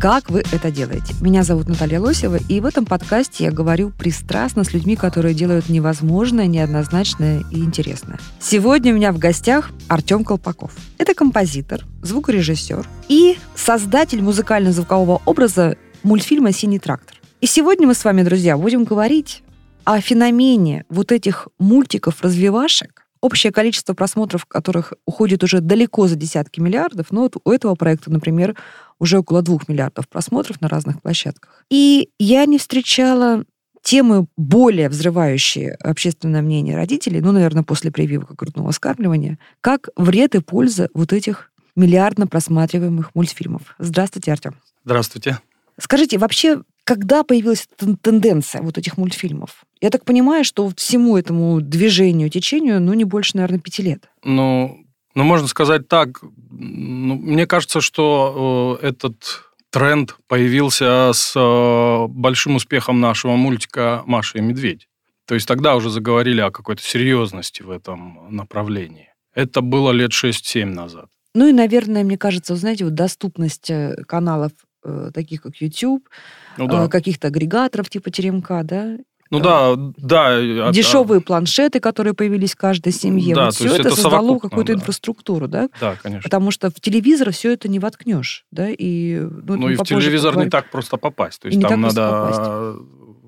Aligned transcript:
«Как 0.00 0.30
вы 0.30 0.42
это 0.50 0.70
делаете?». 0.70 1.14
Меня 1.20 1.42
зовут 1.42 1.68
Наталья 1.68 2.00
Лосева, 2.00 2.38
и 2.48 2.60
в 2.60 2.64
этом 2.64 2.86
подкасте 2.86 3.44
я 3.44 3.50
говорю 3.50 3.90
пристрастно 3.90 4.64
с 4.64 4.72
людьми, 4.72 4.96
которые 4.96 5.34
делают 5.34 5.68
невозможное, 5.68 6.46
неоднозначное 6.46 7.44
и 7.50 7.58
интересное. 7.58 8.18
Сегодня 8.40 8.94
у 8.94 8.96
меня 8.96 9.12
в 9.12 9.18
гостях 9.18 9.72
Артем 9.88 10.24
Колпаков. 10.24 10.72
Это 10.96 11.12
композитор, 11.12 11.84
звукорежиссер 12.00 12.88
и 13.08 13.36
создатель 13.54 14.22
музыкально-звукового 14.22 15.20
образа 15.26 15.76
мультфильма 16.02 16.52
«Синий 16.52 16.78
трактор». 16.78 17.20
И 17.42 17.46
сегодня 17.46 17.86
мы 17.86 17.92
с 17.92 18.02
вами, 18.02 18.22
друзья, 18.22 18.56
будем 18.56 18.84
говорить 18.84 19.42
о 19.84 20.00
феномене 20.00 20.86
вот 20.88 21.12
этих 21.12 21.48
мультиков-развивашек, 21.58 23.06
общее 23.20 23.52
количество 23.52 23.92
просмотров 23.92 24.46
которых 24.46 24.94
уходит 25.04 25.44
уже 25.44 25.60
далеко 25.60 26.08
за 26.08 26.16
десятки 26.16 26.58
миллиардов, 26.58 27.08
но 27.10 27.22
вот 27.22 27.36
у 27.44 27.50
этого 27.50 27.74
проекта, 27.74 28.10
например, 28.10 28.56
уже 29.00 29.18
около 29.18 29.42
двух 29.42 29.68
миллиардов 29.68 30.08
просмотров 30.08 30.60
на 30.60 30.68
разных 30.68 31.02
площадках. 31.02 31.64
И 31.70 32.10
я 32.18 32.46
не 32.46 32.58
встречала 32.58 33.44
темы 33.82 34.26
более 34.36 34.88
взрывающие 34.88 35.72
общественное 35.72 36.42
мнение 36.42 36.76
родителей, 36.76 37.20
ну, 37.20 37.32
наверное, 37.32 37.64
после 37.64 37.90
прививок 37.90 38.30
и 38.30 38.34
грудного 38.34 38.70
скармливания, 38.72 39.38
как 39.60 39.88
вред 39.96 40.34
и 40.34 40.40
польза 40.40 40.90
вот 40.94 41.12
этих 41.12 41.50
миллиардно 41.76 42.26
просматриваемых 42.26 43.14
мультфильмов. 43.14 43.74
Здравствуйте, 43.78 44.32
Артем. 44.32 44.56
Здравствуйте. 44.84 45.38
Скажите, 45.78 46.18
вообще, 46.18 46.62
когда 46.84 47.24
появилась 47.24 47.66
тенденция 48.02 48.60
вот 48.60 48.76
этих 48.76 48.98
мультфильмов? 48.98 49.64
Я 49.80 49.88
так 49.88 50.04
понимаю, 50.04 50.44
что 50.44 50.70
всему 50.76 51.16
этому 51.16 51.62
движению, 51.62 52.28
течению, 52.28 52.82
ну, 52.82 52.92
не 52.92 53.04
больше, 53.04 53.36
наверное, 53.36 53.60
пяти 53.60 53.82
лет. 53.82 54.10
Ну, 54.22 54.84
ну 55.14 55.24
можно 55.24 55.48
сказать 55.48 55.88
так. 55.88 56.20
Ну, 56.50 57.14
мне 57.16 57.46
кажется, 57.46 57.80
что 57.80 58.78
э, 58.82 58.86
этот 58.88 59.42
тренд 59.70 60.16
появился 60.28 61.10
с 61.12 61.32
э, 61.36 62.06
большим 62.08 62.56
успехом 62.56 63.00
нашего 63.00 63.36
мультика 63.36 64.02
«Маша 64.06 64.38
и 64.38 64.40
медведь». 64.40 64.88
То 65.26 65.34
есть 65.34 65.46
тогда 65.46 65.76
уже 65.76 65.90
заговорили 65.90 66.40
о 66.40 66.50
какой-то 66.50 66.82
серьезности 66.82 67.62
в 67.62 67.70
этом 67.70 68.34
направлении. 68.34 69.08
Это 69.32 69.60
было 69.60 69.92
лет 69.92 70.10
6-7 70.10 70.64
назад. 70.64 71.06
Ну 71.34 71.46
и, 71.46 71.52
наверное, 71.52 72.02
мне 72.02 72.18
кажется, 72.18 72.54
вы 72.54 72.58
знаете, 72.58 72.84
вот 72.84 72.94
доступность 72.94 73.70
э, 73.70 73.94
каналов 74.08 74.50
э, 74.84 75.10
таких, 75.14 75.42
как 75.42 75.54
YouTube, 75.60 76.08
Ну 76.56 76.66
да. 76.66 76.84
э, 76.86 76.88
каких-то 76.88 77.28
агрегаторов 77.28 77.88
типа 77.88 78.10
Теремка, 78.10 78.62
да, 78.64 78.96
ну 79.30 79.40
да, 79.40 79.74
да. 79.96 80.68
от- 80.68 80.74
дешевые 80.74 81.20
планшеты, 81.20 81.80
которые 81.80 82.14
появились 82.14 82.52
в 82.52 82.56
каждой 82.56 82.92
семье. 82.92 83.34
Да, 83.34 83.46
вот 83.46 83.54
все 83.54 83.66
это 83.66 83.88
это 83.88 83.96
создало 83.96 84.38
какую-то 84.38 84.72
да. 84.72 84.78
инфраструктуру, 84.80 85.48
да? 85.48 85.68
Да, 85.80 85.96
конечно. 86.02 86.22
Потому 86.24 86.50
что 86.50 86.70
в 86.70 86.80
телевизор 86.80 87.30
все 87.32 87.52
это 87.52 87.68
не 87.68 87.78
воткнешь, 87.78 88.44
да, 88.50 88.68
и 88.68 89.20
ну, 89.20 89.56
Ну 89.56 89.68
и 89.68 89.76
в 89.76 89.82
телевизор 89.84 90.32
не 90.32 90.46
поговорим. 90.46 90.50
так 90.50 90.70
просто 90.70 90.96
попасть. 90.96 91.40
То 91.40 91.48
И 91.48 91.52
есть 91.52 91.62
не 91.62 91.68
там 91.68 91.80
надо 91.80 92.76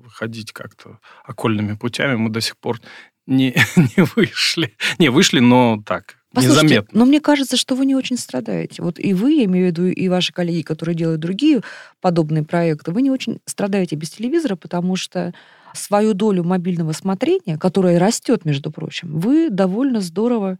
ходить 0.09 0.51
как-то 0.51 0.99
окольными 1.25 1.75
путями. 1.75 2.15
Мы 2.15 2.29
до 2.29 2.41
сих 2.41 2.57
пор 2.57 2.79
не, 3.25 3.55
не 3.97 4.03
вышли. 4.15 4.75
Не, 4.99 5.09
вышли, 5.09 5.39
но 5.39 5.81
так, 5.85 6.17
Послушайте, 6.33 6.65
незаметно. 6.65 6.99
но 6.99 7.05
мне 7.05 7.19
кажется, 7.21 7.57
что 7.57 7.75
вы 7.75 7.85
не 7.85 7.95
очень 7.95 8.17
страдаете. 8.17 8.81
Вот 8.83 8.99
и 8.99 9.13
вы, 9.13 9.33
я 9.33 9.45
имею 9.45 9.67
в 9.67 9.69
виду, 9.69 9.85
и 9.87 10.07
ваши 10.09 10.33
коллеги, 10.33 10.61
которые 10.61 10.95
делают 10.95 11.21
другие 11.21 11.61
подобные 12.01 12.43
проекты, 12.43 12.91
вы 12.91 13.01
не 13.01 13.11
очень 13.11 13.39
страдаете 13.45 13.95
без 13.95 14.09
телевизора, 14.11 14.55
потому 14.55 14.95
что 14.95 15.33
свою 15.73 16.13
долю 16.13 16.43
мобильного 16.43 16.91
смотрения, 16.91 17.57
которая 17.57 17.99
растет, 17.99 18.45
между 18.45 18.71
прочим, 18.71 19.19
вы 19.19 19.49
довольно 19.49 20.01
здорово 20.01 20.59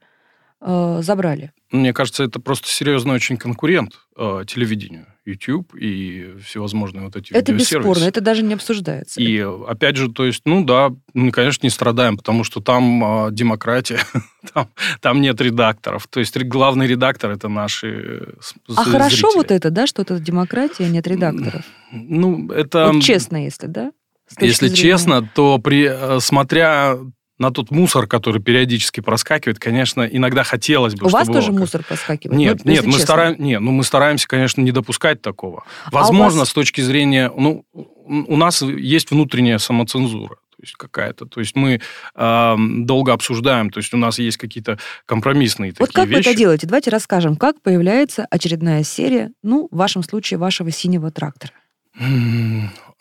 э, 0.62 1.00
забрали. 1.02 1.52
Мне 1.72 1.94
кажется, 1.94 2.24
это 2.24 2.40
просто 2.40 2.68
серьезный 2.70 3.16
очень 3.16 3.38
конкурент 3.38 3.94
э, 4.18 4.44
телевидению. 4.48 5.08
YouTube 5.26 5.74
и 5.76 6.36
всевозможные 6.44 7.06
вот 7.06 7.16
эти 7.16 7.32
Это 7.32 7.54
видеосервисы. 7.54 7.78
бесспорно, 7.78 8.04
это 8.04 8.22
даже 8.22 8.44
не 8.44 8.56
обсуждается. 8.56 9.22
И 9.22 9.40
опять 9.40 9.96
же, 9.96 10.12
то 10.12 10.26
есть, 10.26 10.42
ну 10.46 10.66
да, 10.66 10.92
мы, 11.14 11.32
конечно, 11.32 11.66
не 11.66 11.70
страдаем, 11.70 12.18
потому 12.18 12.44
что 12.44 12.60
там 12.60 13.28
э, 13.28 13.32
демократия, 13.32 14.00
там, 14.54 14.70
там 15.00 15.22
нет 15.22 15.40
редакторов. 15.40 16.08
То 16.08 16.20
есть 16.20 16.38
главный 16.44 16.88
редактор 16.88 17.32
это 17.32 17.48
наши 17.48 17.88
э, 17.88 18.76
а 18.76 18.84
хорошо 18.84 19.30
зрители. 19.30 19.38
вот 19.38 19.52
это, 19.52 19.70
да, 19.70 19.88
что 19.88 20.02
это 20.02 20.20
демократия, 20.20 20.90
нет 20.90 21.08
редакторов. 21.08 21.64
Ну, 21.92 22.52
это... 22.52 22.92
Вот 22.92 23.02
честно, 23.02 23.46
если, 23.46 23.68
да? 23.68 23.92
Если 24.40 24.68
зрения- 24.68 24.76
честно, 24.82 25.30
то 25.36 25.58
при, 25.60 25.88
э, 25.90 26.20
смотря 26.20 26.98
на 27.40 27.52
тот 27.52 27.72
мусор, 27.72 28.08
который 28.08 28.42
периодически 28.42 29.00
проскакивает, 29.02 29.60
конечно, 29.60 30.04
иногда 30.04 30.44
хотелось 30.44 30.96
бы, 30.96 31.08
У 31.08 31.10
вас 31.10 31.28
тоже 31.28 31.52
было 31.52 31.62
мусор 31.62 31.84
проскакивает? 31.84 32.38
Нет, 32.38 32.62
Ну, 32.64 32.72
нет, 32.72 32.86
мы 32.86 32.94
стараем, 33.00 33.36
нет, 33.40 33.60
ну 33.60 33.72
мы 33.72 33.84
стараемся, 33.84 34.28
конечно, 34.28 34.62
не 34.62 34.72
допускать 34.72 35.22
такого. 35.22 35.64
А 35.86 35.90
Возможно, 35.92 36.40
вас- 36.42 36.50
с 36.50 36.54
точки 36.54 36.82
зрения, 36.82 37.32
ну, 37.36 37.66
у 37.74 38.36
нас 38.38 38.62
есть 38.62 39.12
внутренняя 39.12 39.58
самоцензура. 39.58 40.36
То 40.36 40.66
есть 40.66 40.76
какая-то. 40.76 41.26
То 41.26 41.42
есть 41.42 41.56
мы 41.58 41.82
э, 42.16 42.56
долго 42.58 43.12
обсуждаем, 43.12 43.70
то 43.70 43.80
есть 43.80 43.94
у 43.94 43.98
нас 43.98 44.20
есть 44.20 44.38
какие-то 44.38 44.78
компромиссные 45.06 45.74
Вот 45.78 45.90
такие 45.90 46.06
как 46.06 46.14
вы 46.14 46.20
это 46.22 46.36
делаете? 46.36 46.68
Давайте 46.68 46.90
расскажем, 46.92 47.36
как 47.36 47.60
появляется 47.62 48.26
очередная 48.30 48.84
серия, 48.84 49.32
ну, 49.42 49.68
в 49.72 49.76
вашем 49.76 50.04
случае, 50.04 50.38
вашего 50.38 50.72
синего 50.72 51.12
трактора. 51.12 51.52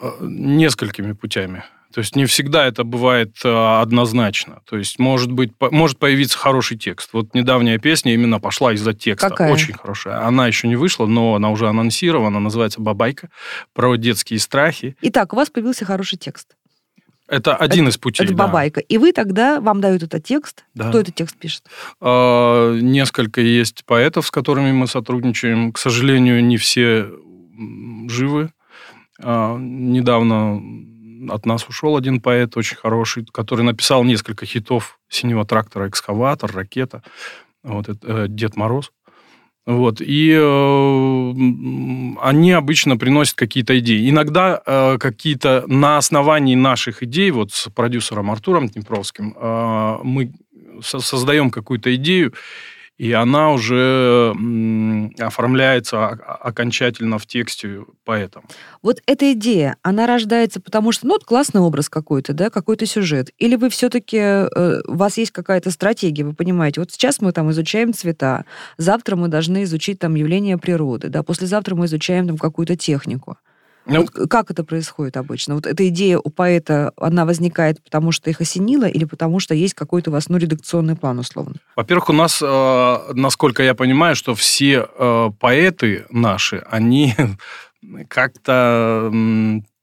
Э, 0.02 0.10
Несколькими 0.20 1.12
путями. 1.12 1.62
То 1.94 2.00
есть 2.00 2.16
не 2.16 2.24
всегда 2.24 2.66
это 2.66 2.84
бывает 2.84 3.36
э, 3.44 3.80
однозначно. 3.80 4.62
То 4.64 4.76
есть 4.76 4.98
может 4.98 5.30
быть 5.30 5.52
может 5.60 5.98
появиться 5.98 6.36
хороший 6.36 6.76
текст. 6.76 7.10
Вот 7.12 7.34
недавняя 7.34 7.78
песня 7.78 8.14
именно 8.14 8.40
пошла 8.40 8.72
из-за 8.72 8.94
текста. 8.94 9.28
Какая? 9.28 9.52
Очень 9.52 9.74
хорошая. 9.74 10.26
Она 10.26 10.46
еще 10.46 10.66
не 10.68 10.76
вышла, 10.76 11.06
но 11.06 11.34
она 11.36 11.50
уже 11.50 11.68
анонсирована. 11.68 12.40
Называется 12.40 12.80
«Бабайка» 12.80 13.28
про 13.74 13.94
детские 13.96 14.40
страхи. 14.40 14.96
Итак, 15.02 15.32
у 15.34 15.36
вас 15.36 15.50
появился 15.50 15.84
хороший 15.84 16.18
текст. 16.18 16.56
Это 17.28 17.54
один 17.54 17.88
из 17.88 17.96
путей. 17.96 18.24
это 18.24 18.34
да. 18.34 18.46
бабайка. 18.46 18.80
И 18.80 18.98
вы 18.98 19.12
тогда, 19.12 19.60
вам 19.60 19.80
дают 19.80 20.02
этот 20.02 20.24
текст. 20.24 20.64
Да. 20.74 20.88
Кто 20.88 21.00
этот 21.00 21.14
текст 21.14 21.36
пишет? 21.36 21.64
Э, 22.00 22.78
Несколько 22.80 23.40
есть 23.40 23.84
поэтов, 23.84 24.26
с 24.26 24.30
которыми 24.30 24.72
мы 24.72 24.86
сотрудничаем. 24.86 25.72
К 25.72 25.78
сожалению, 25.78 26.44
не 26.44 26.56
все 26.56 27.10
живы. 28.08 28.50
Э, 29.20 29.56
Недавно 29.58 30.62
от 31.32 31.46
нас 31.46 31.68
ушел 31.68 31.96
один 31.96 32.20
поэт 32.20 32.56
очень 32.56 32.76
хороший, 32.76 33.24
который 33.32 33.64
написал 33.64 34.04
несколько 34.04 34.44
хитов 34.46 34.98
«Синего 35.08 35.44
трактора», 35.44 35.88
«Экскаватор», 35.88 36.50
«Ракета», 36.52 37.02
вот, 37.62 37.88
это, 37.88 38.24
э, 38.24 38.26
«Дед 38.28 38.56
Мороз». 38.56 38.92
Вот, 39.64 40.00
и 40.00 40.32
э, 40.36 41.32
они 42.20 42.50
обычно 42.50 42.96
приносят 42.96 43.36
какие-то 43.36 43.78
идеи. 43.78 44.10
Иногда 44.10 44.60
э, 44.66 44.98
какие-то 44.98 45.62
на 45.68 45.98
основании 45.98 46.56
наших 46.56 47.04
идей, 47.04 47.30
вот 47.30 47.52
с 47.52 47.68
продюсером 47.70 48.32
Артуром 48.32 48.68
Днепровским, 48.68 49.36
э, 49.40 49.98
мы 50.02 50.32
со- 50.82 50.98
создаем 50.98 51.50
какую-то 51.50 51.94
идею, 51.94 52.32
и 53.02 53.10
она 53.14 53.50
уже 53.50 54.32
оформляется 55.18 56.06
окончательно 56.06 57.18
в 57.18 57.26
тексте 57.26 57.80
поэтом. 58.04 58.44
Вот 58.80 59.00
эта 59.06 59.32
идея, 59.32 59.76
она 59.82 60.06
рождается 60.06 60.60
потому, 60.60 60.92
что, 60.92 61.08
ну, 61.08 61.14
вот 61.14 61.24
классный 61.24 61.60
образ 61.60 61.88
какой-то, 61.88 62.32
да, 62.32 62.48
какой-то 62.48 62.86
сюжет. 62.86 63.30
Или 63.38 63.56
вы 63.56 63.70
все-таки, 63.70 64.46
у 64.86 64.94
вас 64.94 65.18
есть 65.18 65.32
какая-то 65.32 65.72
стратегия, 65.72 66.22
вы 66.22 66.32
понимаете, 66.32 66.80
вот 66.80 66.92
сейчас 66.92 67.20
мы 67.20 67.32
там 67.32 67.50
изучаем 67.50 67.92
цвета, 67.92 68.44
завтра 68.78 69.16
мы 69.16 69.26
должны 69.26 69.64
изучить 69.64 69.98
там 69.98 70.14
явления 70.14 70.56
природы, 70.56 71.08
да, 71.08 71.24
послезавтра 71.24 71.74
мы 71.74 71.86
изучаем 71.86 72.28
там 72.28 72.38
какую-то 72.38 72.76
технику. 72.76 73.36
Ну, 73.86 74.02
Вот 74.02 74.28
как 74.30 74.50
это 74.50 74.64
происходит 74.64 75.16
обычно? 75.16 75.54
Вот 75.54 75.66
эта 75.66 75.88
идея 75.88 76.18
у 76.18 76.30
поэта, 76.30 76.92
она 76.96 77.24
возникает 77.24 77.82
потому, 77.82 78.12
что 78.12 78.30
их 78.30 78.40
осенило, 78.40 78.84
или 78.84 79.04
потому, 79.04 79.40
что 79.40 79.54
есть 79.54 79.74
какой-то 79.74 80.10
у 80.10 80.12
вас, 80.12 80.28
ну, 80.28 80.36
редакционный 80.36 80.96
план, 80.96 81.18
условно? 81.18 81.56
Во-первых, 81.76 82.10
у 82.10 82.12
нас, 82.12 82.40
э, 82.42 82.98
насколько 83.14 83.62
я 83.62 83.74
понимаю, 83.74 84.14
что 84.14 84.34
все 84.34 84.86
э, 84.86 85.30
поэты 85.40 86.06
наши, 86.10 86.64
они 86.70 87.14
как-то 88.08 89.10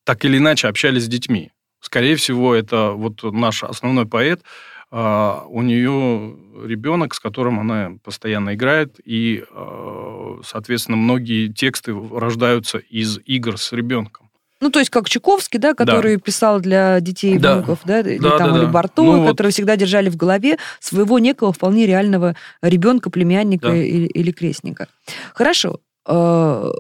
так 0.06 0.26
или 0.26 0.38
иначе 0.38 0.68
общались 0.68 1.04
с 1.04 1.08
детьми. 1.08 1.52
Скорее 1.82 2.16
всего, 2.16 2.56
это 2.56 2.92
вот 2.92 3.24
наш 3.24 3.64
основной 3.64 4.06
поэт, 4.06 4.42
а, 4.92 5.46
у 5.48 5.62
нее 5.62 6.36
ребенок, 6.66 7.14
с 7.14 7.20
которым 7.20 7.60
она 7.60 7.94
постоянно 8.04 8.56
играет, 8.56 9.00
и, 9.06 9.44
э, 9.50 10.42
соответственно, 10.44 10.98
многие 10.98 11.48
тексты 11.54 11.94
рождаются 12.12 12.80
из 12.80 13.20
игр 13.26 13.58
с 13.58 13.72
ребенком. 13.72 14.30
Ну, 14.62 14.70
то 14.72 14.80
есть 14.80 14.90
как 14.92 15.08
Чуковский, 15.08 15.58
да, 15.58 15.74
который 15.74 16.18
писал 16.18 16.60
для 16.60 17.00
детей 17.00 17.36
и 17.36 17.40
Да. 17.40 17.56
внуков, 17.56 17.80
да, 17.86 18.02
или 18.02 18.18
Да, 18.18 18.38
там 18.38 18.52
да, 18.52 18.58
или 18.58 18.66
да. 18.66 18.72
Бартова, 18.72 19.06
Ну, 19.16 19.22
вот. 19.22 19.30
которые 19.32 19.54
всегда 19.54 19.78
держали 19.78 20.10
в 20.10 20.18
голове 20.18 20.58
своего 20.82 21.18
некого 21.20 21.54
вполне 21.54 21.86
реального 21.88 22.36
ребенка, 22.62 23.10
племянника 23.10 23.70
Да. 23.70 23.76
или, 23.78 24.08
или 24.08 24.32
крестника. 24.32 24.88
Хорошо. 25.34 25.80
Э, 26.08 26.72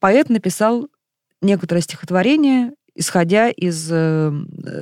Поэт 0.00 0.28
написал 0.28 0.88
некоторое 1.40 1.80
стихотворение, 1.80 2.72
исходя 2.96 3.50
из 3.50 3.88
э, 3.92 4.32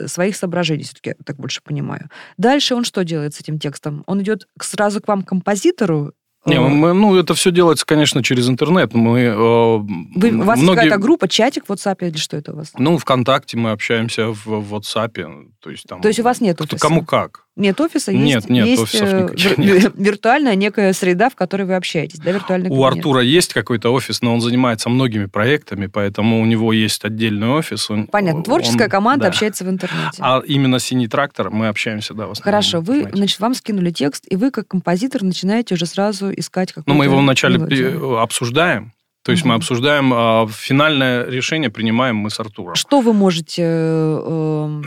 своих 0.07 0.37
соображений, 0.37 0.85
все-таки 0.85 1.11
я 1.11 1.15
так 1.25 1.37
больше 1.37 1.61
понимаю. 1.63 2.09
Дальше 2.39 2.75
он 2.75 2.85
что 2.85 3.05
делает 3.05 3.35
с 3.35 3.41
этим 3.41 3.59
текстом? 3.59 4.03
Он 4.07 4.23
идет 4.23 4.47
сразу 4.61 5.01
к 5.01 5.09
вам, 5.09 5.23
к 5.23 5.29
композитору? 5.29 6.13
Не, 6.47 6.57
Э, 6.57 6.61
мы, 6.61 6.93
ну, 6.93 7.17
это 7.17 7.33
все 7.33 7.51
делается, 7.51 7.87
конечно, 7.87 8.23
через 8.23 8.51
интернет. 8.51 8.93
Мы, 8.93 9.21
э, 9.21 9.35
Вы, 9.35 10.31
у 10.31 10.43
вас 10.43 10.59
многие- 10.61 10.77
какая-то 10.77 10.99
группа, 10.99 11.27
чатик 11.27 11.65
в 11.67 11.71
WhatsApp 11.71 12.07
или 12.07 12.19
что 12.19 12.37
это 12.37 12.53
у 12.53 12.57
вас? 12.57 12.73
Ну, 12.77 12.99
ВКонтакте 12.99 13.57
мы 13.57 13.71
общаемся 13.71 14.27
в, 14.29 14.45
в 14.47 14.75
WhatsApp. 14.75 15.49
То 15.61 15.71
есть, 15.71 15.85
там, 15.89 16.03
То 16.03 16.09
есть 16.09 16.21
у 16.21 16.23
вас 16.23 16.43
нет 16.43 16.57
кто- 16.57 16.65
офиса? 16.65 16.79
Кому 16.81 17.03
как. 17.03 17.47
Нет 17.57 17.81
офиса, 17.81 18.13
Нет, 18.13 18.37
есть, 18.37 18.51
нет, 18.51 18.67
есть 18.67 18.83
офисов 18.83 19.09
э, 19.13 19.23
никаких 19.23 19.59
нет. 19.59 19.93
виртуальная 19.97 20.57
некая 20.57 20.93
среда, 20.93 21.31
в 21.31 21.37
которой 21.37 21.63
вы 21.63 21.77
общаетесь, 21.77 22.19
да, 22.19 22.33
виртуальный 22.33 22.69
У 22.69 22.75
кабинет. 22.75 22.97
Артура 22.97 23.21
есть 23.21 23.53
какой-то 23.55 23.91
офис, 23.93 24.23
но 24.23 24.35
он 24.35 24.41
занимается 24.41 24.89
многими 24.89 25.27
проектами, 25.27 25.87
поэтому 25.87 26.41
у 26.43 26.47
него 26.47 26.73
есть 26.73 27.05
отдельный 27.05 27.49
офис. 27.51 27.89
Он- 27.91 28.09
Понятно, 28.09 28.43
творческая 28.43 28.85
он- 28.85 28.91
команда 28.91 29.23
да. 29.23 29.29
общается 29.29 29.65
в 29.65 29.69
интернете. 29.71 30.19
А 30.19 30.43
именно 30.45 30.81
«Синий 30.81 31.07
трактор» 31.07 31.51
мы 31.51 31.69
общаемся, 31.69 32.13
да, 32.13 32.27
в 32.27 32.33
основном. 32.33 32.43
Хорошо, 32.45 32.81
вы, 32.81 33.09
значит, 33.13 33.39
вам 33.39 33.55
скинули 33.55 33.93
текст, 33.93 34.25
и 34.29 34.35
вы 34.35 34.51
как 34.51 34.67
композитор 34.67 35.23
начинаете 35.23 35.75
уже 35.75 35.87
сразу 35.87 36.33
искать 36.33 36.73
какую-то 36.73 36.91
Ну, 36.91 36.97
мы 36.97 37.05
его 37.05 37.19
вначале 37.19 37.59
мелодию. 37.59 37.99
при- 38.01 38.17
обсуждаем. 38.21 38.93
То 39.23 39.31
есть 39.31 39.45
мы 39.45 39.53
Мгм. 39.53 39.57
обсуждаем, 39.59 40.13
а 40.13 40.47
финальное 40.49 41.25
решение 41.25 41.71
принимаем 41.71 42.17
мы 42.17 42.29
с 42.31 42.39
Артуром. 42.41 42.75
Что 42.75 43.01
вы 43.01 43.13
можете 43.15 43.63
э, 43.65 44.83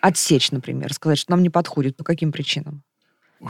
отсечь, 0.00 0.50
например, 0.50 0.92
сказать, 0.92 1.18
что 1.18 1.30
нам 1.32 1.42
не 1.42 1.50
подходит, 1.50 1.96
по 1.96 2.04
каким 2.04 2.32
причинам? 2.32 2.82
Э, 3.42 3.46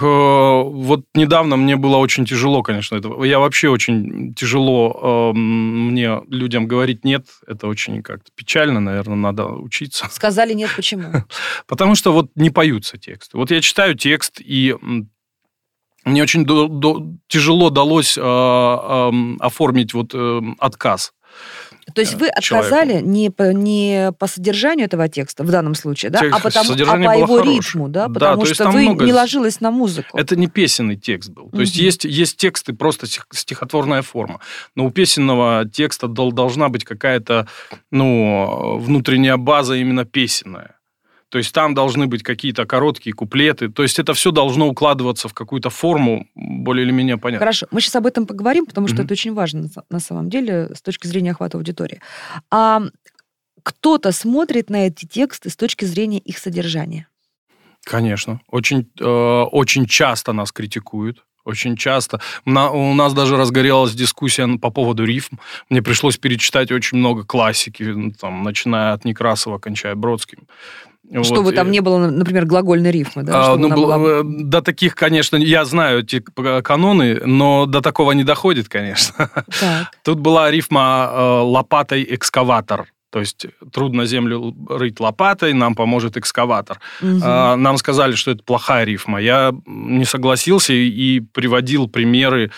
Вот 0.63 1.05
недавно 1.15 1.57
мне 1.57 1.77
было 1.77 1.97
очень 1.97 2.25
тяжело, 2.25 2.63
конечно. 2.63 2.97
Это, 2.97 3.09
я 3.25 3.39
вообще 3.39 3.69
очень 3.69 4.35
тяжело 4.35 5.33
эм, 5.35 5.89
мне 5.89 6.21
людям 6.29 6.67
говорить 6.69 7.05
нет. 7.05 7.27
Это 7.47 7.67
очень 7.67 8.03
как-то 8.03 8.31
печально, 8.37 8.81
наверное, 8.81 9.17
надо 9.17 9.47
учиться. 9.47 10.07
Сказали 10.11 10.53
нет, 10.55 10.71
почему? 10.77 11.13
Потому 11.67 11.95
что 11.97 12.13
вот 12.13 12.31
не 12.37 12.51
поются 12.51 12.99
тексты. 12.99 13.37
Вот 13.37 13.51
я 13.51 13.61
читаю 13.61 13.95
текст, 13.97 14.41
и 14.41 14.77
мне 16.05 16.23
очень 16.23 16.45
до- 16.45 16.69
до- 16.69 17.07
тяжело 17.29 17.71
далось 17.71 18.17
э, 18.17 18.21
эм, 18.23 19.37
оформить 19.41 19.93
вот 19.93 20.15
эм, 20.15 20.57
отказ. 20.61 21.13
То 21.95 22.01
есть 22.01 22.15
вы 22.15 22.29
отказали 22.29 23.01
не 23.01 23.31
по, 23.31 23.53
не 23.53 24.13
по 24.19 24.27
содержанию 24.27 24.87
этого 24.87 25.09
текста, 25.09 25.45
в 25.45 25.51
данном 25.51 25.75
случае, 25.75 26.11
да, 26.11 26.21
Текст- 26.21 26.37
а, 26.39 26.41
потому, 26.43 26.73
а 26.73 26.77
по 26.97 27.17
его 27.19 27.27
хорошее. 27.39 27.57
ритму, 27.57 27.89
да, 27.89 28.09
Да, 28.09 28.15
потому 28.15 28.43
то 28.43 28.49
есть 28.49 28.55
что 28.55 28.71
вы 28.71 28.83
много 28.83 29.05
не 29.05 29.13
ложилась 29.13 29.61
на 29.61 29.71
музыку. 29.71 30.17
Это 30.19 30.37
не 30.37 30.47
песенный 30.47 30.97
текст 30.97 31.31
был. 31.31 31.51
То 31.51 31.61
есть 31.61 31.75
Мгм. 31.77 31.85
есть, 31.85 32.05
есть 32.05 32.37
тексты, 32.37 32.73
просто 32.73 33.07
стих- 33.07 33.27
стихотворная 33.33 34.03
форма. 34.03 34.41
Но 34.75 34.87
у 34.87 34.91
песенного 34.91 35.65
текста 35.71 36.09
дол- 36.09 36.33
должна 36.33 36.69
быть 36.69 36.85
какая-то 36.85 37.47
ну, 37.91 38.79
внутренняя 38.79 39.37
база 39.37 39.75
именно 39.75 40.05
песенная. 40.05 40.77
То 41.31 41.39
есть 41.39 41.55
там 41.55 41.75
должны 41.75 42.07
быть 42.09 42.23
какие-то 42.23 42.67
короткие 42.67 43.13
куплеты. 43.15 43.69
То 43.69 43.83
есть 43.83 43.99
это 43.99 44.13
все 44.15 44.31
должно 44.33 44.69
укладываться 44.69 45.29
в 45.29 45.33
какую-то 45.33 45.71
форму 45.71 46.27
более 46.35 46.85
или 46.85 46.93
менее 46.93 47.17
понятно. 47.17 47.39
Хорошо, 47.47 47.67
мы 47.71 47.81
сейчас 47.81 47.97
об 47.97 48.07
этом 48.07 48.27
поговорим, 48.27 48.67
потому 48.67 48.89
что 48.89 48.97
Мгм. 48.97 49.05
это 49.05 49.13
очень 49.15 49.33
важно 49.35 49.61
на 49.63 49.67
са- 49.67 49.85
на 49.91 50.01
самом 50.01 50.29
деле 50.29 50.71
с 50.75 50.83
точки 50.83 51.07
зрения 51.07 51.31
охвата 51.31 51.57
аудитории. 51.57 52.01
А 52.51 52.83
кто-то 53.63 54.13
смотрит 54.13 54.71
на 54.71 54.87
эти 54.89 55.07
тексты 55.07 55.51
с 55.51 55.57
точки 55.57 55.85
зрения 55.85 56.19
их 56.19 56.39
содержания. 56.39 57.07
Конечно. 57.85 58.41
Очень, 58.49 58.91
э, 59.01 59.05
очень 59.05 59.87
часто 59.87 60.33
нас 60.33 60.51
критикуют. 60.53 61.25
Очень 61.45 61.77
часто. 61.77 62.21
На- 62.45 62.71
у 62.71 62.93
нас 62.95 63.15
даже 63.15 63.37
разгорелась 63.37 63.95
дискуссия 63.95 64.47
по 64.59 64.71
поводу 64.71 65.05
рифм. 65.05 65.37
Мне 65.71 65.81
пришлось 65.81 66.19
перечитать 66.19 66.71
очень 66.73 66.99
много 66.99 67.25
классики, 67.25 68.13
там, 68.21 68.43
начиная 68.43 68.93
от 68.93 69.05
Некрасова, 69.05 69.59
кончая 69.59 69.95
Бродским. 69.95 70.41
Чтобы 71.23 71.43
Вот, 71.43 71.55
там 71.55 71.71
не 71.71 71.81
было, 71.81 71.99
например, 72.09 72.47
глагольной 72.47 72.91
рифмы, 72.91 73.25
да? 73.25 73.53
а, 73.53 73.57
ну, 73.57 73.69
была- 73.69 74.21
э, 74.21 74.23
До 74.25 74.63
таких, 74.63 74.95
конечно, 74.95 75.37
я 75.37 75.65
знаю 75.65 76.01
эти 76.01 76.21
каноны, 76.63 77.21
но 77.27 77.67
до 77.67 77.81
такого 77.81 78.13
не 78.13 78.25
доходит, 78.25 78.69
конечно. 78.69 79.31
Так. 79.61 79.91
Тут 80.05 80.21
была 80.21 80.51
рифма 80.51 81.11
э, 81.13 81.21
лопатой 81.43 82.07
экскаватор. 82.09 82.87
То 83.13 83.19
есть 83.19 83.47
трудно 83.73 84.07
землю 84.07 84.55
рыть 84.69 85.01
лопатой, 85.01 85.53
нам 85.53 85.75
поможет 85.75 86.17
экскаватор. 86.17 86.79
А, 87.03 87.57
Нам 87.57 87.77
сказали, 87.77 88.13
что 88.15 88.31
это 88.31 88.45
плохая 88.45 88.85
рифма. 88.85 89.21
Я 89.21 89.53
не 89.67 90.05
согласился 90.05 90.73
и 90.75 91.19
приводил 91.19 91.89
примеры 91.89 92.53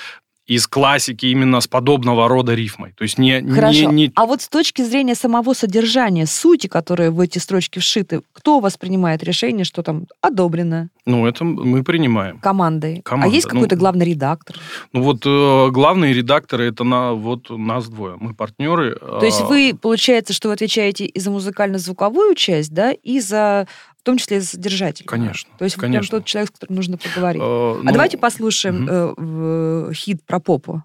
из 0.47 0.67
классики 0.67 1.27
именно 1.27 1.61
с 1.61 1.69
подобного 1.69 2.29
рода 2.29 2.55
рифмой. 2.55 2.93
То 2.97 3.05
есть 3.05 3.17
не... 3.17 3.41
не- 3.41 3.53
Хорошо. 3.55 3.93
не- 3.93 4.11
А 4.17 4.27
вот 4.27 4.43
с 4.43 4.49
точки 4.49 4.83
зрения 4.83 5.15
самого 5.15 5.55
содержания, 5.55 6.27
сути, 6.27 6.67
которые 6.67 7.11
в 7.11 7.21
эти 7.21 7.39
строчки 7.39 7.79
вшиты, 7.79 8.23
кто 8.33 8.59
у 8.59 8.61
вас 8.61 8.77
принимает 8.77 9.23
решение, 9.23 9.65
что 9.65 9.83
там 9.83 10.07
одобрено 10.21 10.89
Ну, 11.07 11.27
это 11.27 11.45
мы 11.45 11.85
принимаем. 11.85 12.39
командой? 12.39 13.03
Команда, 13.05 13.33
а 13.33 13.35
есть 13.35 13.47
какой-то 13.47 13.77
ну, 13.77 13.81
главный 13.81 14.05
редактор? 14.05 14.57
Ну 14.93 15.03
вот 15.03 15.23
э, 15.25 15.69
главные 15.71 16.13
редакторы 16.13 16.65
это 16.67 16.83
на 16.85 17.13
вот 17.13 17.49
нас 17.51 17.89
двое, 17.89 18.17
мы 18.19 18.35
партнеры. 18.35 18.97
То 18.99 19.25
есть 19.25 19.43
вы, 19.43 19.79
получается, 19.81 20.33
что 20.33 20.49
вы 20.49 20.55
отвечаете 20.55 21.05
и 21.07 21.21
за 21.21 21.31
музыкально-звуковую 21.31 22.35
часть, 22.35 22.73
да, 22.75 22.93
и 22.93 23.21
за, 23.21 23.69
в 24.03 24.05
том 24.05 24.17
числе 24.19 24.39
и 24.39 24.41
за 24.41 24.49
содержательную. 24.49 25.09
Конечно, 25.09 25.49
То 25.59 25.65
есть 25.65 25.77
конечно. 25.77 26.09
прям 26.09 26.21
тот 26.21 26.27
человек, 26.27 26.51
с 26.51 26.53
которым 26.55 26.75
нужно 26.75 26.99
поговорить. 26.99 27.41
а 27.43 27.81
а 27.87 27.93
давайте 27.93 28.19
послушаем 28.19 28.83
мгм. 28.83 28.89
э, 28.91 29.15
в- 29.17 29.95
хит 29.95 30.27
про 30.27 30.41
попу. 30.41 30.83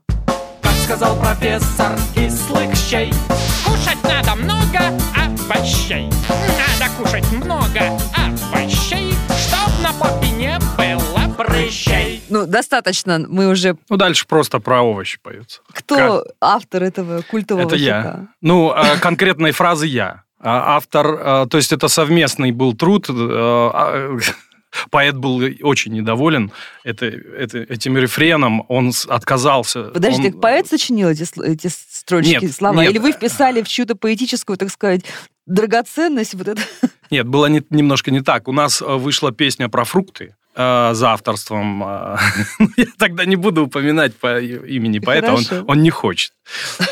Как 0.62 0.72
сказал 0.84 1.19
профессор 1.19 1.98
кислых 2.14 2.75
щей 2.75 3.12
Кушать 3.66 3.98
надо 4.04 4.36
много 4.36 4.80
овощей. 5.16 6.10
Надо 6.30 6.92
кушать 6.96 7.31
много 7.31 7.80
овощей, 8.16 9.12
чтоб 9.48 9.81
на 9.81 9.92
попе 10.00 10.30
не 10.30 10.60
было 10.78 11.34
прыщей. 11.36 12.22
Ну, 12.30 12.46
достаточно, 12.46 13.18
мы 13.28 13.48
уже... 13.50 13.78
Ну, 13.90 13.98
дальше 13.98 14.28
просто 14.28 14.60
про 14.60 14.81
овощи 14.84 15.18
поется. 15.24 15.62
Кто 15.74 16.24
автор 16.40 16.84
этого 16.84 17.22
культового 17.24 17.66
Это 17.66 17.75
я. 17.78 18.02
хита? 18.02 18.28
Ну, 18.42 18.69
а, 18.69 18.98
конкретной 18.98 19.52
фразы 19.52 19.88
я. 19.88 20.24
А 20.49 20.75
Автор, 20.77 21.05
а, 21.07 21.45
то 21.45 21.57
есть 21.57 21.73
это 21.73 21.88
совместный 21.89 22.51
был 22.51 22.73
труд. 22.73 23.09
э, 23.09 23.13
а, 23.13 24.18
Поэт 24.92 25.18
был 25.18 25.42
очень 25.61 25.94
недоволен 25.94 26.51
это, 26.83 27.06
это- 27.07 27.57
этим 27.59 27.97
рефреном, 27.97 28.63
он 28.68 28.92
отказался. 29.09 29.83
Подождите, 29.85 30.33
Он- 30.35 30.42
поэт 30.42 30.68
сочинил 30.68 31.09
эти, 31.09 31.25
эти 31.44 31.68
строчки, 31.68 32.37
Нет, 32.42 32.54
слова? 32.56 32.81
нет. 32.81 32.92
Или 32.92 32.99
вы 32.99 33.11
вписали 33.13 33.61
в 33.61 33.68
чью-то 33.68 33.95
поэтическую, 33.95 34.57
так 34.57 34.69
сказать, 34.69 35.01
драгоценность 35.47 36.33
вот 36.35 36.47
это? 36.49 36.61
Нет, 37.11 37.25
было 37.27 37.45
не- 37.47 37.63
немножко 37.69 38.11
не 38.11 38.21
так. 38.21 38.47
У 38.47 38.51
нас 38.51 38.81
э, 38.81 38.85
вышла 38.85 39.31
песня 39.31 39.69
про 39.69 39.83
фрукты 39.85 40.35
э, 40.57 40.94
за 40.94 41.11
авторством. 41.11 41.83
э, 41.83 42.18
Я 42.78 42.85
тогда 42.97 43.26
не 43.26 43.35
буду 43.35 43.66
упоминать 43.66 44.16
по 44.16 44.40
имени 44.42 44.99
поэта, 44.99 45.33
он, 45.33 45.44
он 45.68 45.83
не 45.83 45.90
хочет 45.92 46.33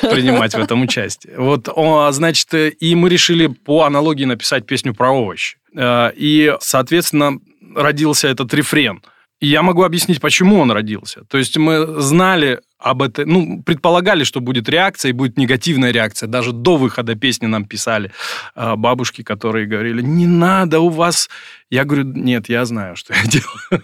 принимать 0.01 0.53
в 0.53 0.60
этом 0.60 0.84
участие. 0.84 1.38
Вот, 1.38 1.67
о, 1.67 2.12
значит, 2.12 2.53
э, 2.53 2.69
и 2.69 2.95
мы 2.95 3.10
решили 3.10 3.48
по 3.48 3.84
аналогии 3.84 4.25
написать 4.25 4.65
песню 4.65 4.93
про 4.93 5.10
овощи. 5.12 5.57
Э, 5.75 6.12
И, 6.15 6.55
соответственно, 6.62 7.39
родился 7.75 8.27
этот 8.27 8.53
рефрен. 8.53 9.01
Я 9.45 9.61
могу 9.61 9.83
объяснить, 9.83 10.19
почему 10.21 10.59
он 10.59 10.71
родился. 10.71 11.23
То 11.25 11.37
есть 11.37 11.57
мы 11.57 12.01
знали 12.01 12.59
об 12.79 13.01
этом, 13.01 13.29
ну, 13.29 13.63
предполагали, 13.63 14.23
что 14.23 14.41
будет 14.41 14.69
реакция, 14.69 15.09
и 15.09 15.13
будет 15.13 15.37
негативная 15.37 15.91
реакция. 15.91 16.27
Даже 16.27 16.51
до 16.51 16.77
выхода 16.77 17.15
песни 17.15 17.47
нам 17.47 17.65
писали 17.65 18.11
э, 18.55 18.75
бабушки, 18.75 19.23
которые 19.23 19.65
говорили, 19.65 20.01
не 20.01 20.27
надо 20.27 20.79
у 20.79 20.89
вас... 20.89 21.29
Я 21.71 21.83
говорю, 21.83 22.03
нет, 22.03 22.49
я 22.49 22.65
знаю, 22.65 22.95
что 22.95 23.13
я 23.13 23.23
делаю. 23.23 23.83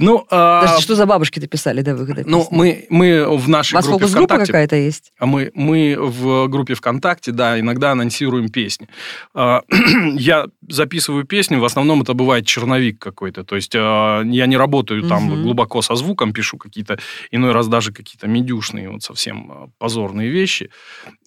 Ну, 0.00 0.26
а, 0.30 0.60
Подождите, 0.62 0.82
что 0.84 0.94
за 0.94 1.06
бабушки-то 1.06 1.46
писали 1.46 1.82
до 1.82 1.94
выхода 1.94 2.22
ну 2.26 2.40
песни? 2.40 2.56
мы, 2.56 2.86
мы 2.88 3.36
в 3.38 3.48
У 3.48 3.50
нашей 3.50 3.74
вас 3.74 3.86
группе 3.86 4.06
ВКонтакте... 4.06 4.46
какая-то 4.46 4.76
есть? 4.76 5.12
А 5.18 5.26
мы, 5.26 5.50
мы 5.54 5.96
в 5.98 6.48
группе 6.48 6.74
ВКонтакте, 6.74 7.32
да, 7.32 7.58
иногда 7.60 7.92
анонсируем 7.92 8.48
песни. 8.48 8.88
А, 9.34 9.62
Я 10.14 10.46
записываю 10.68 11.24
песню, 11.24 11.60
в 11.60 11.64
основном 11.64 12.02
это 12.02 12.14
бывает 12.14 12.46
черновик 12.46 12.98
какой-то. 12.98 13.44
То 13.44 13.56
есть 13.56 13.72
а, 13.76 14.22
я 14.22 14.46
не 14.46 14.56
работаю 14.56 15.02
там 15.02 15.24
Мгм. 15.24 15.42
глубоко 15.42 15.82
со 15.82 15.94
звуком, 15.94 16.32
пишу 16.32 16.56
какие-то, 16.58 16.98
иной 17.30 17.52
раз 17.52 17.68
даже 17.68 17.92
какие-то 17.92 18.26
медюшные, 18.26 18.90
вот 18.90 19.02
совсем 19.02 19.72
позорные 19.78 20.30
вещи. 20.30 20.70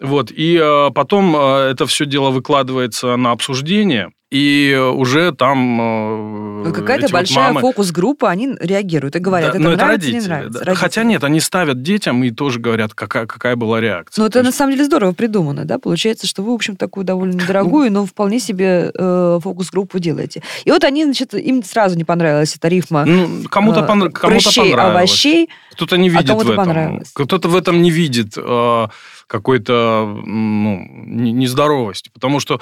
Вот, 0.01 0.31
и 0.31 0.59
потом 0.93 1.35
это 1.35 1.85
все 1.85 2.05
дело 2.05 2.31
выкладывается 2.31 3.15
на 3.15 3.31
обсуждение. 3.31 4.11
И 4.33 4.75
уже 4.95 5.31
там 5.31 5.79
э, 5.79 6.63
Ну, 6.65 6.73
Какая-то 6.73 7.05
эти 7.05 7.11
вот 7.11 7.19
большая 7.19 7.49
мамы- 7.53 7.61
фокус-группа, 7.61 8.29
они 8.31 8.55
реагируют 8.59 9.15
и 9.15 9.19
говорят, 9.19 9.51
Да, 9.51 9.57
это 9.59 9.63
но 9.63 9.75
нравится, 9.75 9.87
родители, 10.07 10.19
не 10.21 10.25
нравится. 10.27 10.59
да. 10.59 10.65
Родители. 10.65 10.75
Хотя 10.81 11.03
нет, 11.03 11.23
они 11.23 11.39
ставят 11.39 11.81
детям 11.83 12.23
и 12.23 12.31
тоже 12.31 12.59
говорят, 12.59 12.93
какая, 12.95 13.27
какая 13.27 13.55
была 13.55 13.79
реакция. 13.79 14.23
Ну, 14.23 14.29
То 14.29 14.39
это 14.39 14.43
на 14.43 14.47
есть- 14.47 14.57
самом 14.57 14.71
деле 14.73 14.85
здорово 14.85 15.11
придумано, 15.11 15.65
да? 15.65 15.77
Получается, 15.77 16.25
что 16.25 16.41
вы, 16.41 16.51
в 16.51 16.55
общем, 16.55 16.75
такую 16.75 17.03
довольно 17.03 17.33
недорогую, 17.33 17.91
но 17.91 18.05
вполне 18.07 18.39
себе 18.39 18.91
э, 18.93 19.39
фокус-группу 19.43 19.99
делаете. 19.99 20.41
И 20.65 20.71
вот 20.71 20.83
они, 20.83 21.03
значит, 21.05 21.33
им 21.35 21.63
сразу 21.63 21.95
не 21.95 22.03
понравилась 22.03 22.55
эта 22.55 22.67
рифма 22.69 23.05
Ну, 23.05 23.43
кому-то, 23.49 23.81
э, 23.81 23.83
понра- 23.83 24.09
кому-то 24.09 24.17
прыщей, 24.43 24.71
понравилось. 24.71 24.95
овощей. 24.95 25.49
Кто-то 25.73 25.97
не 25.97 26.09
видит 26.09 26.27
кому-то 26.27 26.47
в 26.47 26.51
этом. 26.51 26.65
понравилось. 26.65 27.11
Кто-то 27.13 27.49
в 27.49 27.55
этом 27.55 27.81
не 27.83 27.91
видит 27.91 28.33
э, 28.37 28.87
какой-то 29.27 30.19
ну, 30.25 30.79
не- 31.05 31.31
нездоровости. 31.31 32.09
Потому 32.13 32.39
что 32.39 32.59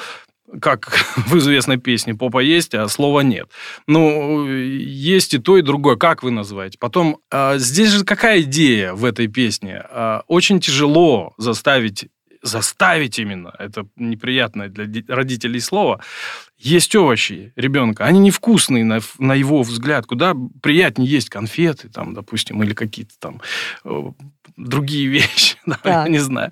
как 0.59 0.91
в 1.27 1.37
известной 1.37 1.77
песне 1.77 2.15
«Попа 2.15 2.39
есть, 2.39 2.73
а 2.73 2.87
слова 2.87 3.21
нет». 3.21 3.49
Ну, 3.87 4.47
есть 4.47 5.33
и 5.33 5.39
то, 5.39 5.57
и 5.57 5.61
другое. 5.61 5.95
Как 5.95 6.23
вы 6.23 6.31
называете? 6.31 6.77
Потом, 6.79 7.17
э, 7.31 7.57
здесь 7.57 7.89
же 7.89 8.03
какая 8.03 8.41
идея 8.41 8.93
в 8.93 9.05
этой 9.05 9.27
песне? 9.27 9.83
Э, 9.89 10.21
очень 10.27 10.59
тяжело 10.59 11.33
заставить 11.37 12.09
заставить 12.43 13.19
именно, 13.19 13.53
это 13.59 13.85
неприятное 13.95 14.67
для 14.67 15.03
родителей 15.15 15.59
слово, 15.59 16.01
есть 16.57 16.95
овощи 16.95 17.53
ребенка. 17.55 18.05
Они 18.05 18.19
невкусные 18.19 18.83
на, 18.83 18.99
на 19.19 19.33
его 19.33 19.61
взгляд. 19.61 20.05
Куда 20.05 20.35
приятнее 20.61 21.09
есть 21.09 21.29
конфеты, 21.29 21.89
там, 21.89 22.13
допустим, 22.13 22.63
или 22.63 22.73
какие-то 22.73 23.13
там 23.19 23.41
э, 23.85 24.01
другие 24.57 25.07
вещи, 25.19 25.57
да, 25.65 25.79
я 25.83 26.07
не 26.07 26.19
знаю. 26.19 26.51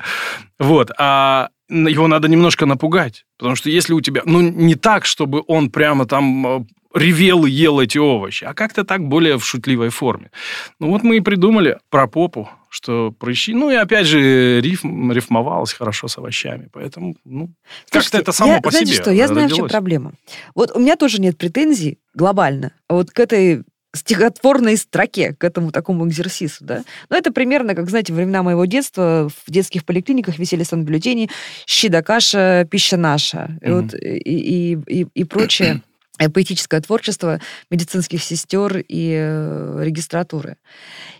Вот. 0.59 0.91
А 0.97 1.49
его 1.69 2.07
надо 2.07 2.27
немножко 2.27 2.65
напугать. 2.65 3.25
Потому 3.37 3.55
что 3.55 3.69
если 3.69 3.93
у 3.93 4.01
тебя... 4.01 4.21
Ну, 4.25 4.41
не 4.41 4.75
так, 4.75 5.05
чтобы 5.05 5.43
он 5.47 5.69
прямо 5.69 6.05
там 6.05 6.47
э, 6.47 6.65
ревел 6.93 7.45
и 7.45 7.51
ел 7.51 7.79
эти 7.79 7.97
овощи, 7.97 8.43
а 8.43 8.53
как-то 8.53 8.83
так 8.83 9.07
более 9.07 9.37
в 9.37 9.45
шутливой 9.45 9.89
форме. 9.89 10.31
Ну, 10.79 10.89
вот 10.89 11.03
мы 11.03 11.17
и 11.17 11.21
придумали 11.21 11.77
про 11.89 12.07
попу, 12.07 12.49
что 12.69 13.11
прыщи... 13.11 13.53
Ну, 13.53 13.69
и 13.69 13.75
опять 13.75 14.07
же, 14.07 14.61
рифм, 14.61 15.11
рифмовалось 15.11 15.73
хорошо 15.73 16.07
с 16.07 16.17
овощами. 16.17 16.69
Поэтому, 16.73 17.15
ну, 17.25 17.51
как-то 17.89 18.17
это 18.17 18.31
само 18.31 18.53
я, 18.53 18.61
по 18.61 18.71
знаете 18.71 18.93
себе 18.93 19.01
что, 19.01 19.11
я 19.11 19.27
знаю, 19.27 19.47
в 19.47 19.51
чем 19.51 19.65
родилось. 19.65 19.71
проблема. 19.71 20.13
Вот 20.55 20.71
у 20.75 20.79
меня 20.79 20.95
тоже 20.95 21.21
нет 21.21 21.37
претензий 21.37 21.99
глобально 22.13 22.73
вот 22.87 23.11
к 23.11 23.19
этой 23.19 23.63
стихотворной 23.95 24.77
строке, 24.77 25.33
к 25.33 25.43
этому 25.43 25.71
такому 25.71 26.07
экзерсису, 26.07 26.63
да. 26.63 26.83
Но 27.09 27.17
это 27.17 27.31
примерно, 27.31 27.73
как, 27.75 27.89
знаете, 27.89 28.13
времена 28.13 28.43
моего 28.43 28.65
детства 28.65 29.29
в 29.45 29.51
детских 29.51 29.83
поликлиниках 29.85 30.37
висели 30.37 30.63
сан-бюллетени 30.63 31.29
«Щи 31.65 31.89
да 31.89 32.03
каша, 32.03 32.67
пища 32.69 32.97
наша». 32.97 33.57
И, 33.61 33.69
Мгм. 33.69 33.81
вот, 33.81 33.93
и, 33.95 34.17
и, 34.17 34.77
и, 34.87 35.07
и 35.13 35.23
прочее 35.23 35.81
э, 36.19 36.29
поэтическое 36.29 36.81
творчество 36.81 37.39
медицинских 37.71 38.23
сестер 38.23 38.77
и 38.77 39.15
э, 39.17 39.81
регистратуры. 39.83 40.57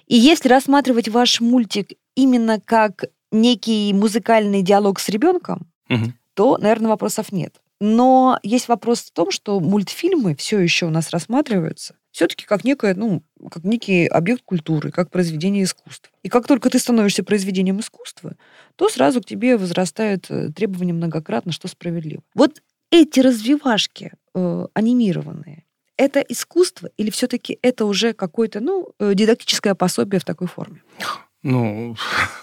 И 0.07 0.15
если 0.15 0.49
рассматривать 0.49 1.07
ваш 1.09 1.41
мультик 1.41 1.89
именно 2.15 2.59
как 2.63 3.05
некий 3.31 3.93
музыкальный 3.93 4.61
диалог 4.61 4.99
с 4.99 5.09
ребенком, 5.09 5.67
Мгм. 5.87 6.13
то, 6.35 6.57
наверное, 6.57 6.89
вопросов 6.89 7.31
нет. 7.31 7.55
Но 7.79 8.39
есть 8.43 8.67
вопрос 8.67 9.01
в 9.01 9.11
том, 9.11 9.31
что 9.31 9.59
мультфильмы 9.59 10.35
все 10.35 10.59
еще 10.59 10.85
у 10.85 10.89
нас 10.89 11.11
рассматриваются 11.11 11.95
все-таки 12.11 12.45
как 12.45 12.63
некое, 12.63 12.95
ну, 12.95 13.23
как 13.51 13.63
некий 13.63 14.07
объект 14.07 14.43
культуры, 14.43 14.91
как 14.91 15.09
произведение 15.11 15.63
искусства. 15.63 16.11
И 16.23 16.29
как 16.29 16.47
только 16.47 16.69
ты 16.69 16.79
становишься 16.79 17.23
произведением 17.23 17.79
искусства, 17.79 18.35
то 18.75 18.89
сразу 18.89 19.21
к 19.21 19.25
тебе 19.25 19.57
возрастает 19.57 20.25
э, 20.29 20.49
требование 20.51 20.93
многократно, 20.93 21.51
что 21.51 21.67
справедливо. 21.67 22.21
Вот 22.33 22.61
эти 22.91 23.19
развивашки 23.19 24.13
э, 24.33 24.65
анимированные, 24.73 25.65
это 25.97 26.21
искусство 26.21 26.89
или 26.97 27.09
все-таки 27.09 27.59
это 27.61 27.85
уже 27.85 28.13
какое-то, 28.13 28.59
ну, 28.59 28.93
э, 28.99 29.13
дидактическое 29.13 29.75
пособие 29.75 30.19
в 30.19 30.25
такой 30.25 30.47
форме? 30.47 30.81
Ну, 31.43 31.95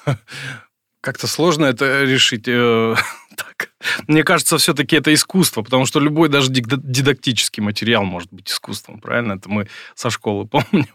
как-то 1.07 1.29
сложно 1.29 1.67
это 1.67 2.03
решить. 2.03 2.49
э, 2.49 2.97
так. 3.37 3.71
Мне 4.09 4.25
кажется, 4.25 4.59
все-таки 4.59 4.97
это 4.97 5.15
искусство, 5.15 5.63
потому 5.63 5.87
что 5.87 6.01
любой 6.01 6.29
даже 6.29 6.51
дидактический 6.51 7.63
материал 7.63 8.03
может 8.03 8.33
быть 8.33 8.51
искусством, 8.51 8.99
правильно? 8.99 9.35
Это 9.35 9.49
мы 9.49 9.69
со 9.95 10.11
школы 10.11 10.47
помним. 10.49 10.89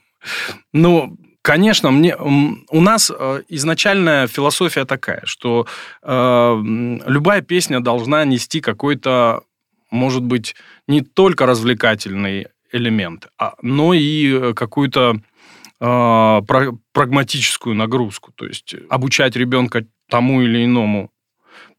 Ну, 0.74 1.18
конечно, 1.42 1.92
мне, 1.92 2.18
у 2.18 2.82
нас 2.82 3.10
э, 3.10 3.44
изначальная 3.48 4.28
философия 4.28 4.84
такая, 4.84 5.22
что 5.24 5.66
э, 6.04 6.62
любая 7.08 7.42
песня 7.42 7.80
должна 7.80 8.26
нести 8.26 8.60
какой-то, 8.60 9.44
может 9.92 10.24
быть, 10.24 10.56
не 10.88 11.00
только 11.00 11.46
развлекательный 11.46 12.48
элемент, 12.74 13.28
а, 13.38 13.54
но 13.62 13.94
и 13.94 14.30
э, 14.30 14.54
какую-то 14.54 15.22
пра- 15.80 16.78
прагматическую 16.92 17.76
нагрузку, 17.76 18.32
то 18.36 18.46
есть 18.46 18.76
обучать 18.88 19.36
ребенка 19.36 19.86
тому 20.12 20.42
или 20.42 20.66
иному. 20.66 21.10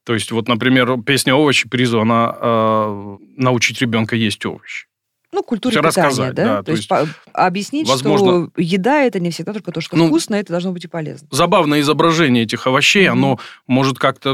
То 0.05 0.15
есть 0.15 0.33
вот, 0.33 0.49
например, 0.49 1.01
песня 1.03 1.35
«Овощи» 1.37 1.69
призвана 1.69 2.35
э, 2.41 3.17
научить 3.37 3.81
ребенка 3.81 4.17
есть 4.17 4.45
овощи. 4.45 4.87
Ну, 5.35 5.43
культуре 5.43 5.77
питания, 5.77 5.89
рассказать, 5.89 6.35
да? 6.35 6.45
да, 6.45 6.57
То, 6.59 6.63
то 6.65 6.73
есть, 6.73 6.91
есть, 6.91 7.11
объяснить, 7.33 7.89
возможно- 7.89 8.51
что 8.51 8.61
еда 8.61 9.03
это 9.03 9.19
не 9.21 9.31
всегда 9.31 9.53
только 9.55 9.71
то, 9.73 9.81
что 9.81 9.97
Ну, 9.97 10.09
вкусно, 10.09 10.35
это 10.35 10.53
должно 10.53 10.73
быть 10.73 10.85
и 10.85 10.89
полезно. 10.89 11.29
Забавное 11.31 11.81
изображение 11.81 12.43
этих 12.43 12.67
овощей, 12.67 13.09
Мгм. 13.09 13.19
оно 13.19 13.39
может 13.67 13.99
как-то 13.99 14.31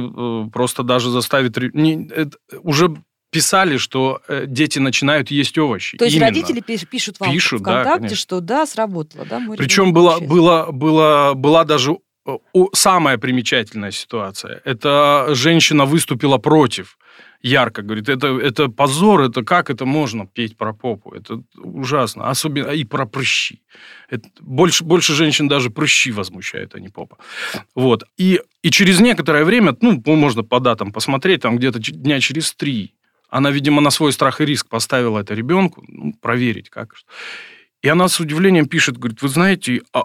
э, 0.47 0.51
просто 0.53 0.83
даже 0.83 1.11
заставить... 1.11 1.57
не- 1.75 2.09
это- 2.09 2.37
уже 2.63 2.97
писали, 3.31 3.77
что 3.77 4.21
э, 4.27 4.45
дети 4.49 4.79
начинают 4.81 5.31
есть 5.31 5.57
овощи. 5.59 5.99
То 5.99 6.05
есть 6.07 6.17
Именно. 6.17 6.31
родители 6.31 6.63
пиш- 6.63 6.87
пишут 6.87 7.21
вам 7.21 7.31
Пишут, 7.31 7.63
да, 7.63 7.73
ВКонтакте, 7.83 7.99
конечно. 8.01 8.17
что 8.17 8.41
да, 8.41 8.67
сработало, 8.67 9.25
да, 9.27 9.41
Причем 9.57 9.93
была, 9.93 10.19
была, 10.19 10.73
была, 10.73 11.35
была 11.35 11.65
даже 11.65 11.99
о- 12.53 12.71
самая 12.73 13.19
примечательная 13.19 13.91
ситуация. 13.91 14.61
Это 14.65 15.27
женщина 15.35 15.85
выступила 15.85 16.39
против. 16.39 16.99
Ярко 17.41 17.83
говорит, 17.83 18.09
это, 18.09 18.27
это 18.27 18.69
позор, 18.69 19.21
это 19.21 19.45
как 19.45 19.71
это 19.71 19.87
можно 19.87 20.27
петь 20.27 20.57
про 20.57 20.73
попу? 20.73 21.13
Это 21.13 21.43
ужасно. 21.57 22.31
Особенно 22.31 22.71
и 22.71 22.85
про 22.85 23.07
прыщи. 23.07 23.63
Это 24.11 24.29
больше, 24.41 24.85
больше 24.85 25.15
женщин 25.15 25.47
даже 25.49 25.71
прыщи 25.71 26.11
возмущают, 26.11 26.75
а 26.75 26.81
не 26.81 26.89
попа. 26.89 27.17
Вот. 27.77 28.03
И, 28.17 28.41
и 28.63 28.71
через 28.71 29.01
некоторое 29.01 29.45
время, 29.45 29.77
ну, 29.81 30.03
можно 30.05 30.43
по 30.43 30.59
датам 30.59 30.91
посмотреть, 30.93 31.43
там 31.43 31.59
где-то 31.59 31.79
дня 31.79 32.21
через 32.21 32.53
три, 32.55 32.95
она, 33.31 33.51
видимо, 33.51 33.81
на 33.81 33.91
свой 33.91 34.13
страх 34.13 34.41
и 34.41 34.45
риск 34.45 34.69
поставила 34.69 35.21
это 35.21 35.35
ребенку, 35.35 35.85
ну, 35.87 36.15
проверить 36.21 36.71
как. 36.71 36.95
И 37.83 37.89
она 37.89 38.09
с 38.09 38.19
удивлением 38.19 38.67
пишет, 38.67 38.99
говорит, 38.99 39.23
вы 39.23 39.29
знаете, 39.29 39.83
а 39.93 40.05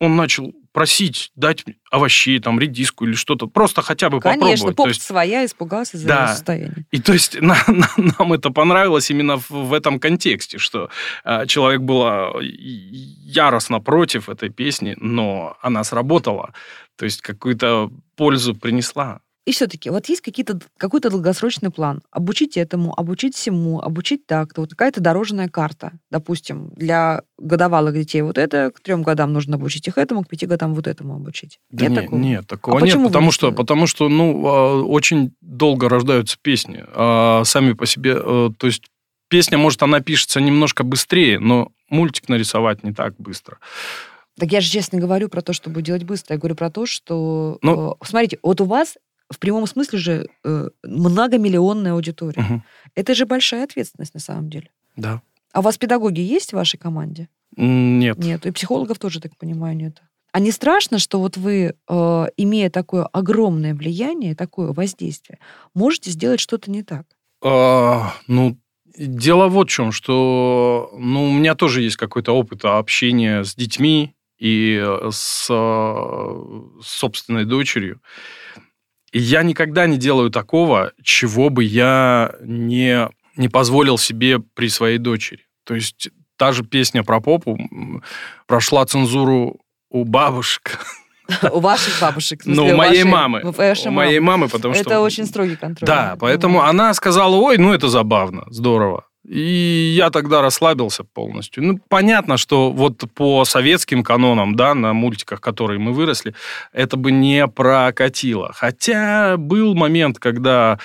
он 0.00 0.16
начал 0.16 0.52
просить 0.72 1.32
дать 1.34 1.64
овощей, 1.90 2.38
там, 2.38 2.60
редиску 2.60 3.04
или 3.04 3.14
что-то, 3.14 3.46
просто 3.48 3.82
хотя 3.82 4.10
бы 4.10 4.20
Конечно, 4.20 4.42
попробовать. 4.68 4.76
Поп 4.76 4.86
есть, 4.88 5.02
своя, 5.02 5.44
испугался 5.44 5.96
за 5.98 6.06
Да. 6.06 6.18
его 6.24 6.32
состояние. 6.34 6.86
и 6.92 7.00
то 7.00 7.12
есть 7.12 7.36
на- 7.40 7.56
на- 7.66 7.90
нам 8.18 8.32
это 8.32 8.50
понравилось 8.50 9.10
именно 9.10 9.38
в, 9.38 9.50
в 9.50 9.72
этом 9.72 9.98
контексте, 9.98 10.58
что 10.58 10.88
а, 11.24 11.46
человек 11.46 11.80
был 11.80 12.04
яростно 12.40 13.80
против 13.80 14.28
этой 14.28 14.50
песни, 14.50 14.94
но 14.98 15.56
она 15.62 15.84
сработала, 15.84 16.52
то 16.96 17.04
есть 17.04 17.22
какую-то 17.22 17.90
пользу 18.16 18.54
принесла. 18.54 19.20
И 19.48 19.52
все-таки 19.52 19.88
вот 19.88 20.06
есть 20.10 20.20
какие-то, 20.20 20.60
какой-то 20.76 21.08
долгосрочный 21.08 21.70
план. 21.70 22.02
Обучить 22.10 22.58
этому, 22.58 22.92
обучить 22.94 23.34
всему, 23.34 23.80
обучить 23.80 24.26
так-то. 24.26 24.60
Вот 24.60 24.72
какая-то 24.72 25.00
дорожная 25.00 25.48
карта. 25.48 25.92
Допустим, 26.10 26.70
для 26.76 27.22
годовалых 27.38 27.94
детей 27.94 28.20
вот 28.20 28.36
это, 28.36 28.70
к 28.70 28.80
трем 28.80 29.02
годам 29.02 29.32
нужно 29.32 29.56
обучить 29.56 29.88
их 29.88 29.96
этому, 29.96 30.22
к 30.22 30.28
пяти 30.28 30.44
годам 30.44 30.74
вот 30.74 30.86
этому 30.86 31.14
обучить. 31.14 31.60
Да 31.70 31.86
нет 31.86 31.92
нет, 31.92 32.04
такого? 32.04 32.20
нет, 32.20 32.46
такого 32.46 32.78
А 32.78 32.82
нет, 32.82 32.96
вы 32.96 33.06
потому 33.06 33.30
что, 33.30 33.50
потому 33.50 33.86
что, 33.86 34.10
ну, 34.10 34.46
а, 34.46 34.82
очень 34.82 35.32
долго 35.40 35.88
рождаются 35.88 36.36
песни, 36.42 36.84
а, 36.86 37.42
сами 37.44 37.72
по 37.72 37.86
себе, 37.86 38.18
э, 38.22 38.50
то 38.54 38.66
есть 38.66 38.82
песня, 39.28 39.56
может, 39.56 39.82
она 39.82 40.00
пишется 40.00 40.42
немножко 40.42 40.84
быстрее, 40.84 41.38
но 41.38 41.72
мультик 41.88 42.28
нарисовать 42.28 42.84
не 42.84 42.92
так 42.92 43.14
быстро. 43.16 43.60
Так 44.38 44.52
я 44.52 44.60
же 44.60 44.70
честно 44.70 44.98
говорю 44.98 45.30
про 45.30 45.40
то, 45.40 45.54
чтобы 45.54 45.80
делать 45.80 46.04
быстро. 46.04 46.34
Я 46.34 46.38
говорю 46.38 46.54
про 46.54 46.70
то, 46.70 46.84
что... 46.84 47.58
Ну- 47.62 47.92
э, 47.92 48.04
смотрите, 48.04 48.38
вот 48.42 48.60
у 48.60 48.66
вас 48.66 48.96
в 49.30 49.38
прямом 49.38 49.66
смысле 49.66 49.98
же 49.98 50.26
э, 50.44 50.68
многомиллионная 50.82 51.92
аудитория. 51.92 52.42
Мгм. 52.42 52.64
Это 52.94 53.14
же 53.14 53.26
большая 53.26 53.64
ответственность 53.64 54.14
на 54.14 54.20
самом 54.20 54.50
деле. 54.50 54.70
Да. 54.96 55.22
А 55.52 55.60
у 55.60 55.62
вас 55.62 55.78
педагоги 55.78 56.20
есть 56.20 56.50
в 56.50 56.56
вашей 56.56 56.78
команде? 56.78 57.28
Нет. 57.56 58.18
Нет. 58.18 58.46
И 58.46 58.50
психологов 58.50 58.98
тоже, 58.98 59.20
так 59.20 59.36
понимаю, 59.36 59.76
нет. 59.76 60.02
А 60.32 60.40
не 60.40 60.50
страшно, 60.50 60.98
что 60.98 61.20
вот 61.20 61.36
вы, 61.36 61.74
э, 61.88 62.26
имея 62.36 62.70
такое 62.70 63.04
огромное 63.04 63.74
влияние, 63.74 64.34
такое 64.34 64.72
воздействие, 64.72 65.38
можете 65.74 66.10
сделать 66.10 66.40
что-то 66.40 66.70
не 66.70 66.82
так? 66.82 67.06
А, 67.42 68.14
ну, 68.26 68.58
дело 68.96 69.48
вот 69.48 69.68
в 69.68 69.72
чем, 69.72 69.92
что 69.92 70.90
ну, 70.96 71.30
у 71.30 71.32
меня 71.32 71.54
тоже 71.54 71.82
есть 71.82 71.96
какой-то 71.96 72.32
опыт 72.32 72.64
общения 72.64 73.42
с 73.42 73.54
детьми 73.54 74.14
и 74.38 74.80
э, 74.80 75.10
с, 75.10 75.48
э, 75.50 76.82
с 76.82 76.86
собственной 76.86 77.44
дочерью. 77.44 78.00
И 79.12 79.18
я 79.18 79.42
никогда 79.42 79.86
не 79.86 79.96
делаю 79.96 80.30
такого, 80.30 80.92
чего 81.02 81.48
бы 81.50 81.64
я 81.64 82.34
не, 82.42 83.08
не 83.36 83.48
позволил 83.48 83.98
себе 83.98 84.38
при 84.38 84.68
своей 84.68 84.98
дочери. 84.98 85.46
То 85.64 85.74
есть 85.74 86.10
та 86.36 86.52
же 86.52 86.62
песня 86.62 87.02
про 87.02 87.20
попу 87.20 87.58
прошла 88.46 88.84
цензуру 88.84 89.60
у 89.90 90.04
бабушек. 90.04 90.78
У 91.52 91.60
ваших 91.60 92.00
бабушек. 92.00 92.40
Ну, 92.46 92.66
у 92.66 92.74
моей 92.74 93.04
мамы. 93.04 93.42
у 93.44 93.90
моей 93.90 94.18
мамы, 94.18 94.48
потому 94.48 94.72
что... 94.72 94.82
Это 94.82 95.00
очень 95.00 95.26
строгий 95.26 95.56
контроль. 95.56 95.86
Да, 95.86 96.16
поэтому 96.18 96.62
она 96.62 96.94
сказала, 96.94 97.36
ой, 97.36 97.58
ну 97.58 97.74
это 97.74 97.88
забавно, 97.88 98.44
здорово. 98.48 99.04
И 99.28 99.92
я 99.94 100.08
тогда 100.10 100.40
расслабился 100.40 101.04
полностью. 101.04 101.62
Ну, 101.62 101.78
понятно, 101.88 102.38
что 102.38 102.72
вот 102.72 103.04
по 103.14 103.44
советским 103.44 104.02
канонам, 104.02 104.56
да, 104.56 104.74
на 104.74 104.94
мультиках, 104.94 105.42
которые 105.42 105.78
мы 105.78 105.92
выросли, 105.92 106.34
это 106.72 106.96
бы 106.96 107.12
не 107.12 107.46
прокатило. 107.46 108.52
Хотя 108.54 109.36
был 109.36 109.74
момент, 109.74 110.18
когда 110.18 110.78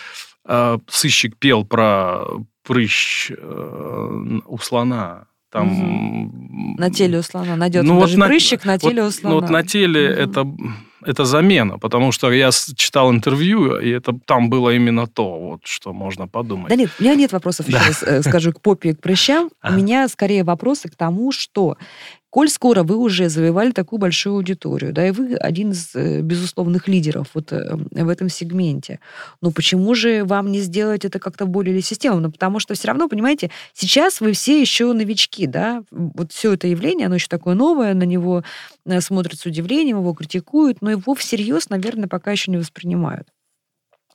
э, 0.46 0.78
сыщик 0.90 1.38
пел 1.38 1.64
про 1.64 2.26
прыщ 2.64 3.32
э, 3.32 4.40
у 4.46 4.58
слона. 4.58 5.28
Там... 5.54 6.76
На 6.78 6.90
теле 6.90 7.20
у 7.20 7.22
слона 7.22 7.56
найдется 7.56 7.88
Ну, 7.88 7.96
вот 7.96 8.06
даже 8.06 8.18
на- 8.18 8.26
прыщик 8.28 8.66
на 8.66 8.78
теле 8.80 9.04
вот, 9.04 9.10
у 9.10 9.12
слона. 9.12 9.36
Ну, 9.36 9.42
вот 9.42 9.50
на 9.52 9.64
теле 9.64 10.10
Мгм. 10.10 10.20
это, 10.32 10.56
это 11.12 11.26
замена, 11.26 11.78
потому 11.78 12.12
что 12.12 12.32
я 12.32 12.50
читал 12.76 13.12
интервью, 13.12 13.78
и 13.80 13.90
это 13.90 14.14
там 14.26 14.50
было 14.50 14.72
именно 14.72 15.06
то, 15.08 15.40
вот, 15.40 15.62
что 15.66 15.94
можно 15.94 16.28
подумать. 16.28 16.70
Да 16.70 16.76
нет, 16.76 16.90
у 17.00 17.04
меня 17.04 17.14
нет 17.16 17.32
вопросов, 17.32 17.68
еще 17.68 17.78
Да. 17.78 17.86
раз 17.88 18.04
э, 18.04 18.22
скажу, 18.24 18.52
к 18.52 18.62
попе 18.62 18.90
и 18.90 18.94
к 18.94 19.02
прыщам. 19.02 19.50
У 19.64 19.72
меня 19.74 20.08
скорее 20.08 20.44
вопросы 20.44 20.90
к 20.90 20.96
тому, 20.96 21.32
что 21.32 21.78
коль 22.34 22.50
скоро 22.50 22.82
вы 22.82 22.98
уже 22.98 23.30
завоевали 23.30 23.70
такую 23.70 24.00
большую 24.00 24.38
аудиторию, 24.38 24.92
да, 24.92 25.08
и 25.08 25.12
вы 25.12 25.36
один 25.36 25.70
из 25.70 25.94
э, 25.94 26.22
безусловных 26.22 26.88
лидеров 26.88 27.28
вот 27.36 27.54
э, 27.54 27.76
в 27.76 28.10
этом 28.10 28.28
сегменте, 28.28 29.00
ну 29.42 29.52
почему 29.52 29.94
же 29.94 30.24
вам 30.26 30.52
не 30.52 30.60
сделать 30.62 31.06
это 31.06 31.20
как-то 31.20 31.46
более 31.46 31.80
системно? 31.84 32.32
Потому 32.32 32.58
что 32.58 32.74
все 32.74 32.88
равно, 32.88 33.08
понимаете, 33.08 33.52
сейчас 33.74 34.20
вы 34.20 34.32
все 34.32 34.60
еще 34.60 34.94
новички, 34.94 35.46
да, 35.46 35.84
вот 35.92 36.32
все 36.32 36.54
это 36.54 36.66
явление, 36.68 37.06
оно 37.06 37.16
еще 37.16 37.28
такое 37.28 37.54
новое, 37.54 37.94
на 37.94 38.04
него 38.04 38.44
э, 38.88 39.00
смотрят 39.00 39.40
с 39.40 39.46
удивлением, 39.46 40.00
его 40.00 40.14
критикуют, 40.14 40.82
но 40.82 40.90
его 40.90 41.14
всерьез, 41.14 41.70
наверное, 41.70 42.08
пока 42.08 42.32
еще 42.32 42.50
не 42.50 42.58
воспринимают. 42.58 43.28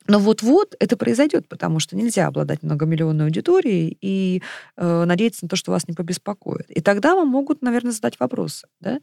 Но 0.08 0.18
вот-вот 0.18 0.74
это 0.80 0.96
произойдет, 0.96 1.46
потому 1.48 1.80
что 1.80 1.94
нельзя 1.94 2.26
обладать 2.26 2.62
многомиллионной 2.62 3.26
аудиторией 3.26 3.96
и 4.00 4.42
э, 4.76 5.04
надеяться 5.04 5.44
на 5.44 5.50
то, 5.50 5.56
что 5.56 5.70
вас 5.70 5.86
не 5.86 5.94
побеспокоит. 5.94 6.70
И 6.70 6.80
тогда 6.80 7.14
вам 7.14 7.28
могут, 7.28 7.60
наверное, 7.60 7.92
задать 7.92 8.18
вопросы. 8.18 8.66
Да? 8.80 9.00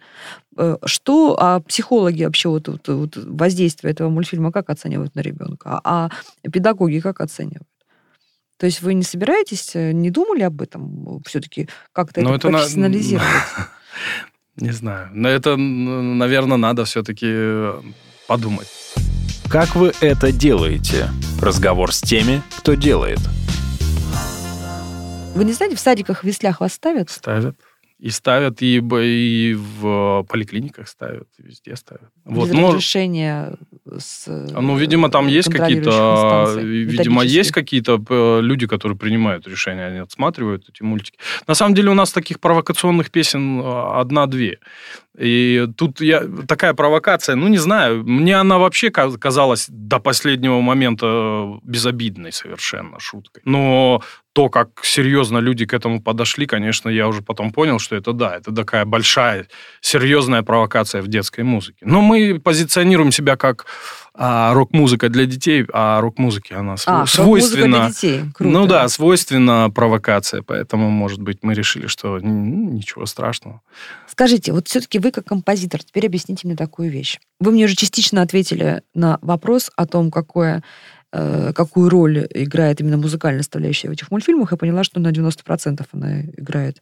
Э, 0.57 0.77
что 0.83 1.37
а 1.39 1.59
психологи 1.59 2.23
вообще 2.23 2.49
вот, 2.49 2.67
вот, 2.67 2.87
вот 2.87 3.17
воздействие 3.17 3.91
этого 3.93 4.09
мультфильма 4.09 4.51
как 4.51 4.71
оценивают 4.71 5.13
на 5.13 5.19
ребенка, 5.19 5.79
а 5.83 6.09
педагоги 6.41 6.99
как 6.99 7.21
оценивают? 7.21 7.67
То 8.57 8.65
есть 8.65 8.81
вы 8.81 8.95
не 8.95 9.03
собираетесь, 9.03 9.75
э, 9.75 9.91
не 9.91 10.09
думали 10.09 10.41
об 10.41 10.59
этом 10.59 11.21
все-таки 11.27 11.69
как-то 11.91 12.21
Ну, 12.21 12.29
это, 12.29 12.47
это 12.47 12.49
на- 12.49 12.57
профессионализировать? 12.59 13.27
Не 14.57 14.71
знаю. 14.71 15.09
Но 15.11 15.27
это, 15.27 15.57
наверное, 15.57 16.55
надо 16.55 16.85
все-таки 16.85 17.75
подумать. 18.25 18.67
Как 19.49 19.75
вы 19.75 19.93
это 20.01 20.31
делаете? 20.31 21.09
Разговор 21.39 21.93
с 21.93 22.01
теми, 22.01 22.41
кто 22.57 22.73
делает. 22.73 23.19
Вы 25.35 25.43
не 25.43 25.53
знаете, 25.53 25.75
в 25.75 25.79
садиках, 25.79 26.21
в 26.21 26.23
веслях 26.23 26.61
вас 26.61 26.73
ставят? 26.73 27.09
Ставят. 27.09 27.55
И 27.99 28.09
ставят, 28.09 28.61
и, 28.61 28.77
и 28.77 29.53
в 29.53 30.25
поликлиниках 30.27 30.87
ставят, 30.87 31.27
и 31.37 31.43
везде 31.43 31.75
ставят. 31.75 32.09
Вот, 32.25 32.49
без 32.49 32.55
ну, 32.55 32.67
разрешения 32.67 33.55
с 33.97 34.27
А, 34.27 34.61
Ну, 34.61 34.75
видимо, 34.77 35.09
там 35.09 35.27
э, 35.27 35.31
есть 35.31 35.49
какие-то, 35.49 35.89
инстанций, 35.89 36.63
видимо, 36.83 37.23
есть 37.23 37.51
какие-то 37.51 38.03
э, 38.09 38.41
люди, 38.41 38.67
которые 38.67 38.97
принимают 38.97 39.47
решения, 39.47 39.85
они 39.85 39.99
отсматривают 39.99 40.67
эти 40.67 40.83
мультики. 40.83 41.17
На 41.47 41.53
самом 41.53 41.73
деле 41.73 41.91
у 41.91 41.93
нас 41.93 42.11
таких 42.11 42.39
провокационных 42.39 43.11
песен 43.11 43.61
э, 43.61 43.99
одна-две. 43.99 44.59
И 45.17 45.67
тут 45.77 46.01
я, 46.01 46.23
такая 46.47 46.73
провокация, 46.73 47.35
ну, 47.35 47.47
не 47.47 47.57
знаю, 47.57 48.03
мне 48.03 48.35
она 48.35 48.57
вообще 48.57 48.89
ка- 48.89 49.17
казалась 49.17 49.67
до 49.69 49.99
последнего 49.99 50.59
момента 50.61 51.59
безобидной 51.63 52.31
совершенно 52.31 52.99
шуткой. 52.99 53.41
Но 53.45 54.01
то, 54.33 54.49
как 54.49 54.83
серьезно 54.83 55.37
люди 55.37 55.65
к 55.65 55.73
этому 55.73 56.01
подошли, 56.01 56.45
конечно, 56.45 56.89
я 56.89 57.07
уже 57.07 57.21
потом 57.21 57.51
понял, 57.51 57.79
что 57.79 57.95
это 57.95 58.11
да, 58.11 58.35
это 58.35 58.53
такая 58.53 58.83
большая, 58.83 59.47
серьезная 59.79 60.43
провокация 60.43 61.01
в 61.01 61.07
детской 61.07 61.45
музыке. 61.45 61.85
Но 61.85 62.01
мы 62.01 62.39
позиционируем 62.39 63.13
себя 63.13 63.37
как 63.37 63.65
а, 64.17 64.53
рок-музыка 64.53 65.09
для 65.09 65.25
детей, 65.25 65.65
а 65.73 65.99
рок-музыке 66.01 66.55
она 66.55 66.75
А, 66.85 66.99
рок-музыка 66.99 67.23
свойственна. 67.23 67.77
для 67.79 67.87
детей. 67.89 68.21
Круто. 68.33 68.53
Ну 68.53 68.65
да, 68.67 68.87
свойственна 68.87 69.69
провокация, 69.69 70.41
поэтому, 70.41 70.89
может 70.89 71.21
быть, 71.21 71.39
мы 71.41 71.53
решили, 71.53 71.87
что 71.87 72.19
ну, 72.21 72.71
ничего 72.71 73.05
страшного. 73.05 73.61
Скажите, 74.07 74.53
вот 74.53 74.67
все-таки 74.67 74.99
вы 74.99 75.11
как 75.11 75.25
композитор, 75.25 75.83
теперь 75.83 76.05
объясните 76.07 76.47
мне 76.47 76.55
такую 76.55 76.89
вещь. 76.89 77.19
Вы 77.39 77.51
мне 77.51 77.65
уже 77.65 77.75
частично 77.75 78.21
ответили 78.21 78.81
на 78.93 79.19
вопрос 79.21 79.69
о 79.75 79.85
том, 79.85 80.09
какое, 80.11 80.63
какую 81.11 81.89
роль 81.89 82.27
играет 82.31 82.81
именно 82.81 82.97
музыкальная 82.97 83.41
составляющая 83.41 83.87
в 83.87 83.91
этих 83.91 84.11
мультфильмах. 84.11 84.51
Я 84.51 84.57
поняла, 84.57 84.83
что 84.83 84.99
на 84.99 85.09
90% 85.09 85.85
она 85.91 86.21
играет 86.21 86.81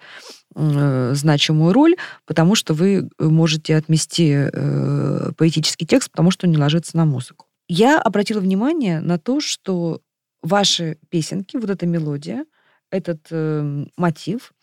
э, 0.56 1.12
значимую 1.14 1.74
роль, 1.74 1.96
потому 2.26 2.56
что 2.56 2.74
вы 2.74 3.10
можете 3.20 3.76
отмести 3.76 4.32
э, 4.32 5.32
поэтический 5.38 5.86
текст, 5.86 6.10
потому 6.10 6.32
что 6.32 6.48
он 6.48 6.52
не 6.52 6.58
ложится 6.58 6.98
на 6.98 7.06
музыку. 7.06 7.46
Я 7.68 8.00
обратила 8.00 8.40
внимание 8.40 9.00
на 9.02 9.18
то, 9.20 9.40
что 9.40 10.02
ваши 10.42 10.98
песенки, 11.10 11.58
вот 11.58 11.70
эта 11.70 11.86
мелодия, 11.86 12.46
этот 12.92 13.28
э, 13.32 13.86
мотив 13.98 14.54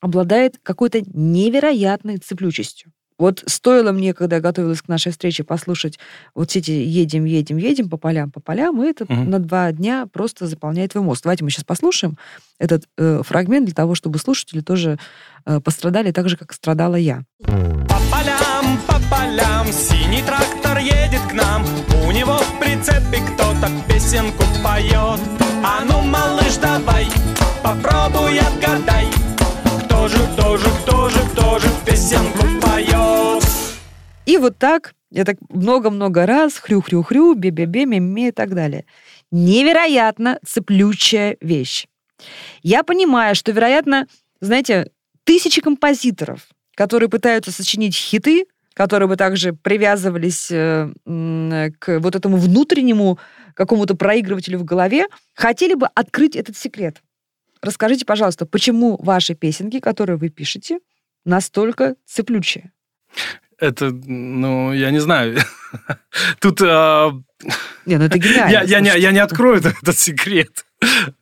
обладает 0.00 0.58
какой-то 0.62 1.00
невероятной 1.06 2.18
цеплючестью. 2.18 2.92
Вот 3.18 3.42
стоило 3.46 3.92
мне, 3.92 4.14
когда 4.14 4.36
я 4.36 4.42
готовилась 4.42 4.82
к 4.82 4.88
нашей 4.88 5.12
встрече, 5.12 5.44
послушать 5.44 5.98
вот 6.34 6.50
все 6.50 6.58
эти 6.60 6.70
«едем, 6.70 7.24
едем, 7.24 7.56
едем» 7.56 7.88
по 7.88 7.96
полям, 7.96 8.30
по 8.30 8.40
полям, 8.40 8.82
и 8.82 8.86
это 8.86 9.04
Мгм. 9.08 9.30
на 9.30 9.38
два 9.38 9.70
дня 9.72 10.06
просто 10.12 10.46
заполняет 10.46 10.92
твой 10.92 11.04
мозг. 11.04 11.22
Давайте 11.24 11.44
мы 11.44 11.50
сейчас 11.50 11.64
послушаем 11.64 12.16
этот 12.58 12.84
э, 12.98 13.22
фрагмент 13.24 13.66
для 13.66 13.74
того, 13.74 13.94
чтобы 13.94 14.18
слушатели 14.18 14.60
тоже 14.60 14.98
э, 15.46 15.60
пострадали 15.60 16.10
так 16.12 16.28
же, 16.28 16.36
как 16.36 16.52
страдала 16.52 16.96
я. 16.96 17.22
По 17.44 17.98
полям, 18.10 18.78
по 18.86 18.94
полям 19.10 19.66
Синий 19.72 20.22
трактор 20.22 20.78
едет 20.78 21.20
к 21.30 21.32
нам 21.34 21.64
У 22.06 22.10
него 22.12 22.38
в 22.38 22.58
прицепе 22.60 23.20
кто-то 23.34 23.70
песенку 23.88 24.42
поет 24.62 25.20
А 25.64 25.84
ну, 25.86 26.00
малыш, 26.02 26.56
давай 26.60 27.06
Попробуй 27.62 28.38
отгадай 28.38 29.06
Кто 30.02 30.08
же, 30.08 31.18
кто 31.30 31.58
же, 31.60 31.68
песенку 31.86 32.44
поет 32.60 33.44
И 34.26 34.36
вот 34.36 34.58
так, 34.58 34.94
я 35.12 35.24
так 35.24 35.36
много-много 35.48 36.26
раз, 36.26 36.54
хрю-хрю-хрю, 36.54 37.34
бе-бе-бе, 37.34 37.86
ме-ме 37.86 38.28
и 38.28 38.32
так 38.32 38.52
далее. 38.52 38.84
Невероятно 39.30 40.40
цеплючая 40.44 41.36
вещь. 41.40 41.86
Я 42.64 42.82
понимаю, 42.82 43.36
что, 43.36 43.52
вероятно, 43.52 44.08
знаете, 44.40 44.90
тысячи 45.22 45.60
композиторов, 45.60 46.48
которые 46.74 47.08
пытаются 47.08 47.52
сочинить 47.52 47.94
хиты, 47.94 48.46
которые 48.74 49.08
бы 49.08 49.14
также 49.14 49.52
привязывались 49.52 50.50
э, 50.50 50.90
к 51.78 52.00
вот 52.00 52.16
этому 52.16 52.38
внутреннему 52.38 53.20
какому-то 53.54 53.94
проигрывателю 53.94 54.58
в 54.58 54.64
голове, 54.64 55.06
хотели 55.34 55.74
бы 55.74 55.86
открыть 55.94 56.34
этот 56.34 56.56
секрет. 56.56 57.00
Расскажите, 57.62 58.04
пожалуйста, 58.04 58.44
почему 58.44 58.98
ваши 59.00 59.34
песенки, 59.34 59.78
которые 59.78 60.16
вы 60.16 60.28
пишете, 60.28 60.80
настолько 61.24 61.94
цеплючие? 62.06 62.72
Это, 63.58 63.92
ну, 63.92 64.72
я 64.72 64.90
не 64.90 64.98
знаю. 64.98 65.38
Тут 66.40 66.60
а, 66.62 67.12
Не, 67.86 67.98
ну 67.98 68.04
это 68.04 68.18
гениально. 68.18 68.50
я, 68.50 68.62
я, 68.62 68.80
не, 68.80 68.98
я 68.98 69.12
не 69.12 69.20
открою 69.20 69.58
этот, 69.82 69.96
секрет. 69.96 70.66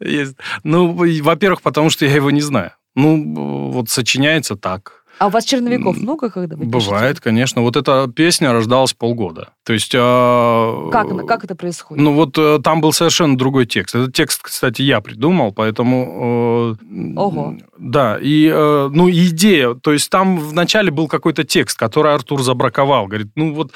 Есть. 0.00 0.36
Ну, 0.64 0.92
во-первых, 1.22 1.60
потому 1.60 1.90
что 1.90 2.06
я 2.06 2.14
его 2.14 2.30
не 2.30 2.40
знаю. 2.40 2.72
Ну, 2.94 3.70
вот 3.70 3.90
сочиняется 3.90 4.56
так. 4.56 4.99
А 5.20 5.26
у 5.26 5.28
вас 5.30 5.44
черновиков 5.44 5.98
много, 5.98 6.30
когда 6.30 6.56
вы 6.56 6.64
Бывает, 6.64 7.16
пишете? 7.16 7.20
конечно. 7.20 7.60
Вот 7.60 7.76
эта 7.76 8.08
песня 8.08 8.52
рождалась 8.54 8.94
полгода. 8.94 9.50
То 9.66 9.74
есть... 9.74 9.92
а, 9.94 10.88
Как, 10.90 11.26
как 11.26 11.44
это 11.44 11.54
происходит? 11.54 12.02
Ну 12.02 12.14
вот 12.14 12.38
э, 12.38 12.58
там 12.64 12.80
был 12.80 12.94
совершенно 12.94 13.36
другой 13.36 13.66
текст. 13.66 13.94
Этот 13.94 14.14
текст, 14.14 14.40
кстати, 14.40 14.80
я 14.80 15.02
придумал, 15.02 15.52
поэтому... 15.52 16.74
э, 16.80 17.14
Ого. 17.16 17.54
Да, 17.76 18.18
и, 18.18 18.50
э, 18.50 18.88
ну, 18.90 19.10
идея, 19.10 19.74
то 19.74 19.92
есть 19.92 20.08
там 20.08 20.38
вначале 20.38 20.90
был 20.90 21.06
какой-то 21.06 21.44
текст, 21.44 21.78
который 21.78 22.14
Артур 22.14 22.42
забраковал. 22.42 23.06
Говорит, 23.06 23.28
ну 23.34 23.52
вот 23.52 23.72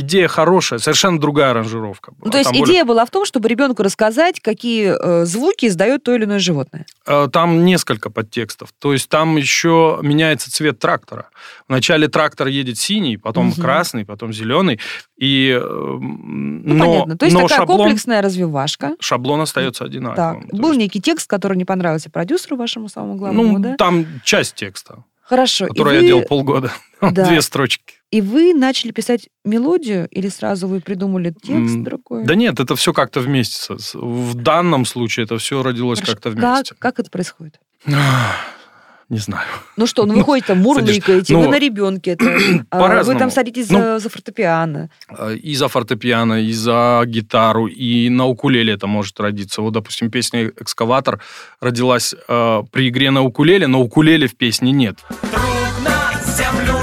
идея 0.00 0.28
хорошая, 0.28 0.78
совершенно 0.78 1.18
другая 1.20 1.50
аранжировка. 1.50 2.12
была. 2.12 2.20
Ну, 2.24 2.30
то 2.30 2.38
есть 2.38 2.50
Там 2.50 2.58
более- 2.58 2.72
идея 2.74 2.84
была 2.84 3.04
в 3.04 3.10
том, 3.10 3.24
чтобы 3.24 3.48
ребенку 3.48 3.82
рассказать, 3.82 4.40
какие 4.40 4.94
э, 4.98 5.24
звуки 5.24 5.66
издает 5.66 6.02
то 6.02 6.14
или 6.14 6.24
иное 6.24 6.38
животное. 6.38 6.86
Э, 7.06 7.28
Там 7.32 7.64
несколько 7.64 8.10
подтекстов. 8.10 8.70
То 8.78 8.92
есть 8.92 9.08
там 9.08 9.36
еще 9.36 9.98
меняется 10.02 10.50
цвет 10.50 10.78
трактора. 10.78 11.30
Вначале 11.68 12.08
трактор 12.08 12.46
едет 12.48 12.78
синий, 12.78 13.16
потом 13.16 13.48
Мгм. 13.48 13.60
красный, 13.62 14.04
потом 14.04 14.32
зеленый. 14.32 14.78
И, 15.18 15.50
э, 15.50 15.60
Ну, 15.62 16.74
но, 16.74 16.84
понятно. 16.84 17.18
То 17.18 17.26
есть 17.26 17.34
но 17.36 17.42
такая 17.42 17.58
шаблон, 17.60 17.78
комплексная 17.78 18.22
развивашка. 18.22 18.92
шаблон 19.00 19.40
остается 19.40 19.84
Так, 19.84 19.88
одинаковым. 19.90 20.48
То 20.48 20.56
был 20.56 20.68
есть, 20.68 20.80
некий 20.80 21.00
текст, 21.00 21.28
который 21.28 21.56
не 21.56 21.64
понравился 21.64 22.10
продюсеру 22.10 22.56
вашему 22.56 22.88
самому 22.88 23.16
главному, 23.16 23.52
ну, 23.54 23.58
да? 23.58 23.76
там 23.76 24.06
часть 24.24 24.54
текста, 24.54 25.04
Хорошо. 25.28 25.66
и 25.66 25.68
который 25.68 25.94
я 25.96 26.00
вы- 26.00 26.06
делал 26.06 26.22
полгода. 26.22 26.72
Да. 27.00 27.28
Две 27.28 27.42
строчки. 27.42 27.94
И 28.10 28.20
вы 28.20 28.52
начали 28.54 28.90
писать 28.90 29.28
мелодию 29.44 30.08
или 30.08 30.28
сразу 30.28 30.66
вы 30.66 30.80
придумали 30.80 31.30
текст 31.30 31.76
М, 31.76 31.84
другой? 31.84 32.24
Да 32.24 32.34
нет, 32.34 32.58
это 32.58 32.74
все 32.74 32.92
как-то 32.92 33.20
вместе. 33.20 33.76
В 33.94 34.34
данном 34.34 34.84
случае 34.84 35.22
это 35.24 35.38
все 35.38 35.62
родилось 35.62 36.00
как-то 36.00 36.32
Как, 36.32 36.38
вместе. 36.56 36.74
как 36.76 36.98
это 36.98 37.08
происходит? 37.08 37.60
Не 39.08 39.18
знаю. 39.18 39.46
Ну 39.76 39.86
что, 39.86 40.04
ну 40.04 40.12
вы 40.14 40.18
Ну, 40.20 40.24
ходите 40.24 40.46
там, 40.48 40.58
мурлыкаете, 40.58 41.32
ну, 41.34 41.40
вы 41.40 41.48
на 41.48 41.58
ребенке, 41.58 42.10
это, 42.10 42.38
а, 42.70 43.02
вы 43.02 43.14
там 43.16 43.30
садитесь 43.30 43.70
Ну, 43.70 43.78
за, 43.78 43.98
за 43.98 44.08
фортепиано. 44.10 44.90
Э, 45.08 45.34
И 45.34 45.54
за 45.54 45.68
фортепиано, 45.68 46.42
и 46.42 46.52
за 46.52 47.02
гитару, 47.06 47.66
и 47.66 48.10
на 48.10 48.26
укулеле 48.26 48.74
это 48.74 48.86
может 48.86 49.18
родиться. 49.20 49.62
Вот, 49.62 49.72
допустим, 49.72 50.10
песня 50.10 50.48
«Экскаватор» 50.60 51.20
родилась 51.60 52.14
э, 52.28 52.62
при 52.70 52.88
игре 52.88 53.10
на 53.10 53.22
укулеле, 53.22 53.66
но 53.66 53.80
укулеле 53.80 54.26
в 54.26 54.36
песне 54.36 54.72
нет. 54.72 54.98
Трудно 55.08 56.10
землю 56.36 56.77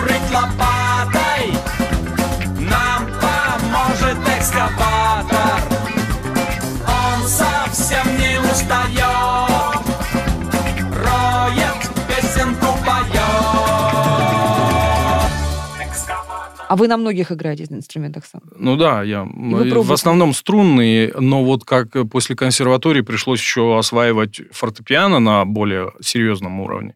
А 16.75 16.77
вы 16.77 16.89
на 16.89 16.97
многих 16.97 17.31
играете 17.31 17.65
на 17.69 17.77
инструментах 17.77 18.25
сам. 18.25 18.41
Ну 18.57 18.75
да, 18.75 19.01
я 19.01 19.21
э, 19.21 19.79
в 19.79 19.93
основном 19.93 20.33
струнные, 20.33 21.13
но 21.17 21.41
вот 21.45 21.63
как 21.63 21.95
э, 21.95 22.03
после 22.03 22.35
консерватории 22.35 22.99
пришлось 22.99 23.39
еще 23.39 23.77
осваивать 23.79 24.41
фортепиано 24.51 25.19
на 25.19 25.45
более 25.45 25.93
серьезном 26.01 26.59
уровне, 26.59 26.95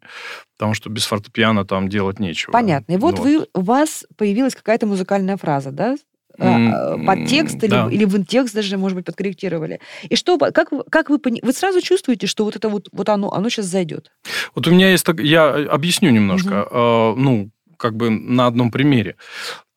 потому 0.58 0.74
что 0.74 0.90
без 0.90 1.06
фортепиано 1.06 1.64
там 1.64 1.88
делать 1.88 2.20
нечего. 2.20 2.52
Понятно. 2.52 2.92
И 2.92 2.98
вот 2.98 3.20
Ну, 3.20 3.24
вы, 3.24 3.46
у 3.54 3.62
вас 3.62 4.04
появилась 4.18 4.54
какая-то 4.54 4.86
музыкальная 4.86 5.38
фраза, 5.38 5.72
да? 5.72 5.96
А, 6.38 6.98
Под 6.98 7.28
текст 7.28 7.64
или, 7.64 7.72
да. 7.72 7.88
или 7.90 8.04
вы 8.04 8.26
текст 8.26 8.54
даже, 8.54 8.78
может 8.78 8.98
быть, 8.98 9.06
подкорректировали. 9.06 9.80
И 10.10 10.18
что, 10.18 10.38
как, 10.38 10.74
вы- 10.74 10.84
как 10.92 11.10
вы, 11.10 11.22
вы 11.42 11.54
сразу 11.54 11.80
чувствуете, 11.80 12.28
что 12.28 12.44
вот 12.44 12.58
это 12.58 12.68
вот, 12.68 12.90
вот 12.92 13.08
оно, 13.08 13.32
оно 13.32 13.48
сейчас 13.50 13.68
зайдет? 13.68 14.12
Вот 14.56 14.68
у 14.68 14.72
меня 14.72 14.92
есть... 14.92 15.06
так- 15.06 15.22
Я 15.22 15.52
объясню 15.54 16.10
немножко. 16.10 16.68
Э, 16.70 17.14
Ну, 17.16 17.50
как 17.78 17.96
бы 17.96 18.10
на 18.10 18.46
одном 18.48 18.72
примере. 18.72 19.16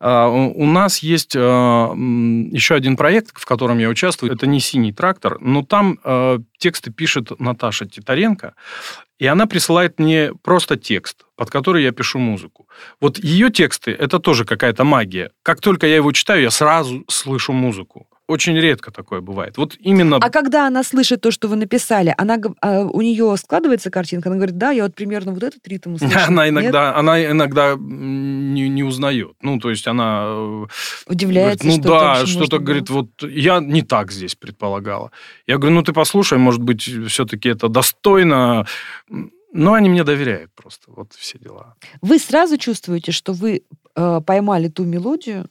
А, 0.05 0.29
У 0.29 0.67
нас 0.67 0.99
есть 0.99 1.37
м, 1.37 2.51
еще 2.51 2.75
один 2.75 2.97
проект, 2.97 3.31
в 3.35 3.47
котором 3.47 3.79
я 3.79 3.89
участвую. 3.89 4.33
Это 4.33 4.49
не 4.49 4.59
«Синий 4.59 4.93
трактор», 4.93 5.39
но 5.41 5.63
там 5.63 5.99
э, 6.05 6.39
тексты 6.59 6.91
пишет 6.91 7.41
Наташа 7.41 7.87
Титаренко, 7.87 8.55
и 9.21 9.27
она 9.27 9.47
присылает 9.47 10.01
мне 10.01 10.33
просто 10.43 10.77
текст, 10.77 11.25
под 11.37 11.51
который 11.51 11.85
я 11.85 11.93
пишу 11.93 12.19
музыку. 12.19 12.69
Вот 13.01 13.19
ее 13.19 13.51
тексты– 13.51 13.93
это 13.99 14.19
тоже 14.19 14.45
какая-то 14.45 14.83
магия. 14.83 15.31
Как 15.45 15.61
только 15.61 15.87
я 15.87 15.97
его 15.97 16.11
читаю, 16.11 16.43
я 16.43 16.51
сразу 16.51 17.05
слышу 17.09 17.53
музыку. 17.53 18.09
Очень 18.33 18.59
редко 18.59 18.91
такое 18.91 19.21
бывает. 19.21 19.59
Вот 19.59 19.77
именно... 19.79 20.17
А 20.17 20.31
когда 20.31 20.67
она 20.67 20.83
слышит 20.83 21.21
то, 21.21 21.31
что 21.31 21.49
вы 21.49 21.57
написали, 21.57 22.15
она, 22.17 22.39
а, 22.63 22.81
у 22.81 23.03
нее 23.03 23.37
складывается 23.37 23.91
картинка, 23.91 24.31
она 24.31 24.37
говорит, 24.37 24.57
да, 24.57 24.71
я 24.71 24.85
вот 24.85 24.95
примерно 24.95 25.33
вот 25.33 25.43
этот 25.43 25.69
ритм 25.69 25.93
услышала. 25.95 26.25
Она 26.29 26.45
Нет? 26.47 26.55
иногда, 26.55 26.97
она 26.97 27.23
иногда 27.23 27.77
не, 27.79 28.71
не 28.71 28.83
узнает. 28.85 29.33
Ну, 29.43 29.59
то 29.59 29.69
есть 29.69 29.87
она 29.87 30.25
э, 30.27 30.67
удивляется, 31.09 31.65
Говорит, 31.65 31.85
ну 31.85 31.91
что 31.91 32.01
да, 32.01 32.27
что-то, 32.27 32.59
говорит, 32.59 32.89
было. 32.89 32.97
вот 33.01 33.31
я 33.31 33.61
не 33.61 33.83
так 33.83 34.11
здесь 34.13 34.35
предполагала. 34.35 35.11
Я 35.47 35.59
говорю, 35.59 35.75
ну 35.75 35.83
ты 35.83 35.93
послушай, 35.93 36.39
может 36.39 36.63
быть, 36.63 36.83
все-таки 37.09 37.51
это 37.51 37.69
достойно. 37.69 38.67
Но 39.53 39.75
они 39.75 39.91
мне 39.91 40.05
доверяют 40.05 40.51
просто, 40.55 40.85
вот 40.87 41.13
все 41.13 41.39
дела. 41.39 41.75
Вы 42.01 42.19
сразу 42.19 42.57
чувствуете, 42.57 43.13
что 43.13 43.35
вы 43.35 43.63
э, 43.95 44.21
поймали 44.27 44.69
ту 44.69 44.85
мелодию, 44.85 45.47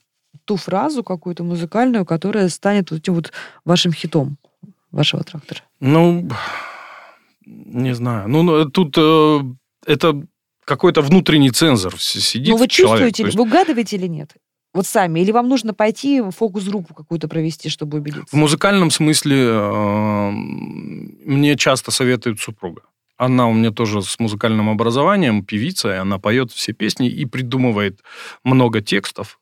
ту 0.45 0.57
фразу 0.57 1.03
какую-то 1.03 1.43
музыкальную, 1.43 2.05
которая 2.05 2.49
станет 2.49 2.91
вот 2.91 2.99
этим 2.99 3.13
вот 3.13 3.31
вашим 3.65 3.93
хитом 3.93 4.37
вашего 4.91 5.23
трактора? 5.23 5.61
Ну, 5.79 6.29
не 7.45 7.93
знаю. 7.95 8.27
Ну, 8.29 8.43
ну, 8.43 8.65
тут 8.69 8.95
э, 8.97 9.39
это 9.85 10.21
какой-то 10.65 11.01
внутренний 11.01 11.51
цензор 11.51 11.99
сидит 11.99 12.49
Ну, 12.49 12.57
вы 12.57 12.65
в 12.65 12.69
человеке. 12.69 13.05
чувствуете, 13.07 13.23
есть 13.23 13.37
вы 13.37 13.43
угадываете 13.43 13.97
или 13.97 14.07
нет? 14.07 14.35
Вот 14.73 14.87
сами. 14.87 15.19
Или 15.19 15.31
вам 15.31 15.49
нужно 15.49 15.73
пойти 15.73 16.21
фокус-группу 16.29 16.93
какую-то 16.93 17.27
провести, 17.27 17.67
чтобы 17.69 17.97
убедиться? 17.97 18.33
В 18.33 18.39
музыкальном 18.39 18.89
смысле 18.89 19.37
э, 19.37 20.29
мне 20.31 21.57
часто 21.57 21.91
советует 21.91 22.39
супруга. 22.39 22.83
Она 23.17 23.47
у 23.47 23.53
меня 23.53 23.71
тоже 23.71 24.01
с 24.01 24.17
музыкальным 24.17 24.69
образованием, 24.69 25.43
певица, 25.45 25.89
и 25.93 25.97
она 25.97 26.17
поет 26.19 26.51
все 26.51 26.73
песни 26.73 27.07
и 27.09 27.25
придумывает 27.25 27.99
много 28.43 28.81
текстов. 28.81 29.39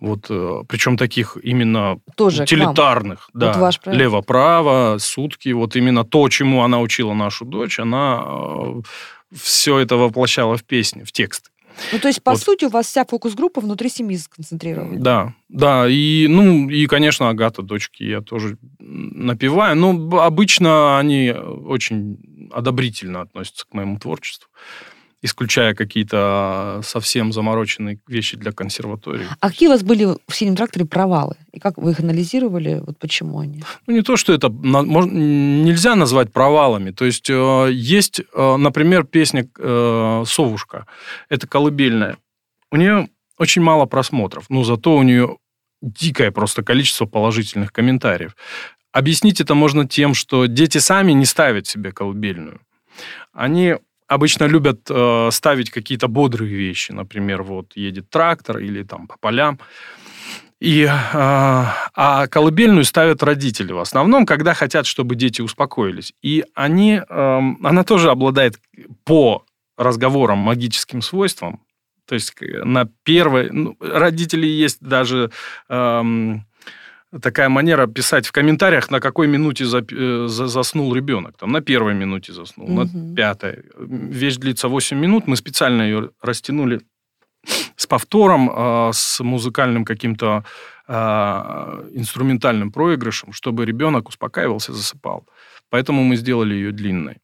Вот, 0.00 0.26
э, 0.30 0.62
причем 0.68 0.96
таких 0.96 1.36
именно 1.42 1.98
Тоже 2.16 2.42
утилитарных. 2.44 3.30
Вот 3.34 3.40
Да. 3.40 3.52
ваш 3.58 3.80
проект. 3.80 4.00
Лево-право, 4.00 4.98
сутки. 4.98 5.48
Вот 5.50 5.74
именно 5.76 6.04
то, 6.04 6.28
чему 6.28 6.62
она 6.62 6.80
учила 6.80 7.14
нашу 7.14 7.44
дочь, 7.44 7.78
она 7.80 8.24
все 9.34 9.78
это 9.78 9.96
воплощала 9.96 10.56
в 10.56 10.64
песни, 10.64 11.02
в 11.02 11.12
текст. 11.12 11.50
Ну, 11.92 11.98
то 12.00 12.08
есть, 12.08 12.22
по 12.24 12.32
Вот. 12.32 12.40
сути, 12.40 12.64
у 12.64 12.70
вас 12.70 12.86
вся 12.86 13.04
фокус-группа 13.04 13.60
внутри 13.60 13.88
семьи 13.88 14.16
сконцентрирована. 14.16 14.98
Да, 15.00 15.34
да, 15.48 15.86
и, 15.88 16.26
ну, 16.28 16.68
и, 16.68 16.86
конечно, 16.86 17.28
Агата, 17.28 17.62
дочки, 17.62 18.02
я 18.02 18.20
тоже 18.20 18.56
напеваю, 18.80 19.76
но 19.76 20.18
обычно 20.20 20.98
они 20.98 21.30
очень 21.30 22.18
одобрительно 22.52 23.20
относятся 23.20 23.64
к 23.68 23.74
моему 23.74 23.98
творчеству, 23.98 24.48
исключая 25.22 25.74
какие-то 25.74 26.80
совсем 26.84 27.32
замороченные 27.32 27.98
вещи 28.06 28.36
для 28.36 28.52
консерватории. 28.52 29.26
А 29.40 29.48
какие 29.50 29.68
у 29.68 29.72
вас 29.72 29.82
были 29.82 30.04
в 30.04 30.34
«Синем 30.34 30.54
тракторе» 30.54 30.84
провалы? 30.84 31.36
И 31.52 31.58
как 31.58 31.76
вы 31.76 31.90
их 31.90 32.00
анализировали? 32.00 32.80
Вот 32.86 32.98
почему 32.98 33.40
они? 33.40 33.64
Ну, 33.86 33.94
не 33.94 34.02
то, 34.02 34.16
что 34.16 34.32
это 34.32 34.48
на- 34.48 34.82
нельзя 34.82 35.96
назвать 35.96 36.32
провалами. 36.32 36.92
То 36.92 37.04
есть, 37.04 37.28
э, 37.30 37.68
есть, 37.72 38.20
э, 38.20 38.56
например, 38.56 39.04
песня 39.04 39.48
э, 39.58 40.24
«Совушка». 40.26 40.86
Это 41.28 41.48
колыбельная. 41.48 42.16
У 42.70 42.76
нее 42.76 43.08
очень 43.38 43.62
мало 43.62 43.86
просмотров, 43.86 44.44
но 44.50 44.62
зато 44.62 44.96
у 44.96 45.02
нее 45.02 45.38
дикое 45.82 46.30
просто 46.30 46.62
количество 46.62 47.06
положительных 47.06 47.72
комментариев. 47.72 48.36
Объяснить 48.92 49.40
это 49.40 49.54
можно 49.54 49.86
тем, 49.86 50.14
что 50.14 50.46
дети 50.46 50.78
сами 50.78 51.12
не 51.12 51.24
ставят 51.24 51.66
себе 51.66 51.92
колыбельную. 51.92 52.60
Они 53.32 53.76
обычно 54.08 54.44
любят 54.44 54.80
э, 54.90 55.28
ставить 55.30 55.70
какие-то 55.70 56.08
бодрые 56.08 56.52
вещи. 56.54 56.92
Например, 56.92 57.42
вот 57.42 57.76
едет 57.76 58.10
трактор 58.10 58.58
или 58.58 58.82
там 58.82 59.06
по 59.06 59.16
полям. 59.18 59.60
И, 60.60 60.82
э, 60.82 60.90
а 61.12 62.26
колыбельную 62.28 62.84
ставят 62.84 63.22
родители 63.22 63.72
в 63.72 63.78
основном, 63.78 64.26
когда 64.26 64.54
хотят, 64.54 64.86
чтобы 64.86 65.14
дети 65.14 65.40
успокоились. 65.40 66.14
И 66.20 66.44
они, 66.54 67.00
эм, 67.08 67.64
она 67.64 67.84
тоже 67.84 68.10
обладает 68.10 68.58
по 69.04 69.44
разговорам 69.76 70.38
магическим 70.38 71.02
свойством. 71.02 71.60
То 72.06 72.14
есть 72.14 72.32
к- 72.32 72.64
на 72.64 72.86
первой... 73.04 73.50
ну, 73.50 73.76
родители 73.78 74.46
есть 74.46 74.80
даже 74.80 75.30
эм, 75.68 76.47
такая 77.22 77.48
манера 77.48 77.86
писать 77.86 78.26
в 78.26 78.32
комментариях, 78.32 78.90
на 78.90 79.00
какой 79.00 79.26
минуте 79.28 79.64
э, 79.64 80.26
за- 80.28 80.46
заснул 80.46 80.94
ребенок. 80.94 81.36
Там, 81.38 81.52
на 81.52 81.60
первой 81.60 81.94
минуте 81.94 82.32
заснул, 82.32 82.68
Мгм. 82.68 83.10
на 83.10 83.14
пятой. 83.16 83.64
Вещь 83.78 84.36
длится 84.36 84.68
8 84.68 84.98
минут. 84.98 85.26
Мы 85.26 85.36
специально 85.36 85.82
ее 85.82 86.10
растянули 86.22 86.80
с 87.76 87.86
повтором, 87.86 88.50
э, 88.50 88.90
с 88.92 89.20
музыкальным 89.20 89.84
каким-то 89.84 90.44
э, 90.90 90.94
инструментальным 91.94 92.72
проигрышем, 92.72 93.32
чтобы 93.32 93.66
ребенок 93.66 94.08
успокаивался, 94.08 94.72
засыпал. 94.72 95.26
Поэтому 95.70 96.02
мы 96.02 96.16
сделали 96.16 96.54
ее 96.54 96.72
длинной. 96.72 97.16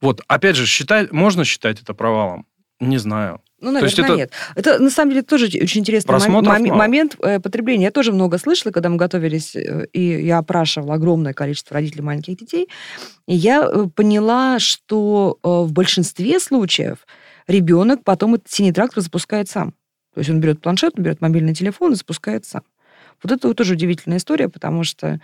Вот, 0.00 0.22
опять 0.28 0.56
же, 0.56 0.66
считать, 0.66 1.12
можно 1.12 1.44
считать 1.44 1.82
это 1.82 1.92
провалом? 1.94 2.46
Не 2.80 2.98
знаю. 2.98 3.40
Ну, 3.60 3.72
То 3.72 3.84
есть 3.84 3.96
наверное, 3.96 4.24
это- 4.24 4.34
нет. 4.34 4.54
Это, 4.54 4.82
на 4.82 4.90
самом 4.90 5.12
деле, 5.12 5.22
тоже 5.22 5.46
очень 5.46 5.80
интересный 5.80 6.08
мом- 6.08 6.18
Просмотров 6.18 6.58
мом- 6.58 6.66
мало. 6.68 6.78
момент 6.78 7.16
э, 7.22 7.40
потребления. 7.40 7.84
Я 7.84 7.90
тоже 7.90 8.12
много 8.12 8.36
слышала, 8.38 8.70
когда 8.70 8.90
мы 8.90 8.96
готовились, 8.96 9.56
э, 9.56 9.86
и 9.92 10.00
я 10.26 10.38
опрашивала 10.38 10.94
огромное 10.94 11.32
количество 11.32 11.74
родителей 11.74 12.02
маленьких 12.02 12.36
детей. 12.36 12.68
И 13.26 13.34
я 13.34 13.62
э, 13.62 13.86
поняла, 13.94 14.58
что 14.58 15.38
в 15.42 15.72
большинстве 15.72 16.38
случаев 16.38 17.06
ребенок 17.48 18.04
потом 18.04 18.34
этот 18.34 18.50
синий 18.50 18.72
трактор 18.72 19.02
запускает 19.02 19.48
сам. 19.48 19.72
То 20.14 20.20
есть 20.20 20.28
он 20.30 20.40
берет 20.40 20.60
планшет, 20.60 20.94
он 20.98 21.04
берет 21.04 21.20
мобильный 21.22 21.54
телефон 21.54 21.92
и 21.92 21.96
запускает 21.96 22.44
сам. 22.44 22.62
Вот 23.22 23.32
это 23.32 23.48
вот 23.48 23.56
тоже 23.56 23.72
удивительная 23.74 24.18
история, 24.18 24.48
потому 24.50 24.84
что 24.84 25.18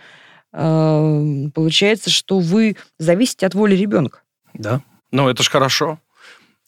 э, 0.51 1.49
получается, 1.53 2.09
что 2.09 2.39
вы 2.39 2.77
зависите 2.99 3.45
от 3.45 3.53
воли 3.55 3.75
ребенка. 3.75 4.19
Да. 4.53 4.81
Ну, 5.11 5.29
это 5.29 5.43
же 5.43 5.49
хорошо. 5.49 5.99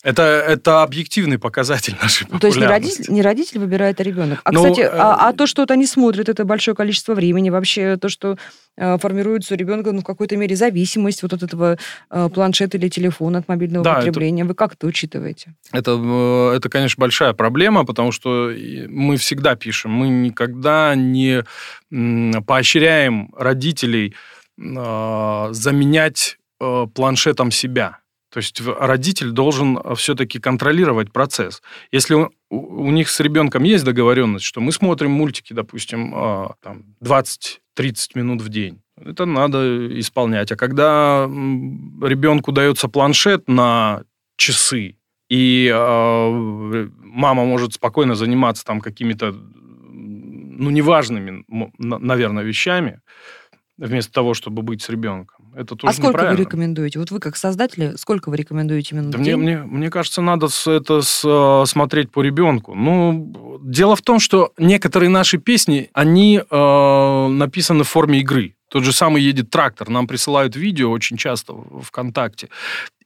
Это, 0.06 0.22
это 0.22 0.84
объективный 0.84 1.40
показатель 1.40 1.96
нашей 2.00 2.28
Ну, 2.30 2.38
То 2.38 2.46
есть 2.46 2.58
не 2.58 2.62
популярности. 2.64 2.98
родитель, 3.00 3.14
не 3.16 3.22
родитель 3.24 3.60
выбирает, 3.60 4.00
а 4.00 4.04
ребенок. 4.04 4.40
А, 4.44 4.52
Ну, 4.52 4.62
кстати, 4.62 4.82
э, 4.82 4.88
а, 4.92 5.30
а 5.30 5.34
то, 5.34 5.48
что 5.48 5.64
вот 5.64 5.72
они 5.72 5.88
смотрят, 5.88 6.30
это 6.30 6.46
большое 6.46 6.76
количество 6.76 7.16
времени, 7.16 7.50
вообще 7.50 7.98
то, 7.98 8.08
что 8.08 8.38
э, 8.78 9.00
формируется 9.00 9.56
у 9.56 9.58
ребенка 9.58 9.92
ну, 9.94 10.02
в 10.02 10.04
какой-то 10.04 10.38
мере 10.38 10.56
зависимость 10.56 11.24
вот 11.24 11.34
от 11.34 11.42
этого 11.42 11.80
э, 12.12 12.30
планшета 12.30 12.78
или 12.78 12.88
телефона 12.88 13.40
от 13.40 13.48
мобильного 13.48 13.84
Да, 13.84 13.92
это- 13.94 14.00
потребления. 14.06 14.46
Вы 14.46 14.54
как 14.54 14.74
это 14.74 14.86
учитываете? 14.86 15.56
Это, 15.72 15.92
э, 16.00 16.56
это, 16.58 16.70
конечно, 16.70 17.02
большая 17.02 17.34
проблема, 17.34 17.84
потому 17.84 18.12
что 18.12 18.52
мы 18.88 19.18
всегда 19.18 19.56
пишем, 19.56 19.90
мы 19.92 20.10
никогда 20.10 20.94
не 20.94 21.44
поощряем 22.46 23.34
родителей 23.36 24.14
э, 24.62 25.48
заменять 25.52 26.38
э, 26.60 26.86
планшетом 26.94 27.50
себя. 27.50 27.98
То 28.36 28.40
есть 28.40 28.62
родитель 28.62 29.32
должен 29.32 29.80
все-таки 29.96 30.40
контролировать 30.40 31.14
процесс. 31.14 31.62
Если 31.94 32.28
у, 32.50 32.92
них 32.92 33.08
с 33.08 33.22
ребенком 33.22 33.64
есть 33.64 33.86
договоренность, 33.86 34.44
что 34.44 34.60
мы 34.60 34.74
смотрим 34.74 35.12
мультики, 35.12 35.54
допустим, 35.54 36.14
э, 36.14 36.48
там, 36.62 36.84
20-30 37.02 37.60
минут 38.16 38.42
в 38.42 38.50
день, 38.50 38.82
это 39.02 39.26
надо 39.26 39.88
исполнять. 40.02 40.52
А 40.52 40.58
когда 40.58 41.24
ребенку 41.28 42.52
дается 42.52 42.90
планшет 42.90 43.48
на 43.48 44.04
часы, 44.36 44.98
и 45.30 45.72
э, 45.74 46.90
мама 47.00 47.46
может 47.46 47.76
спокойно 47.76 48.16
заниматься 48.16 48.66
там 48.66 48.82
какими-то, 48.82 49.32
ну, 49.32 50.70
неважными, 50.72 51.46
наверное, 51.78 52.44
вещами, 52.44 53.00
вместо 53.78 54.12
того, 54.12 54.34
чтобы 54.34 54.62
быть 54.62 54.82
с 54.82 54.90
ребенком. 54.90 55.54
Это 55.56 55.76
тоже 55.76 55.92
а 55.92 55.94
сколько 55.94 56.30
вы 56.30 56.36
рекомендуете? 56.36 57.00
Вот 57.00 57.12
вы 57.12 57.20
как 57.20 57.36
создатели, 57.36 57.94
сколько 57.98 58.30
вы 58.30 58.38
рекомендуете 58.38 58.96
минут 58.96 59.12
Да 59.12 59.18
в 59.18 59.22
мне, 59.22 59.32
день? 59.32 59.40
мне, 59.40 59.58
мне 59.58 59.90
кажется, 59.90 60.22
надо 60.22 60.48
это 60.66 61.02
с- 61.02 61.24
э, 61.26 61.66
смотреть 61.66 62.12
по 62.12 62.22
ребенку. 62.22 62.74
Ну, 62.76 63.60
дело 63.64 63.96
в 63.96 64.02
том, 64.02 64.20
что 64.20 64.52
некоторые 64.58 65.10
наши 65.10 65.38
песни, 65.38 65.90
они 65.94 66.40
э, 66.50 67.28
написаны 67.30 67.84
в 67.84 67.88
форме 67.90 68.20
игры. 68.20 68.56
Тот 68.70 68.84
же 68.84 68.92
самый 68.92 69.22
едет 69.22 69.50
трактор. 69.50 69.90
Нам 69.90 70.08
присылают 70.08 70.56
видео 70.56 70.92
очень 70.92 71.18
часто 71.18 71.54
в 71.54 71.82
ВКонтакте. 71.84 72.50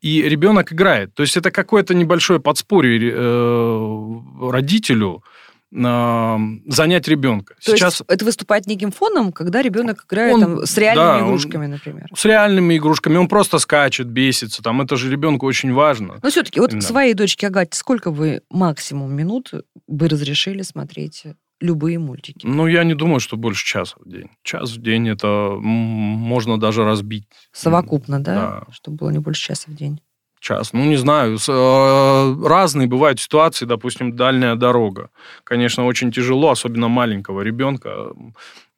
И 0.01 0.21
ребенок 0.23 0.71
играет. 0.73 1.13
То 1.13 1.21
есть 1.23 1.35
это 1.37 1.51
какое-то 1.51 1.93
небольшое 1.93 2.39
подспорье 2.39 3.11
э, 3.13 4.49
родителю 4.49 5.23
э, 5.71 6.37
занять 6.67 7.07
ребенка. 7.07 7.55
То 7.63 7.71
Сейчас 7.75 7.99
есть 7.99 8.03
это 8.07 8.25
выступает 8.25 8.67
неким 8.67 8.91
фоном, 8.91 9.31
когда 9.31 9.61
ребенок 9.61 10.05
играет 10.05 10.35
Он- 10.35 10.41
там, 10.41 10.65
с 10.65 10.77
реальными 10.77 11.05
да, 11.07 11.17
он- 11.17 11.27
игрушками, 11.29 11.65
например. 11.67 12.07
с 12.15 12.25
реальными 12.25 12.77
игрушками 12.77 13.17
он 13.17 13.27
просто 13.27 13.59
скачет, 13.59 14.07
бесится. 14.07 14.61
Там 14.63 14.81
это 14.81 14.95
же 14.97 15.09
ребенку 15.11 15.45
очень 15.45 15.73
важно. 15.73 16.19
Но 16.21 16.29
все-таки 16.29 16.59
вот 16.59 16.71
Да. 16.71 16.81
своей 16.81 17.13
дочке 17.13 17.47
Агате 17.47 17.77
сколько 17.77 18.11
вы 18.11 18.41
максимум 18.49 19.13
минут 19.13 19.51
бы 19.87 20.07
разрешили 20.07 20.61
смотреть 20.61 21.23
любые 21.61 21.99
мультики? 21.99 22.45
Ну, 22.47 22.67
я 22.67 22.83
не 22.85 22.93
думаю, 22.95 23.19
что 23.19 23.35
больше 23.35 23.65
часа 23.65 23.95
в 23.99 24.09
день. 24.09 24.29
Час 24.43 24.71
в 24.71 24.81
день 24.81 25.09
это 25.09 25.27
можно 25.59 26.57
даже 26.57 26.83
разбить. 26.85 27.25
Совокупно, 27.51 28.23
да? 28.23 28.35
Да. 28.35 28.63
Чтобы 28.71 28.97
было 28.97 29.09
не 29.09 29.19
больше 29.19 29.47
часа 29.47 29.69
в 29.69 29.75
день. 29.75 29.99
Час. 30.39 30.73
Ну, 30.73 30.85
не 30.85 30.95
знаю. 30.97 31.37
с- 31.37 31.49
э, 31.51 32.47
Разные 32.47 32.87
бывают 32.87 33.19
ситуации, 33.19 33.65
допустим, 33.65 34.15
дальняя 34.15 34.55
дорога. 34.55 35.09
Конечно, 35.43 35.85
очень 35.85 36.11
тяжело, 36.11 36.49
особенно 36.51 36.87
маленького 36.87 37.41
ребенка. 37.41 38.13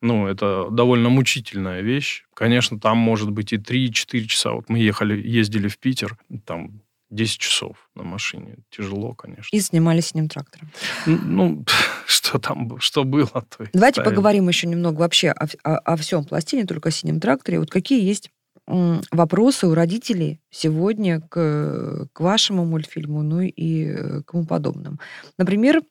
Ну, 0.02 0.28
это 0.28 0.67
довольно 0.71 1.10
мучительная 1.10 1.82
вещь. 1.82 2.24
Конечно, 2.34 2.80
там 2.80 2.97
может 2.97 3.30
быть 3.30 3.54
и 3.54 3.58
3-4 3.58 4.26
часа. 4.26 4.52
Вот 4.54 4.69
мы 4.69 4.80
ехали, 4.80 5.15
ездили 5.39 5.67
в 5.67 5.78
Питер, 5.78 6.17
там 6.45 6.82
10 7.12 7.38
часов 7.39 7.76
на 7.95 8.04
машине. 8.04 8.56
Тяжело, 8.71 9.13
конечно. 9.13 9.56
И 9.56 9.60
снимали 9.60 10.02
синим 10.02 10.30
трактором. 10.30 10.71
Ну, 11.06 11.63
что 12.08 12.39
там, 12.39 12.80
что 12.80 13.04
было, 13.04 13.28
то 13.28 13.67
Давайте 13.74 14.02
ставили. 14.02 14.10
поговорим 14.15 14.47
еще 14.47 14.65
немного 14.67 15.00
вообще 15.02 15.30
о, 15.30 15.47
о- 15.63 15.78
о 15.78 15.95
всем 15.97 16.24
пластине, 16.24 16.65
только 16.65 16.89
о 16.89 16.91
синем 16.91 17.19
тракторе. 17.19 17.60
Вот 17.60 17.69
какие 17.69 18.04
есть 18.04 18.32
вопросы 19.12 19.67
у 19.67 19.73
родителей 19.73 20.39
сегодня 20.49 21.21
к, 21.21 22.07
к 22.13 22.19
вашему 22.19 22.65
мультфильму, 22.65 23.21
ну 23.21 23.41
и 23.41 23.86
э, 23.86 24.21
к 24.21 24.31
тому 24.31 24.45
подобным. 24.45 24.99
Например, 25.38 25.81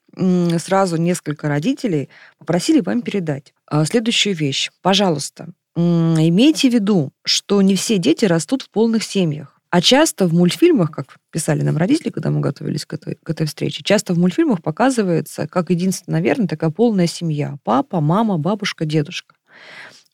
сразу 0.59 0.97
несколько 0.97 1.49
родителей 1.49 2.09
попросили 2.39 2.81
вам 2.81 3.03
передать 3.03 3.55
а, 3.67 3.85
следующую 3.85 4.35
вещь. 4.35 4.71
Пожалуйста, 4.83 5.51
имейте 5.77 6.71
в 6.71 6.75
виду, 6.75 7.13
что 7.25 7.63
не 7.63 7.77
все 7.77 7.99
дети 7.99 8.25
растут 8.25 8.63
в 8.63 8.71
полных 8.71 9.05
семьях. 9.05 9.57
А 9.71 9.81
часто 9.81 10.27
в 10.27 10.33
мультфильмах, 10.33 10.91
как 10.91 11.19
писали 11.31 11.63
нам 11.63 11.77
родители, 11.77 12.11
когда 12.11 12.31
мы 12.31 12.41
готовились 12.41 12.87
к 12.87 12.95
этой, 12.95 13.17
к 13.23 13.31
этой 13.31 13.47
встрече, 13.47 13.85
часто 13.85 14.15
в 14.15 14.19
мультфильмах 14.19 14.63
показывается 14.63 15.47
как 15.47 15.71
единственная, 15.71 16.19
наверное, 16.19 16.49
такая 16.49 16.71
полная 16.71 17.07
семья. 17.07 17.57
Папа, 17.63 18.01
мама, 18.01 18.37
бабушка, 18.37 18.85
дедушка. 18.85 19.37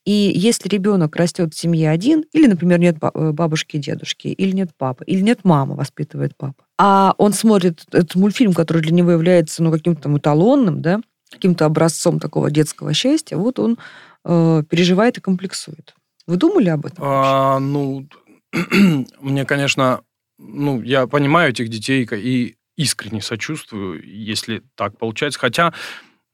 И 0.07 0.31
если 0.33 0.69
ребенок 0.69 1.17
растет 1.17 1.53
в 1.53 1.59
семье 1.59 1.89
один, 1.89 2.23
или, 2.31 2.47
например, 2.47 2.79
нет 2.79 2.95
э, 3.01 3.31
бабушки 3.33 3.75
и 3.75 3.79
дедушки, 3.79 4.29
или 4.29 4.55
нет 4.55 4.69
папы, 4.77 5.03
или 5.03 5.19
нет 5.19 5.43
мамы, 5.43 5.75
воспитывает 5.75 6.31
папа, 6.37 6.63
а 6.77 7.13
он 7.17 7.33
смотрит 7.33 7.83
этот 7.91 8.15
мультфильм, 8.15 8.53
который 8.53 8.81
для 8.81 8.93
него 8.93 9.11
является 9.11 9.61
ну, 9.61 9.69
каким-то 9.69 10.03
там 10.03 10.17
эталонным, 10.17 10.81
да, 10.81 11.01
каким-то 11.29 11.65
образцом 11.65 12.21
такого 12.21 12.49
детского 12.49 12.93
счастья, 12.93 13.35
вот 13.35 13.59
он 13.59 13.77
э, 14.23 14.63
переживает 14.69 15.17
и 15.17 15.21
комплексует. 15.21 15.93
Вы 16.25 16.37
думали 16.37 16.69
об 16.69 16.85
этом? 16.85 17.03
А, 17.05 17.59
ну, 17.59 18.07
мне, 19.19 19.43
конечно, 19.43 19.99
ну, 20.39 20.81
я 20.83 21.07
понимаю 21.07 21.49
этих 21.49 21.67
детей 21.67 22.07
и 22.09 22.55
искренне 22.77 23.21
сочувствую, 23.21 24.01
если 24.07 24.63
так 24.75 24.97
получается. 24.97 25.37
Хотя, 25.37 25.73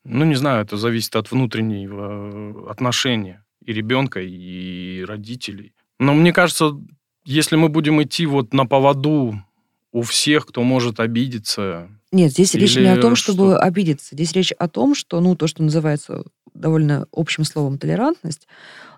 ну, 0.04 0.26
не 0.26 0.36
знаю, 0.36 0.64
это 0.64 0.78
зависит 0.78 1.16
от 1.16 1.32
внутреннего 1.32 2.70
отношения 2.70 3.43
и 3.65 3.73
ребенка, 3.73 4.21
и 4.21 5.04
родителей. 5.04 5.73
Но 5.99 6.13
мне 6.13 6.34
кажется, 6.34 6.71
если 7.26 7.56
мы 7.56 7.69
будем 7.69 8.02
идти 8.02 8.26
вот 8.26 8.54
на 8.54 8.65
поводу 8.65 9.41
у 9.91 10.02
всех, 10.02 10.47
кто 10.47 10.63
может 10.63 10.99
обидеться, 10.99 11.89
Нет, 12.12 12.32
здесь 12.32 12.54
речь 12.56 12.76
не 12.76 12.88
о 12.88 12.97
том, 12.97 13.15
чтобы 13.15 13.54
что? 13.54 13.60
обидеться. 13.60 14.15
Здесь 14.15 14.34
речь 14.34 14.52
о 14.52 14.67
том, 14.67 14.95
что, 14.95 15.19
ну, 15.21 15.36
то, 15.36 15.47
что 15.47 15.63
называется 15.63 16.23
довольно 16.54 17.08
общим 17.12 17.43
словом 17.43 17.78
толерантность, 17.78 18.47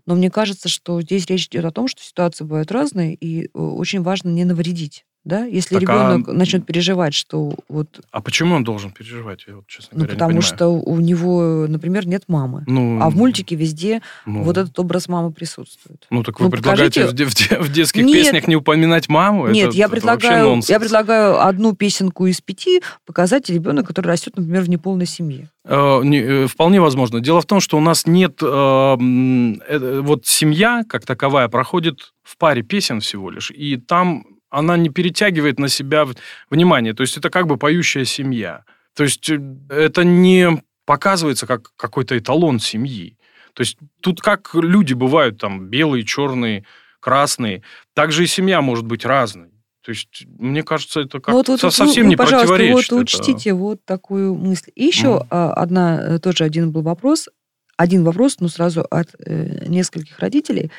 но 0.05 0.15
мне 0.15 0.29
кажется, 0.29 0.69
что 0.69 1.01
здесь 1.01 1.25
речь 1.27 1.47
идет 1.47 1.65
о 1.65 1.71
том, 1.71 1.87
что 1.87 2.01
ситуации 2.01 2.43
бывают 2.43 2.71
разные, 2.71 3.15
и 3.15 3.45
э, 3.45 3.49
очень 3.53 4.01
важно 4.01 4.29
не 4.29 4.45
навредить. 4.45 5.05
Да? 5.25 5.43
Если 5.43 5.73
Так, 5.79 5.89
а- 5.89 6.13
ребенок 6.13 6.27
начнет 6.27 6.65
переживать, 6.67 7.15
что 7.15 7.55
вот, 7.67 7.99
а 8.11 8.21
почему 8.21 8.55
он 8.55 8.63
должен 8.63 8.91
переживать? 8.91 9.45
Я 9.47 9.55
вот, 9.55 9.67
честно 9.67 9.89
ну, 9.93 9.97
говоря, 9.99 10.13
не 10.13 10.15
потому 10.15 10.29
понимаю. 10.29 10.55
что 10.55 10.67
у 10.69 10.99
него, 10.99 11.65
например, 11.67 12.07
нет 12.07 12.23
мамы, 12.27 12.63
Ну, 12.67 13.01
а 13.01 13.09
в 13.09 13.15
мультике 13.15 13.55
везде 13.55 14.01
ну, 14.27 14.43
вот 14.43 14.57
этот 14.57 14.77
образ 14.79 15.07
мамы 15.07 15.31
присутствует. 15.31 16.05
Ну, 16.11 16.21
так 16.23 16.39
вы 16.39 16.45
Ну, 16.45 16.51
предлагаете 16.51 17.07
покажите- 17.07 17.57
в, 17.57 17.63
в 17.63 17.67
в 17.69 17.71
детских 17.73 18.05
Нет. 18.05 18.13
песнях 18.23 18.47
не 18.47 18.55
упоминать 18.55 19.09
маму? 19.09 19.47
Нет, 19.47 19.69
Это- 19.69 19.77
я 19.77 19.89
предлагаю, 19.89 20.61
я 20.67 20.79
предлагаю 20.79 21.43
одну 21.43 21.73
песенку 21.73 22.27
из 22.27 22.39
пяти 22.39 22.81
показать 23.05 23.49
ребенок, 23.49 23.87
который 23.87 24.07
растет, 24.09 24.37
например, 24.37 24.61
в 24.61 24.69
неполной 24.69 25.07
семье. 25.07 25.49
Э, 25.63 26.01
не, 26.03 26.19
э, 26.19 26.47
Вполне 26.47 26.79
возможно. 26.79 27.19
Дело 27.19 27.41
в 27.41 27.45
том, 27.47 27.59
что 27.59 27.77
у 27.77 27.81
нас 27.81 28.05
нет... 28.05 28.43
э, 28.43 28.45
э, 28.45 30.01
Вот 30.01 30.27
семья, 30.27 30.83
как 30.87 31.05
таковая, 31.05 31.47
проходит 31.47 32.13
в 32.23 32.37
паре 32.37 32.61
песен 32.61 32.99
всего 32.99 33.31
лишь. 33.31 33.49
И 33.51 33.77
там 33.77 34.25
она 34.55 34.77
не 34.77 34.89
перетягивает 34.89 35.59
на 35.59 35.67
себя 35.67 36.07
внимание. 36.49 36.93
То 36.93 37.01
есть 37.01 37.17
это 37.17 37.29
как 37.29 37.45
бы 37.45 37.57
поющая 37.57 38.05
семья. 38.05 38.63
То 38.95 39.03
есть 39.03 39.29
э, 39.29 39.39
это 39.69 40.05
не 40.05 40.63
показывается 40.85 41.45
как 41.45 41.75
какой-то 41.75 42.17
эталон 42.17 42.59
семьи. 42.59 43.17
То 43.53 43.61
есть 43.61 43.77
тут 44.01 44.21
как 44.21 44.53
люди 44.53 44.93
бывают, 44.93 45.39
там, 45.39 45.67
белые, 45.67 46.05
черные, 46.05 46.63
красные, 47.01 47.63
так 47.93 48.11
же 48.11 48.23
и 48.23 48.27
семья 48.27 48.61
может 48.61 48.85
быть 48.85 49.05
разной. 49.05 49.49
То 49.81 49.91
есть, 49.91 50.25
мне 50.39 50.63
кажется, 50.63 51.01
это 51.01 51.19
как 51.19 51.27
Ну, 51.27 51.37
вот, 51.37 51.47
вот, 51.49 51.59
со- 51.59 51.67
вот 51.67 51.75
совсем 51.75 52.05
вы, 52.05 52.09
не 52.09 52.15
пожалуйста, 52.15 52.55
противоречит. 52.55 52.91
Вот 52.91 53.03
это. 53.03 53.17
учтите 53.17 53.53
вот 53.53 53.85
такую 53.85 54.33
мысль. 54.35 54.71
И 54.73 54.85
еще 54.85 55.23
а, 55.29 55.53
одна, 55.53 56.01
э, 56.01 56.19
тоже 56.19 56.43
один 56.43 56.71
был 56.71 56.81
вопрос, 56.81 57.29
один 57.77 58.03
вопрос, 58.03 58.37
ну, 58.39 58.47
сразу 58.47 58.81
от 58.89 59.09
э, 59.19 59.67
нескольких 59.67 60.17
родителей, 60.19 60.71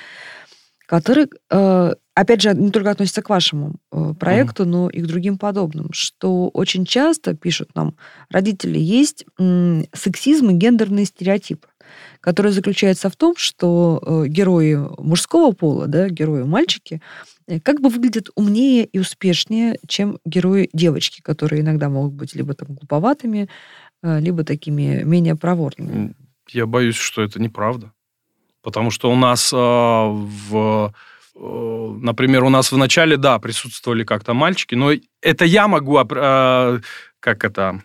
который, 0.86 1.28
э, 1.50 1.94
опять 2.16 2.40
же, 2.40 2.54
не 2.54 2.70
только 2.70 2.90
относится 2.90 3.22
к 3.22 3.28
вашему 3.28 3.74
э, 3.92 4.14
проекту, 4.18 4.64
но 4.64 4.88
и 4.88 5.02
к 5.02 5.06
другим 5.06 5.38
подобным, 5.38 5.90
что 5.92 6.48
очень 6.48 6.86
часто, 6.86 7.34
пишут 7.34 7.74
нам 7.74 7.94
родители, 8.30 8.78
есть 8.78 9.26
сексизм 9.92 10.50
и 10.50 10.54
гендерные 10.54 11.04
стереотипы, 11.04 11.68
который 12.20 12.52
заключается 12.52 13.10
в 13.10 13.16
том, 13.16 13.34
что 13.36 14.02
э, 14.02 14.28
герои 14.28 14.76
мужского 14.98 15.52
пола, 15.52 15.86
да, 15.86 16.08
герои 16.08 16.42
мальчики, 16.42 17.02
э, 17.46 17.60
как 17.60 17.82
бы 17.82 17.90
выглядят 17.90 18.30
умнее 18.34 18.86
и 18.86 18.98
успешнее, 18.98 19.78
чем 19.86 20.18
герои 20.24 20.70
девочки, 20.72 21.20
которые 21.20 21.60
иногда 21.60 21.90
могут 21.90 22.14
быть 22.14 22.34
либо 22.34 22.54
там 22.54 22.74
глуповатыми, 22.74 23.48
либо 24.02 24.44
такими 24.44 25.02
менее 25.02 25.36
проворными. 25.36 26.14
Я 26.48 26.66
боюсь, 26.66 26.96
что 26.96 27.22
это 27.22 27.40
неправда. 27.40 27.92
Потому 28.62 28.90
что 28.90 29.10
у 29.10 29.16
нас 29.16 29.52
а, 29.54 30.08
в... 30.08 30.92
э, 31.38 31.76
Например, 32.00 32.44
у 32.44 32.50
нас 32.50 32.72
в 32.72 32.76
начале, 32.76 33.16
да, 33.16 33.38
присутствовали 33.38 34.04
как-то 34.04 34.34
мальчики, 34.34 34.74
но 34.74 34.92
это 35.22 35.44
я 35.44 35.68
могу, 35.68 35.98
а, 35.98 36.78
как 37.20 37.44
это, 37.44 37.82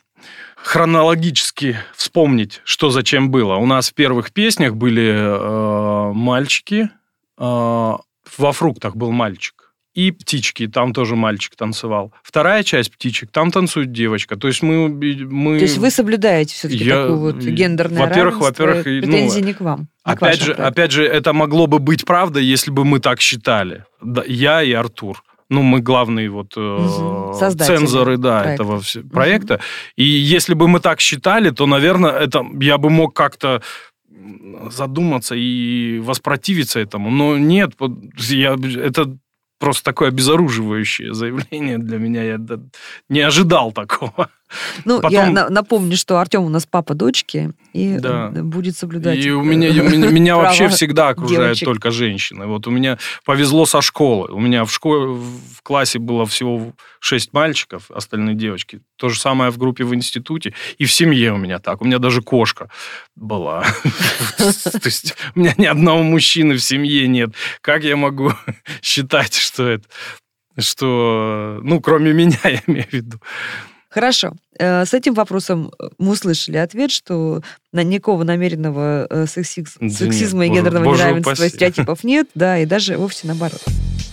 хронологически 0.56 1.78
вспомнить, 1.96 2.62
что 2.64 2.90
зачем 2.90 3.32
было. 3.32 3.56
У 3.56 3.66
нас 3.66 3.90
в 3.90 3.94
первых 3.94 4.32
песнях 4.32 4.76
были 4.76 5.12
э, 5.12 6.14
мальчики, 6.14 6.90
э, 7.38 7.40
во 7.40 8.52
фруктах 8.52 8.96
был 8.96 9.12
мальчик. 9.12 9.71
И 9.94 10.12
птички, 10.12 10.68
там 10.68 10.94
тоже 10.94 11.18
мальчик 11.18 11.56
танцевал. 11.58 12.14
Вторая 12.24 12.64
часть 12.64 12.92
птичек, 12.92 13.30
там 13.30 13.52
танцует 13.52 13.92
девочка. 13.92 14.38
То 14.38 14.48
есть 14.48 14.62
мы... 14.62 14.88
мы... 14.88 15.58
То 15.58 15.66
есть 15.66 15.78
вы 15.78 15.92
соблюдаете 15.92 16.56
все-таки 16.56 16.86
Я- 16.86 17.02
такую 17.02 17.20
вот 17.20 17.36
гендерное 17.36 18.08
во-первых, 18.08 18.40
равенство, 18.40 18.64
во-первых, 18.66 18.88
и 18.88 18.98
и, 18.98 19.02
ну, 19.02 19.08
претензии 19.08 19.42
не 19.42 19.54
к 19.54 19.60
вам. 19.60 19.80
не 19.80 20.14
Опять 20.14 20.42
же, 20.42 20.54
опять 20.54 20.92
же, 20.92 21.04
это 21.06 21.34
могло 21.34 21.68
бы 21.68 21.80
быть 21.80 22.06
правдой, 22.06 22.46
если 22.46 22.72
бы 22.72 22.86
мы 22.86 23.00
так 23.02 23.20
считали. 23.20 23.84
Я 24.28 24.64
и 24.64 24.72
Артур. 24.72 25.24
Ну, 25.50 25.62
мы 25.62 25.82
главные 25.82 26.30
вот. 26.30 26.54
Создатели 27.38 27.76
цензоры 27.76 28.16
да, 28.18 28.44
проекта. 28.44 28.64
этого 28.64 28.80
все- 28.80 29.02
проекта. 29.02 29.60
И 29.98 30.06
если 30.06 30.54
бы 30.54 30.70
мы 30.70 30.80
так 30.80 31.02
считали, 31.02 31.50
то, 31.50 31.66
наверное, 31.68 32.12
это 32.12 32.46
я 32.62 32.78
бы 32.78 32.90
мог 32.90 33.14
как-то 33.14 33.62
задуматься 34.70 35.36
и 35.36 36.00
воспротивиться 36.00 36.80
этому. 36.80 37.10
Но 37.10 37.38
нет, 37.38 37.74
я, 38.30 38.56
это 38.82 39.18
просто 39.62 39.84
такое 39.84 40.10
обезоруживающее 40.10 41.14
заявление 41.14 41.78
для 41.78 42.00
меня. 42.00 42.24
Я 42.24 42.40
не 43.08 43.22
ожидал 43.22 43.72
такого. 43.72 44.30
Ну, 44.86 44.96
я 45.10 45.22
потом- 45.22 45.34
на- 45.34 45.50
напомню, 45.50 45.98
что 45.98 46.20
Артем 46.20 46.44
у 46.44 46.50
нас 46.50 46.66
папа 46.66 46.94
дочки 46.94 47.54
и 47.74 47.98
Да. 48.00 48.32
э, 48.36 48.42
будет 48.44 48.76
соблюдать. 48.78 49.18
И 49.20 49.32
у 49.32 49.42
меня, 49.44 49.68
и 49.70 49.80
у 49.80 49.90
меня, 49.90 50.10
меня 50.10 50.36
вообще 50.38 50.68
всегда 50.70 51.10
окружают 51.10 51.42
девочек. 51.58 51.66
только 51.66 51.92
женщины. 51.92 52.46
Вот 52.48 52.68
у 52.68 52.72
меня 52.72 52.98
повезло 53.26 53.66
со 53.66 53.82
школы. 53.82 54.30
У 54.32 54.40
меня 54.40 54.66
в 54.66 54.72
школе, 54.74 55.14
в 55.14 55.62
классе 55.64 56.00
было 56.00 56.26
всего 56.26 56.74
шесть 57.00 57.34
мальчиков, 57.34 57.90
остальные 57.92 58.36
девочки. 58.36 58.82
То 58.98 59.10
же 59.10 59.20
самое 59.20 59.52
в 59.52 59.58
группе 59.58 59.84
в 59.84 59.96
институте. 59.96 60.54
И 60.78 60.86
в 60.86 60.92
семье 60.92 61.34
у 61.34 61.38
меня 61.38 61.60
так. 61.60 61.82
У 61.82 61.86
меня 61.86 61.98
даже 62.00 62.22
кошка 62.22 62.70
была. 63.16 63.64
То 64.38 64.82
есть 64.86 65.16
у 65.36 65.40
меня 65.40 65.54
ни 65.58 65.66
одного 65.66 66.04
мужчины 66.04 66.56
в 66.56 66.60
семье 66.64 67.08
нет. 67.08 67.32
Как 67.62 67.84
я 67.84 67.96
могу 67.96 68.34
считать, 68.82 69.34
что 69.36 69.68
это... 69.68 69.88
Что, 70.60 71.60
ну, 71.64 71.80
кроме 71.80 72.12
меня, 72.12 72.38
я 72.44 72.62
имею 72.68 72.86
в 72.86 72.94
виду. 72.94 73.18
Хорошо. 73.92 74.32
Э, 74.58 74.86
С 74.86 74.94
этим 74.94 75.14
вопросом 75.14 75.72
э, 75.78 75.90
мы 75.98 76.12
услышали 76.14 76.56
ответ, 76.58 76.92
что 76.92 77.44
на 77.74 77.84
никакого 77.84 78.24
намеренного 78.24 79.06
э, 79.10 79.26
сексизм- 79.28 79.78
Да 79.80 79.86
нет, 79.86 79.94
сексизма 79.94 80.46
и 80.46 80.48
боже- 80.48 80.60
гендерного 80.62 80.84
боже 80.86 81.04
неравенства 81.04 81.32
упаси. 81.34 81.50
стереотипов 81.50 82.04
нет, 82.06 82.28
да, 82.34 82.58
и 82.60 82.66
даже 82.66 82.98
вовсе 82.98 83.28
наоборот. 83.28 83.62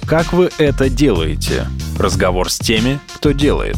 Как 0.09 0.33
вы 0.33 0.51
это 0.59 0.89
делаете? 0.91 1.67
Разговор 1.99 2.51
с 2.51 2.59
теми, 2.59 2.99
кто 3.15 3.31
делает. 3.31 3.77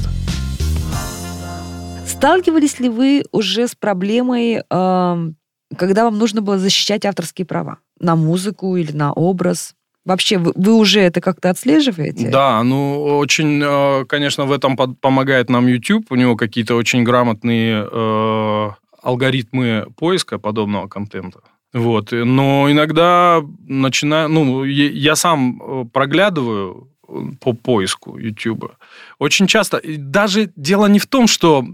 Сталкивались 2.06 2.80
ли 2.80 2.88
вы 2.88 3.24
уже 3.32 3.66
с 3.68 3.74
проблемой, 3.74 4.62
эм, 4.70 5.36
когда 5.76 6.04
вам 6.04 6.18
нужно 6.18 6.40
было 6.42 6.58
защищать 6.58 7.04
авторские 7.04 7.46
права 7.46 7.78
на 7.98 8.16
музыку 8.16 8.76
или 8.76 8.92
на 8.92 9.12
образ? 9.12 9.74
Вообще, 10.04 10.38
вы, 10.38 10.52
вы 10.54 10.74
уже 10.74 11.00
это 11.00 11.20
как-то 11.20 11.50
отслеживаете? 11.50 12.28
Да, 12.30 12.62
ну, 12.62 13.18
очень, 13.18 13.62
э, 13.62 14.04
конечно, 14.06 14.46
в 14.46 14.52
этом 14.52 14.76
помогает 14.76 15.50
нам 15.50 15.66
YouTube. 15.66 16.06
У 16.10 16.14
него 16.14 16.36
какие-то 16.36 16.74
очень 16.74 17.04
грамотные 17.04 17.86
э, 17.90 18.70
алгоритмы 19.02 19.86
поиска 19.96 20.38
подобного 20.38 20.88
контента. 20.88 21.40
Вот. 21.72 22.12
Но 22.12 22.70
иногда 22.70 23.42
начинаю... 23.66 24.28
Ну, 24.28 24.64
я 24.64 25.16
сам 25.16 25.62
э, 25.62 25.84
проглядываю 25.92 26.88
э, 27.06 27.12
по 27.40 27.52
поиску 27.52 28.18
YouTube. 28.18 28.72
Очень 29.18 29.46
часто... 29.46 29.80
Даже 29.84 30.50
дело 30.56 30.86
не 30.86 30.98
в 30.98 31.06
том, 31.06 31.26
что 31.26 31.64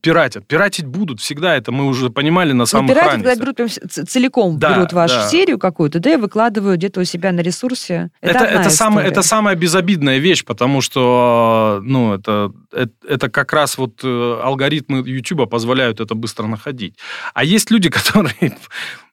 пиратят. 0.00 0.46
Пиратить 0.46 0.86
будут 0.86 1.20
всегда. 1.20 1.56
Это 1.56 1.72
мы 1.72 1.86
уже 1.86 2.10
понимали 2.10 2.52
на 2.52 2.66
самых 2.66 2.90
пираты, 2.90 3.10
ранних 3.10 3.24
когда 3.24 3.40
берут 3.40 3.56
прям 3.56 3.68
целиком 3.68 4.58
Да, 4.58 4.74
берут 4.74 4.92
вашу 4.92 5.14
да. 5.14 5.28
серию 5.28 5.58
какую-то, 5.58 5.98
да, 5.98 6.14
и 6.14 6.16
выкладывают 6.16 6.78
где-то 6.78 7.00
у 7.00 7.04
себя 7.04 7.32
на 7.32 7.40
ресурсе. 7.40 8.10
Это, 8.20 8.44
Это, 8.44 8.60
это, 8.60 8.70
самая, 8.70 9.06
это 9.06 9.22
самая 9.22 9.54
безобидная 9.54 10.18
вещь, 10.18 10.44
потому 10.44 10.80
что 10.80 11.80
ну, 11.82 12.14
это, 12.14 12.52
это, 12.72 12.92
это 13.08 13.30
как 13.30 13.52
раз 13.52 13.78
вот 13.78 14.00
э, 14.02 14.40
алгоритмы 14.42 14.98
YouTube 15.06 15.48
позволяют 15.48 16.00
это 16.00 16.14
быстро 16.14 16.46
находить. 16.46 16.98
А 17.32 17.44
есть 17.44 17.70
люди, 17.70 17.90
которые 17.90 18.56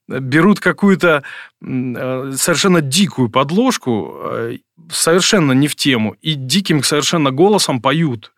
берут 0.07 0.59
какую-то 0.59 1.23
э, 1.61 2.31
совершенно 2.35 2.81
дикую 2.81 3.29
подложку, 3.29 4.17
э, 4.23 4.57
совершенно 4.91 5.53
не 5.53 5.67
в 5.67 5.75
тему, 5.75 6.15
и 6.21 6.33
диким 6.33 6.83
совершенно 6.83 7.31
голосом 7.31 7.81
поют. 7.81 8.33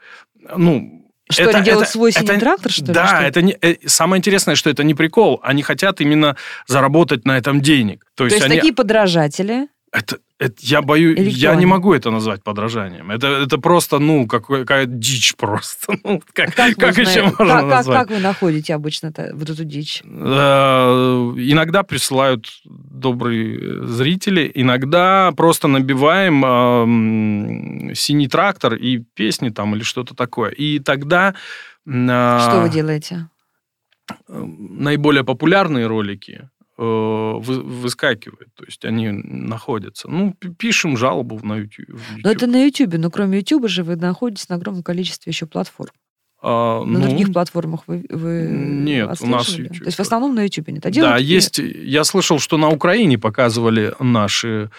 Ну, 0.56 1.03
Что 1.30 1.44
это- 1.44 1.58
они 1.58 1.66
делают 1.66 1.84
это- 1.84 1.92
свой 1.92 2.12
синий 2.12 2.26
это- 2.30 2.40
трактор, 2.40 2.72
что 2.72 2.86
ли? 2.86 2.94
Да, 2.94 3.08
Что? 3.08 3.16
это 3.24 3.42
не, 3.42 3.58
э, 3.62 3.76
самое 3.88 4.20
интересное, 4.20 4.56
что 4.56 4.70
это 4.70 4.84
не 4.84 4.94
прикол. 4.94 5.40
Они 5.44 5.62
хотят 5.64 6.02
именно 6.02 6.36
заработать 6.68 7.26
на 7.26 7.38
этом 7.38 7.62
денег. 7.62 8.06
То 8.16 8.24
То 8.24 8.24
есть, 8.26 8.36
есть 8.38 8.46
они, 8.46 8.58
такие 8.58 8.74
подражатели. 8.74 9.68
это, 9.92 10.18
это- 10.46 10.56
я 10.60 10.82
боюсь, 10.82 11.18
я 11.38 11.56
не 11.56 11.66
могу 11.66 11.94
это 11.94 12.12
назвать 12.12 12.44
подражанием. 12.44 13.12
Это, 13.12 13.28
это 13.28 13.58
просто, 13.58 14.00
ну, 14.00 14.28
какая 14.28 14.86
дичь 14.86 15.36
просто. 15.38 15.94
Ну, 16.04 16.22
как 16.34 16.54
Как, 16.56 16.70
вы 16.70 16.76
как 16.76 16.98
еще 16.98 17.06
знаете- 17.06 17.22
можно 17.24 17.46
как, 17.46 17.62
как- 17.62 17.70
назвать? 17.70 18.00
как 18.00 18.10
вы 18.12 18.20
находите 18.20 18.74
обычно 18.76 19.14
вот 19.34 19.50
эту 19.50 19.64
дичь? 19.64 20.02
Э, 20.06 21.34
Иногда 21.38 21.84
присылают 21.84 22.46
добрые 22.66 23.58
э, 23.58 23.86
зрители, 23.86 24.52
иногда 24.54 25.32
просто 25.36 25.68
набиваем 25.68 26.44
эм, 26.46 27.96
синий 27.96 28.28
трактор 28.28 28.74
и 28.76 29.00
песни 29.16 29.50
там 29.50 29.76
или 29.76 29.84
что-то 29.84 30.16
такое. 30.16 30.50
И 30.52 30.80
тогда 30.80 31.34
м, 31.88 32.08
Что 32.08 32.62
вы 32.62 32.70
делаете? 32.70 33.28
э, 34.28 34.44
наиболее 34.44 35.24
популярные 35.24 35.88
ролики 35.88 36.50
э, 36.78 36.82
вы- 36.82 37.62
выскакивают, 37.62 38.50
то 38.56 38.66
есть 38.66 38.84
они 38.86 39.10
находятся. 39.12 40.10
Ну, 40.10 40.36
пишем 40.58 40.98
жалобу 40.98 41.40
на 41.44 41.58
YouTube. 41.58 42.00
Но 42.24 42.32
это 42.32 42.48
на 42.48 42.66
YouTube, 42.66 42.96
но 42.98 43.10
кроме 43.10 43.40
YouTube 43.40 43.68
же 43.68 43.84
вы 43.84 43.96
находитесь 43.96 44.50
на 44.50 44.56
огромном 44.56 44.84
количестве 44.84 45.32
еще 45.32 45.46
платформ. 45.46 45.92
А, 46.46 46.84
На 46.84 47.00
ну, 47.00 47.08
других 47.08 47.32
платформах 47.32 47.84
вы, 47.88 48.06
вы 48.10 48.50
Нет, 48.52 49.10
у 49.22 49.28
нас? 49.28 49.48
YouTube. 49.50 49.80
То 49.80 49.86
есть 49.86 49.98
в 49.98 50.02
основном 50.02 50.36
на 50.36 50.44
YouTube 50.44 50.68
нет. 50.70 50.86
А 50.86 50.92
Да, 50.92 51.18
есть. 51.18 51.58
Я 51.60 52.04
слышал, 52.04 52.40
что 52.40 52.58
на 52.58 52.70
Украине 52.70 53.18
показывали 53.18 53.94
наши 54.00 54.70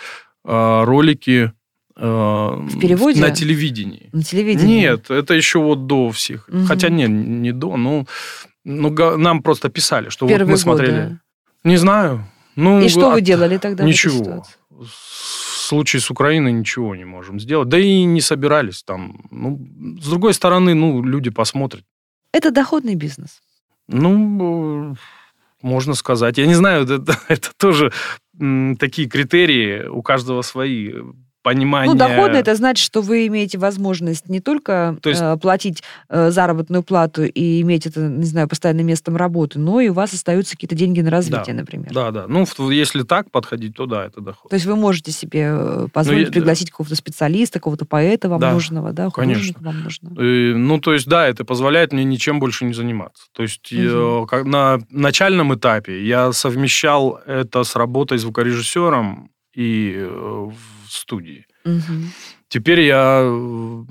э, 0.45 0.85
ролики 0.85 1.53
э, 1.97 2.05
в 2.05 2.79
переводе? 2.81 3.23
на 3.23 3.31
телевидении. 3.31 4.11
на 4.13 4.23
телевидении. 4.23 4.81
Нет, 4.81 5.11
это 5.11 5.33
еще 5.33 5.59
вот 5.59 5.87
до 5.87 6.11
всех. 6.11 6.49
Мгм. 6.49 6.67
Хотя 6.67 6.91
не, 6.91 7.07
не 7.07 7.53
до, 7.53 7.79
ну, 7.79 8.07
ну 8.65 9.17
нам 9.17 9.43
просто 9.43 9.71
писали, 9.71 10.11
что 10.11 10.27
вот 10.27 10.33
Первые 10.33 10.53
мы 10.53 10.57
смотрели. 10.59 10.91
годы. 11.03 11.19
Не 11.65 11.77
знаю. 11.77 12.27
Ну, 12.57 12.81
И 12.81 12.89
что 12.89 13.11
а- 13.11 13.15
вы 13.15 13.21
делали 13.21 13.59
тогда 13.59 13.85
Ничего. 13.85 14.45
В 14.71 14.87
случае 15.67 16.01
с 16.01 16.11
Украиной 16.11 16.53
ничего 16.53 16.95
не 16.95 17.05
можем 17.05 17.41
сделать. 17.41 17.69
Да 17.69 17.79
и 17.79 18.05
не 18.05 18.21
собирались 18.21 18.83
там. 18.83 19.25
Ну, 19.31 19.59
с 20.01 20.09
другой 20.09 20.35
стороны, 20.35 20.75
ну, 20.75 21.03
люди 21.03 21.31
посмотрят. 21.31 21.85
Это 22.33 22.51
доходный 22.51 22.95
бизнес. 22.95 23.41
Ну, 23.89 24.93
э, 24.93 24.95
можно 25.63 25.95
сказать. 25.95 26.39
Я 26.39 26.47
не 26.47 26.55
знаю, 26.55 26.85
это, 26.89 27.19
это 27.29 27.51
тоже 27.57 27.93
такие 28.79 29.09
критерии, 29.09 29.87
у 29.87 30.03
каждого 30.03 30.43
свои 30.43 30.93
понимания. 31.45 31.93
Ну, 31.93 31.97
доходный 31.97 32.41
это 32.41 32.55
значит, 32.57 32.83
что 32.85 33.03
вы 33.03 33.27
имеете 33.29 33.59
возможность 33.59 34.29
не 34.29 34.41
только 34.41 34.97
То 35.03 35.11
есть- 35.11 35.21
э, 35.23 35.37
платить 35.37 35.83
э, 36.09 36.31
заработную 36.31 36.83
плату 36.83 37.23
и 37.25 37.61
иметь 37.61 37.87
это, 37.87 38.01
не 38.01 38.25
знаю, 38.25 38.49
постоянным 38.49 38.87
местом 38.87 39.17
работы, 39.17 39.59
но 39.59 39.81
и 39.81 39.91
у 39.91 39.93
вас 39.93 40.13
остаются 40.15 40.55
какие-то 40.57 40.75
деньги 40.75 41.01
на 41.03 41.11
развитие, 41.11 41.55
например. 41.55 41.93
Да, 41.93 42.11
да. 42.11 42.25
Ну, 42.27 42.47
если 42.71 43.03
так 43.03 43.31
подходить, 43.31 43.77
то 43.77 43.85
да, 43.87 44.07
это 44.07 44.21
доход. 44.23 44.49
То 44.51 44.55
есть 44.57 44.67
вы 44.67 44.75
можете 44.75 45.13
себе 45.13 45.49
э, 45.53 45.87
позволить 45.93 46.27
я- 46.29 46.33
пригласить 46.33 46.71
какого-то 46.71 46.97
специалиста, 46.97 47.59
какого-то 47.61 47.85
поэта 47.85 48.29
вам 48.31 48.41
Да, 48.41 48.53
нужного, 48.53 48.93
да, 48.93 49.11
художника 49.11 49.61
вам 49.63 49.83
нужного. 49.83 50.15
Э, 50.21 50.55
Ну, 50.57 50.81
то 50.81 50.95
есть, 50.95 51.07
да, 51.07 51.29
это 51.29 51.45
позволяет 51.45 51.93
мне 51.93 52.05
ничем 52.05 52.41
больше 52.41 52.65
не 52.65 52.73
заниматься. 52.73 53.25
То 53.33 53.43
есть, 53.43 53.71
э, 53.71 53.77
Мгм. 53.77 54.27
как 54.27 54.45
на 54.47 54.79
начальном 54.91 55.55
этапе 55.55 56.03
я 56.07 56.33
совмещал 56.33 57.21
это 57.27 57.65
с 57.65 57.77
работой 57.77 58.17
звукорежиссером 58.19 59.31
и 59.55 59.95
э, 59.97 60.07
в 60.07 60.55
студии. 60.89 61.47
Мгм. 61.65 62.11
Теперь 62.49 62.81
я 62.81 63.21
э, 63.23 63.85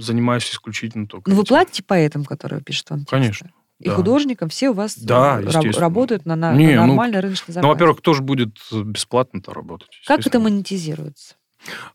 занимаюсь 0.00 0.50
исключительно 0.50 1.06
только 1.06 1.30
Ну, 1.30 1.36
вы 1.36 1.44
платите 1.44 1.82
поэтам, 1.82 2.24
которые 2.24 2.62
пишут 2.62 2.90
вам 2.90 3.00
тексты? 3.00 3.16
Конечно. 3.16 3.50
И 3.78 3.88
да. 3.88 3.94
художникам 3.96 4.48
все 4.48 4.70
у 4.70 4.74
вас 4.74 4.96
Да, 4.96 5.40
э, 5.40 5.44
раб- 5.44 5.46
естественно. 5.46 5.80
работают 5.80 6.24
на, 6.26 6.36
на- 6.36 6.54
Не, 6.54 6.74
на 6.76 6.82
ну, 6.82 6.88
нормальной 6.88 7.20
рыночной 7.20 7.46
Ну, 7.48 7.54
зарплате. 7.54 7.74
во-первых, 7.74 7.98
кто 7.98 8.14
же 8.14 8.22
будет 8.22 8.56
бесплатно-то 8.72 9.52
работать? 9.52 9.88
как 10.06 10.26
это 10.26 10.38
монетизируется? 10.38 11.34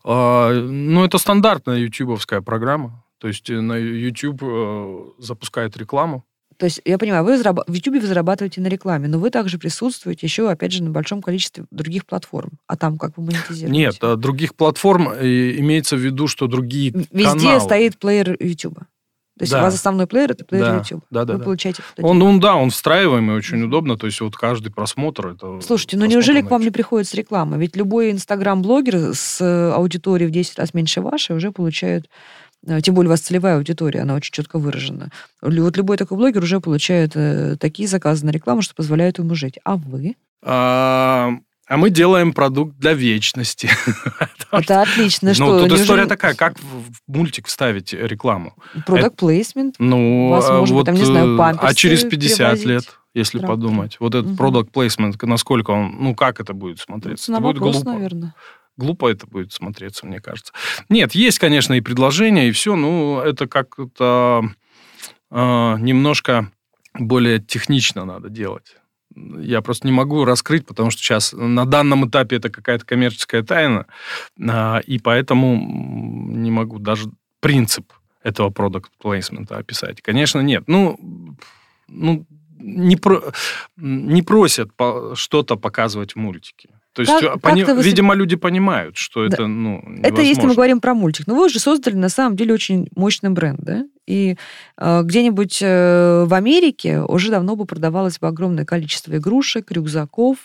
А, 0.04 0.52
ну, 0.52 1.04
это 1.04 1.18
стандартная 1.18 1.76
ютубовская 1.78 2.40
программа. 2.40 3.04
То 3.18 3.28
есть 3.28 3.48
э, 3.50 3.60
на 3.60 3.76
YouTube 3.76 4.42
э, 4.42 4.98
запускает 5.18 5.76
рекламу. 5.76 6.24
То 6.58 6.66
есть, 6.66 6.80
я 6.84 6.98
понимаю, 6.98 7.24
вы 7.24 7.34
зараб- 7.40 7.62
в 7.66 7.72
YouTube 7.72 8.00
вы 8.00 8.06
зарабатываете 8.06 8.60
на 8.60 8.66
рекламе, 8.66 9.06
но 9.08 9.18
вы 9.18 9.30
также 9.30 9.58
присутствуете 9.58 10.26
еще, 10.26 10.50
опять 10.50 10.72
же, 10.72 10.82
на 10.82 10.90
большом 10.90 11.22
количестве 11.22 11.64
других 11.70 12.04
платформ. 12.04 12.50
А 12.66 12.76
там 12.76 12.98
как 12.98 13.16
вы 13.16 13.24
монетизируете? 13.24 13.68
Нет, 13.70 13.96
а 14.02 14.16
других 14.16 14.54
платформ 14.56 15.08
э, 15.10 15.52
имеется 15.58 15.96
в 15.96 16.00
виду, 16.00 16.26
что 16.26 16.48
другие 16.48 16.90
Везде 17.12 17.24
каналы. 17.46 17.60
стоит 17.60 17.98
плеер 17.98 18.36
YouTube. 18.40 18.78
То 19.38 19.42
есть 19.44 19.52
Да. 19.52 19.60
у 19.60 19.62
вас 19.62 19.74
основной 19.76 20.08
плеер 20.08 20.32
это 20.32 20.44
плеер 20.44 20.64
Да, 20.64 20.76
YouTube. 20.78 21.04
да, 21.10 21.24
да, 21.24 21.34
вы 21.34 21.38
да. 21.38 21.44
получаете 21.44 21.80
Он, 21.98 22.18
ну 22.18 22.40
да, 22.40 22.56
он 22.56 22.70
встраиваемый, 22.70 23.36
очень 23.36 23.62
удобно. 23.62 23.96
То 23.96 24.06
есть 24.06 24.20
вот 24.20 24.34
каждый 24.34 24.72
просмотр 24.72 25.28
это... 25.28 25.60
Слушайте, 25.60 25.96
ну 25.96 26.00
просмотр 26.06 26.12
неужели 26.16 26.40
к 26.44 26.50
вам 26.50 26.62
не 26.62 26.70
приходит 26.70 27.06
с 27.06 27.14
рекламы? 27.14 27.56
Ведь 27.56 27.76
любой 27.76 28.10
инстаграм-блогер 28.10 29.14
с 29.14 29.40
э, 29.40 29.70
аудиторией 29.70 30.28
в 30.28 30.32
10 30.32 30.58
раз 30.58 30.74
меньше 30.74 31.00
вашей 31.02 31.36
уже 31.36 31.52
получает, 31.52 32.10
тем 32.82 32.94
более 32.94 33.08
у 33.08 33.12
вас 33.12 33.20
целевая 33.20 33.56
аудитория, 33.56 34.00
она 34.00 34.14
очень 34.14 34.32
четко 34.32 34.58
выражена. 34.58 35.10
Вот 35.40 35.76
любой 35.76 35.96
такой 35.96 36.18
блогер 36.18 36.42
уже 36.42 36.60
получает 36.60 37.12
э, 37.14 37.56
такие 37.58 37.88
заказы 37.88 38.26
на 38.26 38.30
рекламу, 38.30 38.62
что 38.62 38.74
позволяет 38.74 39.18
ему 39.18 39.34
жить. 39.34 39.58
А 39.64 39.76
вы? 39.76 40.16
А, 40.42 41.32
а 41.66 41.76
мы 41.76 41.90
делаем 41.90 42.32
продукт 42.32 42.76
для 42.78 42.94
вечности. 42.94 43.70
Это 44.52 44.82
отлично. 44.82 45.28
Ну, 45.28 45.34
что, 45.34 45.58
тут 45.60 45.68
неужели 45.68 45.84
история 45.84 46.06
такая, 46.06 46.34
как 46.34 46.58
в 46.58 47.00
мультик 47.06 47.46
вставить 47.46 47.92
рекламу? 47.92 48.54
Product 48.86 49.16
placement? 49.16 49.74
Ну, 49.78 50.30
вас, 50.30 50.48
быть, 50.60 50.70
вот, 50.70 50.86
там, 50.86 50.94
не 50.94 51.04
знаю, 51.04 51.38
э, 51.38 51.56
а 51.60 51.74
через 51.74 52.04
50 52.04 52.38
перевозить? 52.38 52.66
лет, 52.66 52.84
если 53.14 53.38
Трактор. 53.38 53.56
подумать, 53.56 53.96
вот 54.00 54.14
этот 54.14 54.32
product 54.32 54.70
placement, 54.72 55.14
насколько 55.22 55.72
он, 55.72 55.96
ну, 56.00 56.14
как 56.14 56.40
это 56.40 56.54
будет 56.54 56.80
смотреться? 56.80 57.30
На 57.30 57.36
это 57.36 57.42
будет 57.42 57.58
вопрос, 57.58 57.76
глупо. 57.76 57.92
наверное. 57.92 58.34
Глупо 58.78 59.10
это 59.10 59.26
будет 59.26 59.52
смотреться, 59.52 60.06
мне 60.06 60.20
кажется. 60.20 60.52
Нет, 60.88 61.12
есть, 61.14 61.40
конечно, 61.40 61.74
и 61.74 61.80
предложения, 61.80 62.48
и 62.48 62.52
все, 62.52 62.76
но 62.76 63.20
это 63.22 63.48
как-то 63.48 64.44
э, 65.30 65.76
немножко 65.80 66.50
более 66.94 67.40
технично 67.40 68.04
надо 68.04 68.30
делать. 68.30 68.76
Я 69.16 69.62
просто 69.62 69.86
не 69.88 69.92
могу 69.92 70.24
раскрыть, 70.24 70.64
потому 70.64 70.90
что 70.90 71.02
сейчас 71.02 71.32
на 71.32 71.64
данном 71.64 72.08
этапе 72.08 72.36
это 72.36 72.50
какая-то 72.50 72.86
коммерческая 72.86 73.42
тайна, 73.42 73.86
а, 74.40 74.78
и 74.78 75.00
поэтому 75.00 75.56
не 75.56 76.52
могу 76.52 76.78
даже 76.78 77.10
принцип 77.40 77.92
этого 78.22 78.50
продукт 78.50 78.92
плейсмента 78.98 79.56
описать. 79.56 80.02
Конечно, 80.02 80.40
нет. 80.40 80.64
Ну, 80.68 81.36
ну 81.88 82.26
не, 82.58 82.96
про, 82.96 83.32
не 83.76 84.22
просят 84.22 84.70
что-то 85.14 85.56
показывать 85.56 86.12
в 86.12 86.16
мультике. 86.16 86.77
То 86.98 87.02
есть, 87.02 87.12
Как- 87.20 87.36
а, 87.36 87.38
пони- 87.38 87.60
как-то 87.60 87.76
вы 87.76 87.82
видимо, 87.84 88.12
люди 88.14 88.34
понимают, 88.34 88.96
что 88.96 89.20
Да. 89.28 89.34
это, 89.34 89.46
ну, 89.46 89.78
Это 90.02 90.20
если 90.20 90.20
мы 90.20 90.24
невозможно. 90.24 90.54
говорим 90.54 90.80
про 90.80 90.94
мультик. 90.94 91.26
Но 91.28 91.36
вы 91.36 91.44
уже 91.46 91.60
создали, 91.60 91.94
на 91.94 92.08
самом 92.08 92.34
деле, 92.34 92.52
очень 92.54 92.88
мощный 92.96 93.30
бренд, 93.30 93.60
да? 93.60 93.84
И 94.08 94.36
э, 94.76 95.02
где-нибудь 95.04 95.58
э, 95.62 96.24
в 96.26 96.34
Америке 96.34 97.00
уже 97.02 97.30
давно 97.30 97.54
бы 97.54 97.66
продавалось 97.66 98.18
бы 98.18 98.26
огромное 98.26 98.64
количество 98.64 99.16
игрушек, 99.16 99.70
рюкзаков, 99.70 100.38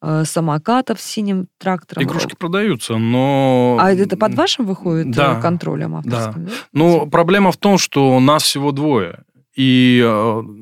э, 0.00 0.24
самокатов 0.24 0.98
с 0.98 1.04
синим 1.04 1.46
трактором. 1.58 2.02
Игрушки 2.04 2.34
продаются, 2.38 2.96
но... 2.96 3.76
А 3.78 3.92
это 3.92 4.16
под 4.16 4.32
вашим 4.34 4.64
выходит 4.64 5.08
э, 5.08 5.10
Да. 5.10 5.40
контролем 5.42 5.94
авторским, 5.96 6.46
да? 6.46 6.52
Ну, 6.72 7.06
проблема 7.06 7.52
в 7.52 7.58
том, 7.58 7.76
что 7.76 8.18
нас 8.18 8.44
всего 8.44 8.72
двое, 8.72 9.24
и 9.54 10.00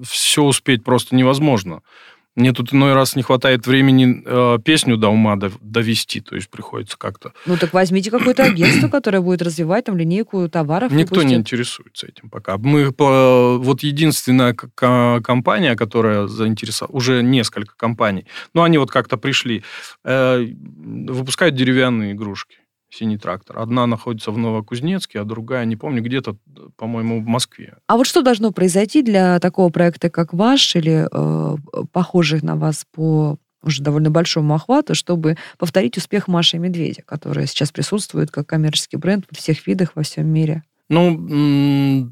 все 0.04 0.42
успеть 0.42 0.82
просто 0.82 1.14
невозможно. 1.14 1.82
Мне 2.36 2.52
тут 2.52 2.72
иной 2.72 2.94
раз 2.94 3.16
не 3.16 3.22
хватает 3.22 3.66
времени 3.66 4.22
э, 4.24 4.58
песню 4.64 4.96
до 4.96 5.08
ума 5.08 5.34
дов- 5.36 5.58
довести, 5.60 6.20
то 6.20 6.36
есть 6.36 6.48
приходится 6.48 6.96
как-то... 6.96 7.32
Ну 7.44 7.56
так 7.56 7.72
возьмите 7.72 8.10
какое-то 8.10 8.44
агентство, 8.44 8.88
которое 8.88 9.20
будет 9.20 9.42
развивать 9.42 9.86
там 9.86 9.96
линейку 9.96 10.48
товаров. 10.48 10.92
Никто 10.92 11.16
не 11.16 11.34
выпустит. 11.34 11.40
интересуется 11.40 12.06
этим 12.06 12.30
пока. 12.30 12.56
Мы 12.56 12.92
по- 12.92 13.58
вот 13.58 13.82
единственная 13.82 14.54
компания, 14.54 15.74
которая 15.74 16.28
заинтересовала, 16.28 16.96
уже 16.96 17.22
несколько 17.22 17.74
компаний, 17.76 18.26
но 18.54 18.62
они 18.62 18.78
вот 18.78 18.90
как-то 18.90 19.16
пришли, 19.16 19.64
э, 20.04 20.46
выпускают 21.08 21.56
деревянные 21.56 22.12
игрушки. 22.12 22.58
Синий 22.90 23.18
трактор. 23.18 23.58
Одна 23.60 23.86
находится 23.86 24.32
в 24.32 24.38
Новокузнецке, 24.38 25.20
а 25.20 25.24
другая, 25.24 25.64
не 25.64 25.76
помню, 25.76 26.02
где-то, 26.02 26.36
по-моему, 26.76 27.20
в 27.20 27.26
Москве. 27.26 27.76
А 27.86 27.96
вот 27.96 28.06
что 28.06 28.22
должно 28.22 28.50
произойти 28.50 29.02
для 29.02 29.38
такого 29.38 29.70
проекта, 29.70 30.10
как 30.10 30.34
ваш, 30.34 30.74
или 30.74 31.06
э, 31.10 31.56
похожих 31.92 32.42
на 32.42 32.56
вас 32.56 32.84
по 32.92 33.38
уже 33.62 33.82
довольно 33.82 34.10
большому 34.10 34.54
охвату, 34.54 34.94
чтобы 34.94 35.36
повторить 35.58 35.96
успех 35.96 36.28
Маши 36.28 36.56
и 36.56 36.60
Медведя, 36.60 37.02
которая 37.02 37.46
сейчас 37.46 37.70
присутствует 37.70 38.30
как 38.30 38.46
коммерческий 38.46 38.96
бренд 38.96 39.26
во 39.30 39.36
всех 39.36 39.66
видах 39.66 39.92
во 39.94 40.02
всем 40.02 40.26
мире? 40.26 40.62
Ну, 40.88 42.10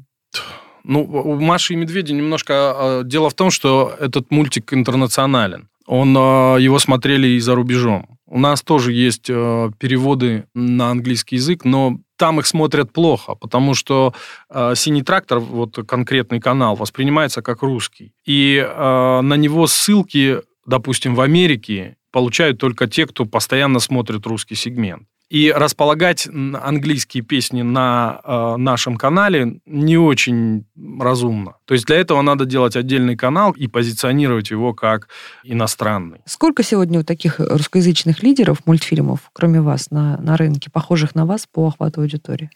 ну, 0.83 1.03
у 1.03 1.39
Маши 1.39 1.73
и 1.73 1.75
Медведя 1.75 2.13
немножко... 2.13 2.53
а, 2.53 3.03
Дело 3.03 3.29
в 3.29 3.33
том, 3.33 3.51
что 3.51 3.93
этот 3.99 4.31
мультик 4.31 4.73
интернационален. 4.73 5.69
Он, 5.85 6.15
а, 6.17 6.57
его 6.57 6.79
смотрели 6.79 7.27
и 7.27 7.39
за 7.39 7.55
рубежом. 7.55 8.18
У 8.31 8.39
нас 8.39 8.61
тоже 8.61 8.93
есть 8.93 9.27
э, 9.29 9.71
переводы 9.79 10.45
на 10.53 10.91
английский 10.91 11.37
язык, 11.37 11.65
но 11.65 11.97
там 12.15 12.39
их 12.39 12.45
смотрят 12.45 12.93
плохо, 12.93 13.33
потому 13.33 13.73
что 13.73 14.13
э, 14.49 14.73
«Синий 14.75 15.01
трактор», 15.01 15.39
вот 15.39 15.79
конкретный 15.87 16.39
канал, 16.39 16.75
воспринимается 16.75 17.41
как 17.41 17.63
русский. 17.63 18.13
И 18.25 18.63
э, 18.63 19.21
на 19.21 19.33
него 19.33 19.65
ссылки, 19.65 20.41
допустим, 20.67 21.15
в 21.15 21.21
Америке 21.21 21.97
получают 22.11 22.59
только 22.59 22.87
те, 22.87 23.07
кто 23.07 23.25
постоянно 23.25 23.79
смотрит 23.79 24.27
русский 24.27 24.55
сегмент. 24.55 25.07
И 25.29 25.51
располагать 25.55 26.27
английские 26.27 27.21
песни 27.21 27.61
на 27.61 28.19
э, 28.23 28.55
нашем 28.57 28.97
канале 28.97 29.59
не 29.67 29.95
очень 29.97 30.65
разумно. 30.99 31.55
То 31.65 31.75
есть 31.75 31.85
для 31.85 31.97
этого 31.97 32.21
надо 32.23 32.45
делать 32.45 32.75
отдельный 32.75 33.15
канал 33.15 33.51
и 33.51 33.67
позиционировать 33.67 34.49
его 34.49 34.73
как 34.73 35.07
иностранный. 35.43 36.21
Сколько 36.25 36.63
сегодня 36.63 36.99
вот 36.99 37.05
таких 37.05 37.39
русскоязычных 37.39 38.23
лидеров 38.23 38.65
мультфильмов, 38.65 39.29
кроме 39.33 39.61
вас, 39.61 39.91
на, 39.91 40.17
на 40.17 40.35
рынке, 40.35 40.71
похожих 40.71 41.13
на 41.13 41.27
вас 41.27 41.47
по 41.51 41.67
охвату 41.67 42.01
аудитории? 42.01 42.49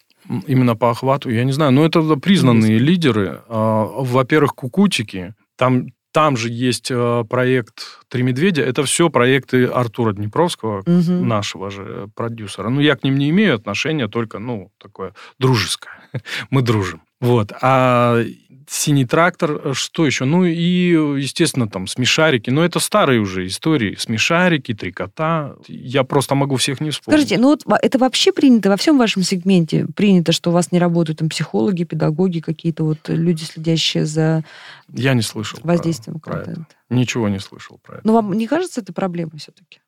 Именно 0.47 0.75
по 0.75 0.89
охвату, 0.89 1.29
я 1.29 1.43
не 1.43 1.51
знаю. 1.51 1.71
Но 1.73 1.85
это 1.85 2.01
признанные 2.15 2.79
лидеры. 2.79 3.41
А, 3.49 3.85
Во-первых, 3.85 4.55
кукутики. 4.55 5.35
Там, 5.57 5.89
там 6.13 6.37
же 6.37 6.49
есть 6.49 6.91
э, 6.91 7.23
проект 7.29 7.99
«Три 8.07 8.23
медведя». 8.23 8.61
Это 8.61 8.83
все 8.83 9.09
проекты 9.09 9.65
Артура 9.65 10.13
Днепровского, 10.13 10.83
Мгм. 10.85 11.27
нашего 11.27 11.69
же 11.71 12.07
продюсера. 12.15 12.69
Ну, 12.69 12.79
я 12.81 12.95
к 12.95 13.03
ним 13.03 13.17
не 13.17 13.29
имею 13.31 13.55
отношения, 13.55 14.07
только, 14.07 14.39
ну, 14.39 14.71
такое 14.77 15.13
дружеское. 15.39 15.93
Мы 16.51 16.61
дружим. 16.61 17.01
Вот. 17.23 17.51
А 17.61 18.23
«Синий 18.69 19.05
трактор», 19.05 19.75
что 19.75 20.05
еще? 20.05 20.25
Ну, 20.25 20.45
и, 20.45 20.89
естественно, 21.21 21.67
там 21.67 21.85
«Смешарики». 21.85 22.49
Но 22.49 22.63
это 22.65 22.79
старые 22.79 23.19
уже 23.19 23.45
истории. 23.45 23.95
«Смешарики», 23.99 24.73
«Три 24.73 24.91
кота». 24.91 25.55
Я 25.67 26.03
просто 26.03 26.33
могу 26.35 26.55
всех 26.55 26.81
не 26.81 26.89
вспомнить. 26.89 27.19
Скажите, 27.21 27.41
ну 27.41 27.49
вот 27.49 27.61
во- 27.65 27.77
это 27.77 27.99
вообще 27.99 28.31
принято 28.31 28.69
во 28.69 28.77
всем 28.77 28.97
вашем 28.97 29.21
сегменте? 29.23 29.85
Принято, 29.95 30.31
что 30.31 30.49
у 30.49 30.53
вас 30.53 30.71
не 30.71 30.79
работают 30.79 31.19
там 31.19 31.29
психологи, 31.29 31.83
педагоги, 31.83 32.39
какие-то 32.39 32.83
вот 32.83 32.97
люди, 33.09 33.43
следящие 33.43 34.05
за 34.05 34.43
Я 34.91 35.13
не 35.13 35.21
слышал 35.21 35.59
про- 35.59 35.67
воздействием 35.67 36.19
про 36.19 36.35
это. 36.37 36.45
контента? 36.45 36.75
Ничего 36.89 37.29
не 37.29 37.39
слышал 37.39 37.79
про 37.83 37.95
это. 37.97 38.07
Но 38.07 38.13
вам 38.13 38.33
не 38.33 38.47
кажется 38.47 38.81
это 38.81 38.91
проблемой 38.93 39.37
все-таки? 39.39 39.79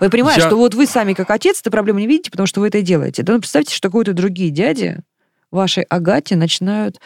Вы 0.00 0.10
понимаете, 0.10 0.42
Я- 0.42 0.46
что 0.48 0.56
вот 0.56 0.74
вы 0.74 0.86
сами 0.86 1.12
как 1.12 1.30
отец 1.30 1.60
эту 1.60 1.70
проблему 1.70 1.98
не 2.00 2.06
видите, 2.06 2.30
потому 2.30 2.46
что 2.46 2.60
вы 2.60 2.68
это 2.68 2.82
делаете. 2.82 3.22
Да 3.22 3.32
ну, 3.34 3.38
представьте, 3.40 3.74
что 3.74 3.88
какой-то 3.88 4.12
другие 4.14 4.50
дяди 4.50 4.98
вашей 5.52 5.84
Агате 5.84 6.36
начинают 6.36 6.98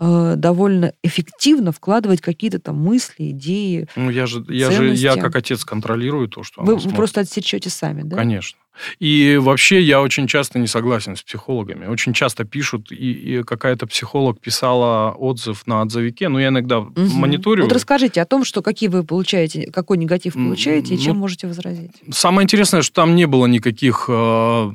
э, 0.00 0.34
довольно 0.36 0.92
эффективно 1.02 1.72
вкладывать 1.72 2.20
какие-то 2.20 2.58
там 2.58 2.76
мысли, 2.76 3.30
идеи. 3.30 3.86
Ну, 3.96 4.10
я 4.10 4.26
же, 4.26 4.44
я 4.48 4.70
же, 4.70 4.94
я 4.94 5.16
как 5.16 5.36
отец 5.36 5.64
контролирую 5.64 6.28
то, 6.28 6.42
что 6.42 6.62
Вы, 6.62 6.76
вы 6.76 6.90
просто 6.90 7.20
отсечете 7.20 7.70
сами, 7.70 8.02
да? 8.02 8.16
Конечно. 8.16 8.58
И 8.98 9.38
вообще 9.40 9.80
я 9.82 10.00
очень 10.00 10.26
часто 10.26 10.58
не 10.58 10.66
согласен 10.66 11.16
с 11.16 11.22
психологами. 11.22 11.86
Очень 11.86 12.12
часто 12.12 12.44
пишут, 12.44 12.92
и, 12.92 13.12
и 13.12 13.42
какая-то 13.42 13.86
психолог 13.86 14.40
писала 14.40 15.12
отзыв 15.12 15.66
на 15.66 15.82
отзывике, 15.82 16.28
но 16.28 16.40
я 16.40 16.48
иногда 16.48 16.80
Мгм. 16.80 17.08
мониторю. 17.10 17.64
Вот 17.64 17.72
расскажите 17.72 18.22
о 18.22 18.26
том, 18.26 18.44
что 18.44 18.62
какие 18.62 18.88
вы 18.88 19.04
получаете, 19.04 19.70
какой 19.70 19.98
негатив 19.98 20.34
получаете 20.34 20.94
и 20.94 20.98
чем 20.98 21.14
ну, 21.14 21.20
можете 21.20 21.46
возразить. 21.46 21.92
Самое 22.10 22.44
интересное, 22.44 22.82
что 22.82 22.94
там 22.94 23.14
не 23.16 23.26
было 23.26 23.46
никаких, 23.46 24.06
э, 24.08 24.70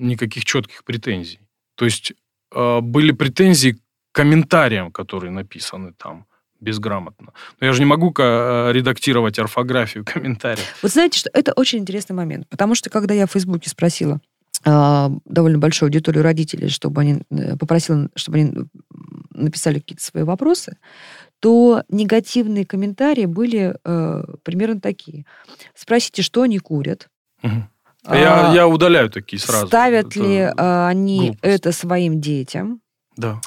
никаких 0.00 0.44
четких 0.44 0.82
претензий. 0.84 1.38
То 1.76 1.84
есть 1.84 2.14
были 2.52 3.12
претензии 3.12 3.72
к 3.72 3.78
комментариям, 4.12 4.90
которые 4.92 5.30
написаны 5.30 5.92
там 5.92 6.26
безграмотно. 6.60 7.32
Но 7.60 7.66
я 7.66 7.72
же 7.72 7.80
не 7.80 7.86
могу 7.86 8.12
ка- 8.12 8.70
редактировать 8.72 9.38
орфографию 9.38 10.04
комментариев. 10.04 10.64
Вот 10.82 10.90
знаете, 10.92 11.18
что 11.18 11.30
это 11.32 11.52
очень 11.52 11.80
интересный 11.80 12.14
момент, 12.14 12.48
потому 12.48 12.74
что 12.74 12.90
когда 12.90 13.14
я 13.14 13.26
в 13.26 13.32
Фейсбуке 13.32 13.68
спросила 13.68 14.20
а, 14.64 15.10
довольно 15.24 15.58
большую 15.58 15.88
аудиторию 15.88 16.22
родителей, 16.22 16.68
чтобы 16.68 17.02
они 17.02 17.18
э, 17.30 17.56
попросила, 17.56 18.08
чтобы 18.14 18.38
они 18.38 18.52
написали 19.30 19.78
какие-то 19.78 20.02
свои 20.02 20.24
вопросы, 20.24 20.78
то 21.40 21.84
негативные 21.88 22.64
комментарии 22.64 23.26
были 23.26 23.76
э, 23.84 24.24
примерно 24.42 24.80
такие. 24.80 25.26
Спросите, 25.74 26.22
что 26.22 26.42
они 26.42 26.58
курят. 26.58 27.08
Мгм. 27.42 27.68
Я, 28.08 28.50
а, 28.50 28.54
я 28.54 28.68
удаляю 28.68 29.10
такие 29.10 29.40
сразу. 29.40 29.66
Ставят 29.66 30.08
Это 30.08 30.20
ли 30.20 30.52
а, 30.56 30.88
они 30.88 31.18
глупость. 31.18 31.40
это 31.42 31.72
своим 31.72 32.20
детям? 32.20 32.80
Да. 33.16 33.40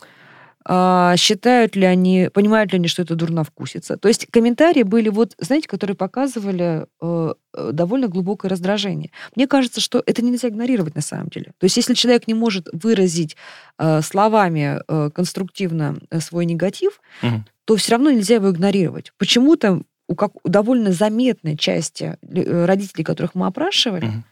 А, 0.66 1.16
считают 1.18 1.76
ли 1.76 1.86
они, 1.86 2.30
понимают 2.34 2.72
ли 2.72 2.78
они, 2.78 2.88
что 2.88 3.02
это 3.02 3.16
дурновкусица. 3.16 3.98
То 3.98 4.08
есть 4.08 4.28
комментарии 4.30 4.84
были, 4.84 5.10
вот, 5.10 5.34
знаете, 5.40 5.68
которые 5.68 5.96
показывали 5.96 6.86
э, 7.02 7.34
э, 7.56 7.70
довольно 7.74 8.08
глубокое 8.08 8.50
раздражение. 8.50 9.10
Мне 9.36 9.48
кажется, 9.48 9.82
что 9.82 10.04
это 10.06 10.22
нельзя 10.24 10.50
игнорировать 10.50 10.94
на 10.96 11.02
самом 11.02 11.30
деле. 11.30 11.54
То 11.58 11.64
есть 11.64 11.78
если 11.78 11.94
человек 11.96 12.28
не 12.28 12.34
может 12.36 12.68
выразить 12.72 13.36
э, 13.80 14.02
словами 14.02 14.80
э, 14.88 15.10
конструктивно 15.12 15.98
э, 16.12 16.20
свой 16.20 16.46
негатив, 16.46 17.02
Мгм. 17.24 17.46
то 17.66 17.76
все 17.76 17.94
равно 17.94 18.12
нельзя 18.12 18.36
его 18.36 18.52
игнорировать. 18.52 19.12
Почему-то 19.18 19.82
у, 20.08 20.16
как, 20.16 20.32
у 20.44 20.50
довольно 20.50 20.92
заметной 20.92 21.56
части 21.58 22.18
э, 22.22 22.66
родителей, 22.66 23.04
которых 23.04 23.34
мы 23.34 23.48
опрашивали, 23.48 24.06
Мгм. 24.06 24.24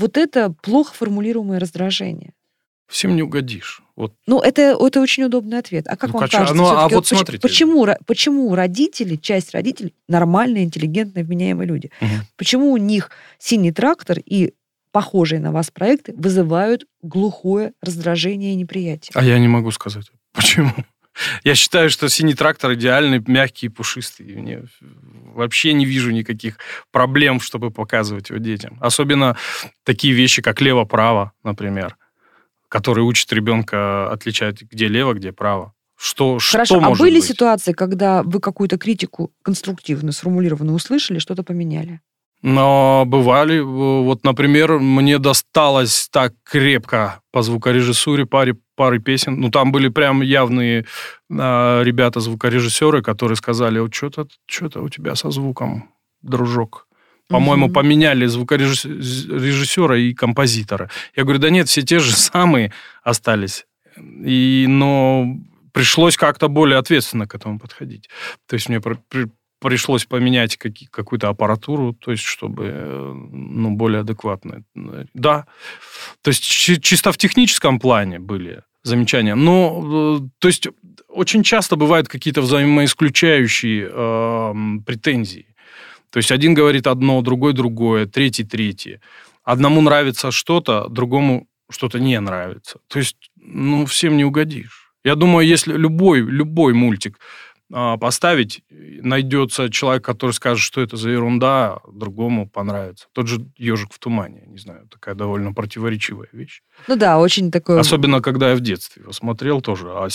Вот 0.00 0.16
это 0.16 0.52
плохо 0.62 0.94
формулируемое 0.94 1.60
раздражение. 1.60 2.32
Всем 2.88 3.14
не 3.14 3.22
угодишь. 3.22 3.82
Вот 3.94 4.14
Ну, 4.26 4.40
это, 4.40 4.62
это 4.80 5.00
очень 5.00 5.22
удобный 5.22 5.58
ответ. 5.58 5.86
А 5.86 5.96
как 5.96 6.08
Ну, 6.12 6.14
вам 6.18 6.22
кача- 6.24 6.38
кажется? 6.38 6.54
ну, 6.56 6.66
а 6.66 6.88
вот 6.88 7.04
поч- 7.04 7.08
смотрите. 7.18 7.40
Почему, 7.40 7.86
почему 8.06 8.52
родители, 8.56 9.14
часть 9.14 9.52
родителей, 9.54 9.94
нормальные, 10.08 10.64
интеллигентные, 10.64 11.24
вменяемые 11.24 11.68
люди, 11.68 11.90
Мгм. 12.00 12.10
почему 12.36 12.72
у 12.72 12.76
них 12.78 13.10
синий 13.38 13.70
трактор 13.70 14.18
и 14.24 14.54
похожие 14.90 15.40
на 15.40 15.52
вас 15.52 15.70
проекты 15.70 16.12
вызывают 16.16 16.84
глухое 17.02 17.74
раздражение 17.80 18.54
и 18.54 18.56
неприятие? 18.56 19.12
А 19.14 19.22
я 19.22 19.38
не 19.38 19.46
могу 19.46 19.70
сказать. 19.70 20.10
Почему? 20.32 20.72
Я 21.44 21.54
считаю, 21.54 21.90
что 21.90 22.08
синий 22.08 22.34
трактор 22.34 22.74
идеальный, 22.74 23.22
мягкий 23.26 23.66
и 23.66 23.68
пушистый. 23.68 24.26
Мне 24.36 24.62
вообще 25.34 25.72
не 25.72 25.84
вижу 25.84 26.10
никаких 26.10 26.58
проблем, 26.90 27.40
чтобы 27.40 27.70
показывать 27.70 28.30
его 28.30 28.38
детям. 28.38 28.78
Особенно 28.80 29.36
такие 29.84 30.14
вещи, 30.14 30.42
как 30.42 30.60
лево-право, 30.60 31.32
например, 31.42 31.96
которые 32.68 33.04
учат 33.04 33.32
ребенка 33.32 34.10
отличать, 34.10 34.62
где 34.62 34.88
лево, 34.88 35.14
где 35.14 35.32
право. 35.32 35.74
Что, 35.96 36.38
Хорошо, 36.40 36.80
что 36.80 36.86
а 36.86 36.94
были 36.94 37.16
быть? 37.16 37.26
ситуации, 37.26 37.72
когда 37.72 38.22
вы 38.22 38.40
какую-то 38.40 38.78
критику 38.78 39.32
конструктивно 39.42 40.12
сформулированную 40.12 40.76
услышали, 40.76 41.18
что-то 41.18 41.42
поменяли? 41.42 42.00
Но 42.42 43.04
бывали, 43.06 43.60
вот, 43.60 44.24
например, 44.24 44.78
мне 44.78 45.18
досталось 45.18 46.08
так 46.10 46.32
крепко 46.42 47.20
по 47.32 47.42
звукорежиссуре 47.42 48.24
паре, 48.24 48.56
пары 48.80 48.98
песен. 48.98 49.38
Ну, 49.40 49.50
там 49.50 49.72
были 49.72 49.88
прям 49.88 50.22
явные 50.22 50.84
а, 51.30 51.82
ребята-звукорежиссеры, 51.82 53.02
которые 53.02 53.36
сказали, 53.36 53.78
вот 53.80 53.94
что-то 53.94 54.26
что 54.46 54.82
у 54.82 54.88
тебя 54.88 55.14
со 55.16 55.30
звуком, 55.30 55.90
дружок. 56.22 56.86
По-моему, 57.28 57.66
Мгм. 57.66 57.74
поменяли 57.74 58.26
звукорежиссера 58.26 59.96
и 59.98 60.14
композитора. 60.14 60.88
Я 61.16 61.22
говорю, 61.24 61.38
да 61.40 61.50
нет, 61.50 61.68
все 61.68 61.82
те 61.82 61.98
же 61.98 62.12
самые 62.12 62.72
остались. 63.04 63.66
И, 64.26 64.64
но 64.68 65.26
пришлось 65.72 66.16
как-то 66.16 66.48
более 66.48 66.78
ответственно 66.78 67.26
к 67.26 67.34
этому 67.34 67.58
подходить. 67.58 68.08
То 68.48 68.54
есть 68.54 68.68
мне 68.70 68.80
при- 68.80 68.98
при- 69.08 69.30
пришлось 69.60 70.06
поменять 70.06 70.56
каки- 70.56 70.88
какую-то 70.90 71.28
аппаратуру, 71.28 71.92
то 71.92 72.10
есть 72.12 72.24
чтобы 72.24 72.64
э, 72.74 73.12
ну, 73.32 73.70
более 73.76 74.00
адекватно. 74.00 74.62
Да. 75.14 75.44
То 76.22 76.30
есть 76.30 76.42
чи- 76.42 76.80
чисто 76.80 77.10
в 77.12 77.16
техническом 77.16 77.78
плане 77.78 78.18
были 78.18 78.62
замечания. 78.82 79.34
Но, 79.34 80.18
э, 80.22 80.28
то 80.38 80.48
есть 80.48 80.68
очень 81.08 81.42
часто 81.42 81.76
бывают 81.76 82.08
какие-то 82.08 82.40
взаимоисключающие 82.40 83.88
эм, 83.88 84.82
претензии. 84.84 85.46
То 86.10 86.18
есть 86.18 86.32
один 86.32 86.54
говорит 86.54 86.86
одно, 86.86 87.20
другой 87.22 87.52
другое, 87.52 88.06
третий 88.06 88.44
третье. 88.44 89.00
Одному 89.44 89.80
нравится 89.80 90.30
что-то, 90.30 90.88
другому 90.88 91.46
что-то 91.70 92.00
не 92.00 92.18
нравится. 92.20 92.78
То 92.88 92.98
есть, 92.98 93.16
ну, 93.36 93.86
всем 93.86 94.16
не 94.16 94.24
угодишь. 94.24 94.92
Я 95.04 95.14
думаю, 95.14 95.46
если 95.46 95.72
любой, 95.76 96.20
любой 96.20 96.74
мультик 96.74 97.18
поставить, 97.70 98.62
найдется 98.68 99.70
человек, 99.70 100.04
который 100.04 100.32
скажет, 100.32 100.62
что 100.62 100.80
это 100.80 100.96
за 100.96 101.10
ерунда, 101.10 101.74
а 101.74 101.80
другому 101.92 102.48
понравится. 102.48 103.06
Тот 103.12 103.28
же 103.28 103.46
«Ежик 103.56 103.92
в 103.92 103.98
тумане», 103.98 104.42
не 104.46 104.58
знаю, 104.58 104.88
такая 104.88 105.14
довольно 105.14 105.52
противоречивая 105.52 106.28
вещь. 106.32 106.62
Ну 106.88 106.96
да, 106.96 107.18
очень 107.18 107.50
такое... 107.50 107.78
Особенно, 107.78 108.20
когда 108.20 108.50
я 108.50 108.56
в 108.56 108.60
детстве 108.60 109.02
его 109.02 109.12
смотрел 109.12 109.60
тоже, 109.60 109.92
а 109.92 110.08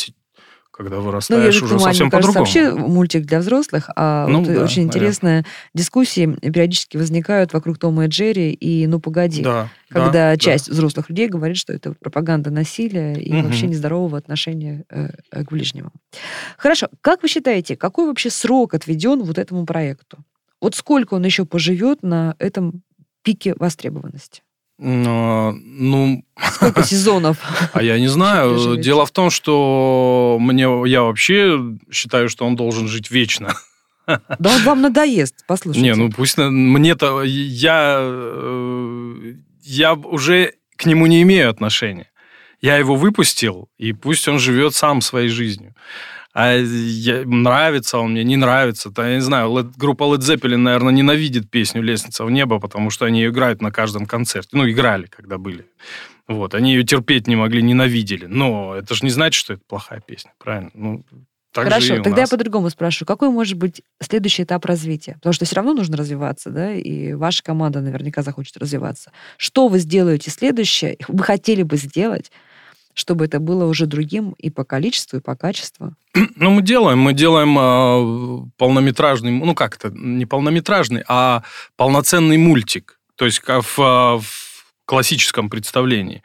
когда 0.75 0.97
Ну, 0.97 1.03
вырастаешь, 1.03 1.45
«Ежик 1.45 1.61
в 1.61 1.65
уже 1.67 1.75
тумане», 1.75 1.93
совсем 1.93 2.09
по-другому. 2.11 2.39
вообще 2.39 2.71
мультик 2.73 3.25
для 3.25 3.39
взрослых, 3.39 3.89
а 3.95 4.27
Ну 4.27 4.39
вот 4.43 4.53
да, 4.53 4.61
очень 4.63 4.83
интересная 4.83 5.45
дискуссии 5.73 6.25
периодически 6.41 6.97
возникают 6.97 7.53
вокруг 7.53 7.77
Тома 7.77 8.05
и 8.05 8.07
Джерри 8.09 8.51
и 8.51 8.85
«Ну, 8.87 8.99
погоди». 8.99 9.41
Да, 9.41 9.69
когда 9.89 10.11
да, 10.11 10.31
да. 10.31 10.37
часть 10.37 10.67
взрослых 10.69 11.09
людей 11.09 11.29
говорит, 11.29 11.55
что 11.57 11.71
это 11.71 11.93
пропаганда 11.93 12.49
насилия 12.51 13.13
и 13.13 13.31
Мгм. 13.31 13.43
вообще 13.45 13.67
нездорового 13.67 14.17
отношения 14.17 14.83
э, 14.89 15.09
э, 15.31 15.43
к 15.45 15.51
ближнему. 15.51 15.91
Хорошо. 16.57 16.87
Как 17.01 17.21
вы 17.23 17.29
считаете, 17.29 17.77
какой 17.77 18.07
вообще 18.07 18.29
срок 18.29 18.73
отведен 18.73 19.23
вот 19.23 19.37
этому 19.37 19.65
проекту? 19.65 20.17
Вот 20.61 20.75
сколько 20.75 21.13
он 21.13 21.23
еще 21.25 21.45
поживет 21.45 22.03
на 22.03 22.35
этом 22.39 22.81
пике 23.23 23.55
востребованности? 23.57 24.41
Но, 24.77 25.53
ну, 25.55 26.23
Сколько 26.51 26.83
сезонов? 26.85 27.37
а 27.73 27.81
я 27.81 27.97
не 27.99 28.07
знаю. 28.07 28.77
Дело 28.77 29.05
в 29.05 29.11
том, 29.11 29.29
что 29.29 30.37
мне 30.39 30.63
я 30.87 31.03
вообще 31.03 31.59
считаю, 31.91 32.29
что 32.29 32.45
он 32.45 32.55
должен 32.55 32.87
жить 32.87 33.11
вечно. 33.11 33.53
Да 34.37 34.55
он 34.55 34.61
вам 34.61 34.81
надоест, 34.83 35.45
послушайте. 35.47 35.81
Не, 35.81 35.95
ну 35.95 36.11
пусть 36.11 36.37
мне-то 36.37 37.23
я 37.23 37.97
э, 38.03 39.33
я 39.63 39.95
уже 39.95 40.53
к 40.75 40.85
нему 40.85 41.07
не 41.07 41.23
имею 41.23 41.49
отношения. 41.49 42.11
Я 42.61 42.77
его 42.77 42.95
выпустил, 42.95 43.67
и 43.79 43.93
пусть 43.93 44.27
он 44.27 44.37
живет 44.37 44.75
сам 44.75 45.01
своей 45.01 45.29
жизнью. 45.29 45.73
А 46.37 46.53
я- 46.53 47.23
нравится 47.25 47.97
он 47.97 48.11
мне, 48.11 48.25
не 48.25 48.35
нравится. 48.35 48.91
То, 48.91 49.03
я 49.07 49.15
не 49.15 49.21
знаю, 49.21 49.49
Led- 49.51 49.71
группа 49.77 50.03
Led 50.03 50.19
Zeppelin, 50.19 50.57
наверное, 50.57 50.91
ненавидит 50.91 51.49
песню 51.49 51.81
«Лестница 51.81 52.25
в 52.25 52.29
небо», 52.29 52.59
потому 52.59 52.89
что 52.89 53.05
они 53.05 53.21
ее 53.21 53.29
играют 53.29 53.61
на 53.61 53.71
каждом 53.71 54.05
концерте. 54.05 54.49
Ну, 54.51 54.69
играли, 54.69 55.05
когда 55.07 55.37
были. 55.37 55.65
Вот, 56.27 56.53
они 56.53 56.73
ее 56.73 56.83
терпеть 56.83 57.27
не 57.27 57.37
могли, 57.37 57.61
ненавидели. 57.63 58.25
Но 58.25 58.75
это 58.75 58.95
же 58.95 59.05
не 59.05 59.11
значит, 59.11 59.39
что 59.39 59.53
это 59.53 59.61
плохая 59.65 60.01
песня, 60.05 60.33
правильно? 60.37 60.71
Ну, 60.73 61.05
так 61.53 61.69
Хорошо, 61.69 61.95
тогда 62.03 62.09
я 62.09 62.23
нас. 62.23 62.29
по-другому 62.31 62.69
спрашиваю. 62.69 63.07
Какой 63.07 63.29
может 63.29 63.57
быть 63.57 63.81
следующий 64.01 64.43
этап 64.43 64.65
развития? 64.65 65.13
Потому 65.13 65.31
что 65.31 65.45
все 65.45 65.55
равно 65.55 65.73
нужно 65.73 65.95
развиваться, 65.95 66.49
да, 66.49 66.73
и 66.73 67.13
ваша 67.13 67.43
команда 67.43 67.79
наверняка 67.79 68.23
захочет 68.23 68.57
развиваться. 68.57 69.13
Что 69.37 69.69
вы 69.69 69.79
сделаете 69.79 70.31
следующее, 70.31 70.97
вы 71.07 71.23
хотели 71.23 71.63
бы 71.63 71.77
сделать, 71.77 72.29
чтобы 72.95 73.25
это 73.25 73.39
было 73.39 73.65
уже 73.65 73.85
другим 73.85 74.33
и 74.37 74.49
по 74.49 74.63
количеству, 74.63 75.17
и 75.17 75.21
по 75.21 75.35
качеству? 75.35 75.93
Ну, 76.37 76.49
мы 76.49 76.61
делаем, 76.61 76.99
мы 76.99 77.13
делаем 77.13 77.57
э, 77.57 78.49
полнометражный, 78.57 79.31
ну 79.31 79.53
как 79.53 79.75
это, 79.75 79.91
не 79.93 80.25
полнометражный, 80.25 81.03
а 81.07 81.43
полноценный 81.75 82.37
мультик. 82.37 82.99
То 83.15 83.25
есть 83.25 83.41
в, 83.45 83.79
э, 83.79 84.19
в 84.19 84.65
классическом 84.85 85.49
представлении. 85.49 86.23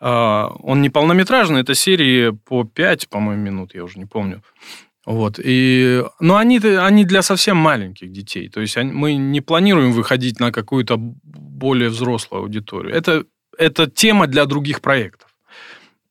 Э, 0.00 0.46
он 0.62 0.80
не 0.80 0.90
полнометражный, 0.90 1.60
это 1.60 1.74
серии 1.74 2.30
по 2.30 2.64
5, 2.64 3.08
по-моему, 3.08 3.42
минут, 3.42 3.74
я 3.74 3.84
уже 3.84 3.98
не 3.98 4.06
помню. 4.06 4.42
Вот. 5.04 5.38
И, 5.42 6.02
но 6.20 6.36
они, 6.36 6.58
они 6.58 7.04
для 7.04 7.22
совсем 7.22 7.56
маленьких 7.56 8.10
детей. 8.10 8.48
То 8.48 8.60
есть 8.60 8.76
они- 8.76 8.92
мы 8.92 9.14
не 9.14 9.40
планируем 9.40 9.92
выходить 9.92 10.40
на 10.40 10.50
какую-то 10.50 10.96
более 10.98 11.88
взрослую 11.90 12.42
аудиторию. 12.42 12.94
Это, 12.94 13.24
это 13.56 13.88
тема 13.88 14.26
для 14.26 14.46
других 14.46 14.80
проектов. 14.80 15.30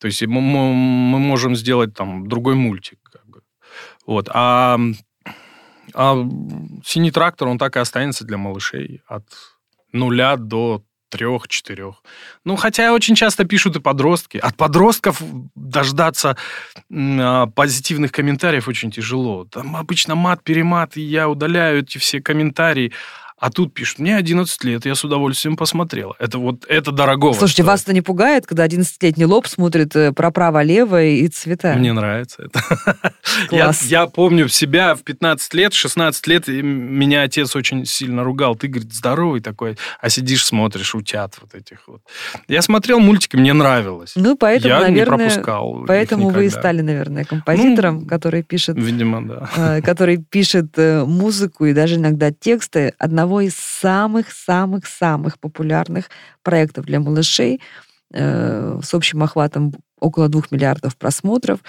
То 0.06 0.08
есть 0.08 0.22
мы, 0.28 0.40
мы- 0.40 0.74
мы 0.76 1.18
можем 1.18 1.56
сделать 1.56 1.96
там 1.96 2.28
другой 2.28 2.54
мультик. 2.54 3.00
Как 3.12 3.26
бы. 3.26 3.42
Вот. 4.06 4.30
А, 4.32 4.80
а 5.96 6.16
синий 6.86 7.10
трактор, 7.10 7.48
он 7.48 7.58
так 7.58 7.76
и 7.76 7.80
останется 7.80 8.24
для 8.24 8.38
малышей 8.38 9.02
от 9.08 9.26
нуля 9.94 10.36
до 10.38 10.84
трех-четырех. 11.10 12.04
Ну, 12.44 12.56
хотя 12.56 12.94
очень 12.94 13.16
часто 13.16 13.46
пишут 13.46 13.78
и 13.78 13.80
подростки. 13.80 14.38
От 14.38 14.56
подростков 14.58 15.24
дождаться 15.56 16.38
а, 16.92 17.48
позитивных 17.48 18.12
комментариев 18.12 18.68
очень 18.68 18.92
тяжело. 18.92 19.46
Там 19.46 19.76
обычно 19.76 20.14
мат-перемат, 20.14 20.98
и 20.98 21.02
я 21.02 21.28
удаляю 21.30 21.80
эти 21.80 21.98
все 21.98 22.22
комментарии. 22.22 22.92
А 23.38 23.52
тут 23.52 23.74
пишут, 23.74 24.00
мне 24.00 24.16
11 24.16 24.64
лет, 24.64 24.86
я 24.86 24.96
с 24.96 25.04
удовольствием 25.04 25.58
посмотрел. 25.58 26.16
Это 26.20 26.40
вот, 26.40 26.66
это 26.70 26.92
дорого. 26.92 27.34
Слушайте, 27.34 27.64
вас 27.64 27.84
это 27.84 27.94
не 27.94 28.02
пугает, 28.02 28.48
когда 28.48 28.66
11-летний 28.66 29.26
лоб 29.26 29.48
смотрит 29.48 29.94
э, 29.96 30.14
право-лево 30.14 31.04
и 31.04 31.28
цвета? 31.28 31.74
Мне 31.76 31.92
нравится 31.92 32.44
это. 32.44 32.62
Я, 33.52 33.66
Класс. 33.66 33.84
я 33.84 34.08
помню 34.08 34.48
себя 34.48 34.96
в 34.96 35.04
15 35.04 35.54
лет, 35.56 35.74
16 35.74 36.28
лет, 36.28 36.48
и 36.48 36.62
меня 36.62 37.24
отец 37.24 37.56
очень 37.56 37.86
сильно 37.86 38.24
ругал. 38.24 38.56
Ты, 38.56 38.68
говорит, 38.68 38.94
здоровый 38.94 39.42
такой, 39.42 39.78
а 40.00 40.10
сидишь, 40.10 40.46
смотришь 40.46 40.96
утят 40.96 41.36
вот 41.42 41.54
этих 41.54 41.88
вот. 41.88 42.02
Я 42.48 42.62
смотрел 42.62 43.00
мультики, 43.00 43.36
мне 43.36 43.52
нравилось. 43.52 44.14
Ну, 44.16 44.38
поэтому, 44.38 44.74
я 44.74 44.80
не 44.80 44.86
наверное, 44.92 45.18
пропускал 45.18 45.82
их 45.82 45.88
поэтому 45.88 46.30
вы 46.30 46.46
и 46.46 46.50
стали, 46.50 46.82
наверное, 46.82 47.26
композитором, 47.26 48.02
Ну, 48.02 48.08
который 48.08 48.44
пишет 48.44 48.78
Видимо, 48.78 49.28
да. 49.28 49.50
э, 49.58 49.82
который 49.82 50.18
пишет 50.18 50.68
э, 50.78 51.04
музыку 51.04 51.66
и 51.66 51.74
даже 51.74 51.96
иногда 51.96 52.32
тексты 52.32 52.94
одного 53.26 53.42
из 53.42 53.56
самых-самых-самых 53.56 55.40
популярных 55.40 56.12
проектов 56.44 56.86
для 56.86 57.00
малышей 57.00 57.60
э, 58.14 58.80
с 58.84 58.94
общим 58.94 59.24
охватом 59.24 59.74
около 60.00 60.30
двух 60.30 60.52
миллиардов 60.52 60.96
просмотров. 60.96 61.60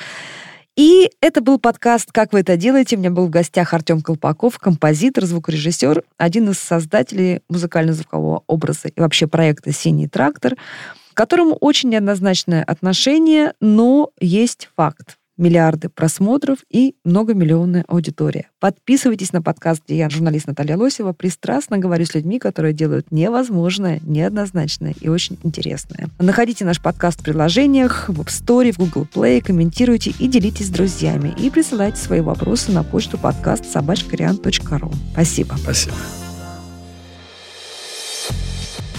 И 0.77 1.11
это 1.23 1.41
был 1.41 1.59
подкаст 1.59 2.13
«Как 2.13 2.35
вы 2.35 2.41
это 2.41 2.59
делаете?». 2.59 2.97
У 2.97 2.99
меня 2.99 3.11
был 3.11 3.29
в 3.29 3.31
гостях 3.31 3.73
Артем 3.73 4.03
Колпаков, 4.03 4.59
композитор, 4.59 5.25
звукорежиссер, 5.25 6.03
один 6.19 6.51
из 6.51 6.59
создателей 6.59 7.41
музыкально-звукового 7.49 8.43
образа 8.47 8.89
и 8.89 9.01
вообще 9.01 9.27
проекта 9.27 9.73
«Синий 9.73 10.09
трактор», 10.09 10.57
к 10.57 11.17
которому 11.17 11.55
очень 11.55 11.89
неоднозначное 11.89 12.63
отношение, 12.63 13.55
но 13.61 14.11
есть 14.21 14.69
факт 14.77 15.17
миллиарды 15.37 15.89
просмотров 15.89 16.59
и 16.71 16.95
многомиллионная 17.05 17.85
аудитория. 17.89 18.51
Подписывайтесь 18.61 19.33
на 19.33 19.43
подкаст, 19.43 19.83
где 19.87 19.99
я, 19.99 20.11
журналист 20.11 20.47
Наталья 20.47 20.77
Лосева, 20.77 21.13
пристрастно 21.13 21.79
говорю 21.79 22.05
с 22.07 22.15
людьми, 22.15 22.39
которые 22.39 22.73
делают 22.73 23.11
невозможное, 23.11 24.01
неоднозначное 24.03 24.95
и 25.01 25.09
очень 25.09 25.39
интересное. 25.43 26.09
Находите 26.19 26.65
наш 26.65 26.81
подкаст 26.81 27.21
в 27.21 27.25
приложениях, 27.25 28.09
в 28.09 28.21
App 28.21 28.29
Store, 28.29 28.73
в 28.73 28.79
Google 28.79 29.07
Play, 29.13 29.41
комментируйте 29.41 30.13
и 30.19 30.29
делитесь 30.29 30.67
с 30.67 30.71
друзьями. 30.71 31.35
И 31.39 31.51
присылайте 31.51 31.99
свои 31.99 32.21
вопросы 32.21 32.73
на 32.73 32.83
почту 32.83 33.19
подкаст 33.19 33.65
собачкариан.ру. 33.67 34.93
Спасибо. 35.13 35.57
Спасибо. 35.57 35.97